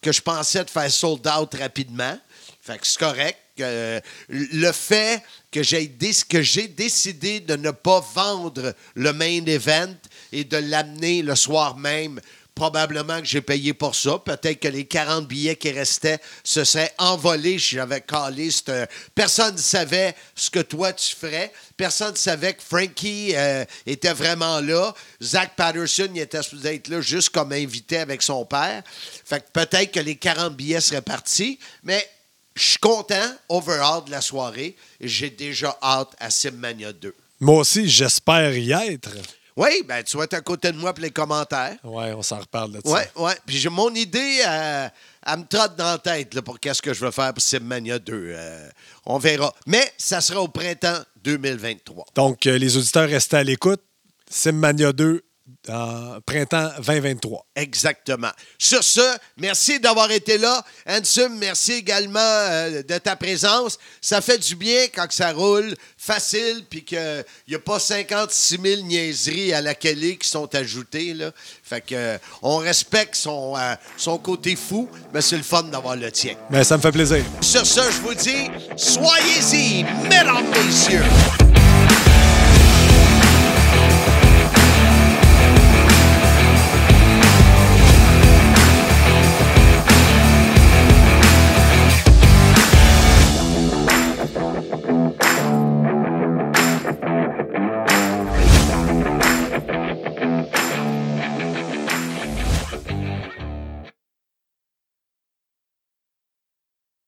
que 0.00 0.12
je 0.12 0.20
pensais 0.20 0.64
de 0.64 0.70
faire 0.70 0.90
sold 0.90 1.26
out 1.26 1.54
rapidement. 1.58 2.18
C'est 2.62 2.96
correct. 2.98 3.38
Euh, 3.60 4.00
le 4.28 4.72
fait 4.72 5.22
que 5.50 5.62
j'ai 5.62 5.86
dé- 5.86 6.12
que 6.28 6.40
j'ai 6.40 6.68
décidé 6.68 7.40
de 7.40 7.56
ne 7.56 7.70
pas 7.72 8.00
vendre 8.14 8.74
le 8.94 9.12
main 9.12 9.44
event 9.46 9.94
et 10.32 10.44
de 10.44 10.56
l'amener 10.56 11.22
le 11.22 11.34
soir 11.34 11.76
même, 11.76 12.20
probablement 12.60 13.20
que 13.20 13.26
j'ai 13.26 13.40
payé 13.40 13.72
pour 13.72 13.94
ça. 13.94 14.18
Peut-être 14.18 14.60
que 14.60 14.68
les 14.68 14.84
40 14.84 15.26
billets 15.26 15.56
qui 15.56 15.70
restaient 15.70 16.18
se 16.44 16.62
seraient 16.62 16.92
envolés 16.98 17.58
si 17.58 17.76
j'avais 17.76 18.02
calé. 18.02 18.50
cette- 18.50 18.90
Personne 19.14 19.54
ne 19.54 19.58
savait 19.60 20.14
ce 20.34 20.50
que 20.50 20.58
toi 20.60 20.92
tu 20.92 21.16
ferais. 21.16 21.50
Personne 21.78 22.12
ne 22.12 22.18
savait 22.18 22.52
que 22.52 22.62
Frankie 22.62 23.32
euh, 23.34 23.64
était 23.86 24.12
vraiment 24.12 24.60
là. 24.60 24.92
Zach 25.22 25.52
Patterson, 25.56 26.08
il 26.14 26.20
était 26.20 26.42
supposé 26.42 26.74
être 26.74 26.88
là 26.88 27.00
juste 27.00 27.30
comme 27.30 27.52
invité 27.52 27.96
avec 27.96 28.20
son 28.20 28.44
père. 28.44 28.82
Fait 29.24 29.40
que 29.40 29.50
peut-être 29.54 29.92
que 29.92 30.00
les 30.00 30.16
40 30.16 30.54
billets 30.54 30.82
seraient 30.82 31.00
partis, 31.00 31.58
mais 31.82 32.06
je 32.54 32.62
suis 32.62 32.78
content, 32.78 33.32
overall, 33.48 34.04
de 34.04 34.10
la 34.10 34.20
soirée. 34.20 34.76
J'ai 35.00 35.30
déjà 35.30 35.78
hâte 35.82 36.10
à 36.18 36.28
Simmania 36.28 36.92
2. 36.92 37.14
Moi 37.40 37.60
aussi, 37.60 37.88
j'espère 37.88 38.54
y 38.54 38.72
être. 38.72 39.12
Oui, 39.60 39.82
ben 39.86 40.02
tu 40.02 40.16
vas 40.16 40.24
être 40.24 40.32
à 40.32 40.40
côté 40.40 40.72
de 40.72 40.78
moi 40.78 40.94
pour 40.94 41.02
les 41.02 41.10
commentaires. 41.10 41.76
Ouais, 41.84 42.14
on 42.14 42.22
s'en 42.22 42.38
reparle 42.38 42.72
de 42.72 42.80
ça. 42.82 42.94
Oui, 42.94 43.00
oui. 43.16 43.32
Puis 43.44 43.58
j'ai 43.58 43.68
mon 43.68 43.94
idée, 43.94 44.40
elle 44.42 45.38
me 45.38 45.44
trotte 45.44 45.76
dans 45.76 45.92
la 45.92 45.98
tête 45.98 46.32
là, 46.32 46.40
pour 46.40 46.58
qu'est-ce 46.58 46.80
que 46.80 46.94
je 46.94 47.04
veux 47.04 47.10
faire 47.10 47.34
pour 47.34 47.42
Simmania 47.42 47.98
2. 47.98 48.12
Euh, 48.14 48.68
on 49.04 49.18
verra. 49.18 49.52
Mais 49.66 49.92
ça 49.98 50.22
sera 50.22 50.40
au 50.40 50.48
printemps 50.48 51.00
2023. 51.22 52.06
Donc, 52.14 52.46
euh, 52.46 52.56
les 52.56 52.74
auditeurs 52.78 53.06
restaient 53.06 53.36
à 53.36 53.44
l'écoute. 53.44 53.82
Simmania 54.30 54.94
2, 54.94 55.22
en 55.68 56.20
printemps 56.24 56.70
2023. 56.78 57.46
Exactement. 57.56 58.30
Sur 58.58 58.82
ce, 58.82 59.16
merci 59.36 59.80
d'avoir 59.80 60.10
été 60.10 60.38
là. 60.38 60.64
Ansem, 60.86 61.36
merci 61.38 61.72
également 61.72 62.18
euh, 62.20 62.82
de 62.82 62.98
ta 62.98 63.16
présence. 63.16 63.78
Ça 64.00 64.20
fait 64.20 64.38
du 64.38 64.56
bien 64.56 64.86
quand 64.94 65.06
que 65.06 65.14
ça 65.14 65.32
roule 65.32 65.74
facile 65.96 66.64
puis 66.68 66.84
qu'il 66.84 67.24
n'y 67.48 67.54
a 67.54 67.58
pas 67.58 67.78
56 67.78 68.58
000 68.62 68.82
niaiseries 68.82 69.52
à 69.52 69.60
la 69.60 69.74
Kelly 69.74 70.18
qui 70.18 70.28
sont 70.28 70.52
ajoutées. 70.54 71.14
Là. 71.14 71.32
Fait 71.62 71.80
que, 71.80 71.94
euh, 71.94 72.18
on 72.42 72.56
respecte 72.58 73.14
son, 73.14 73.56
euh, 73.56 73.74
son 73.96 74.18
côté 74.18 74.56
fou, 74.56 74.88
mais 75.12 75.20
c'est 75.20 75.36
le 75.36 75.42
fun 75.42 75.64
d'avoir 75.64 75.96
le 75.96 76.10
tien. 76.10 76.34
Mais 76.50 76.64
ça 76.64 76.76
me 76.76 76.82
fait 76.82 76.92
plaisir. 76.92 77.24
Sur 77.40 77.66
ce, 77.66 77.80
je 77.80 78.00
vous 78.00 78.14
dis, 78.14 78.50
soyez-y, 78.76 79.84
mesdames, 80.08 80.46
messieurs. 80.66 81.59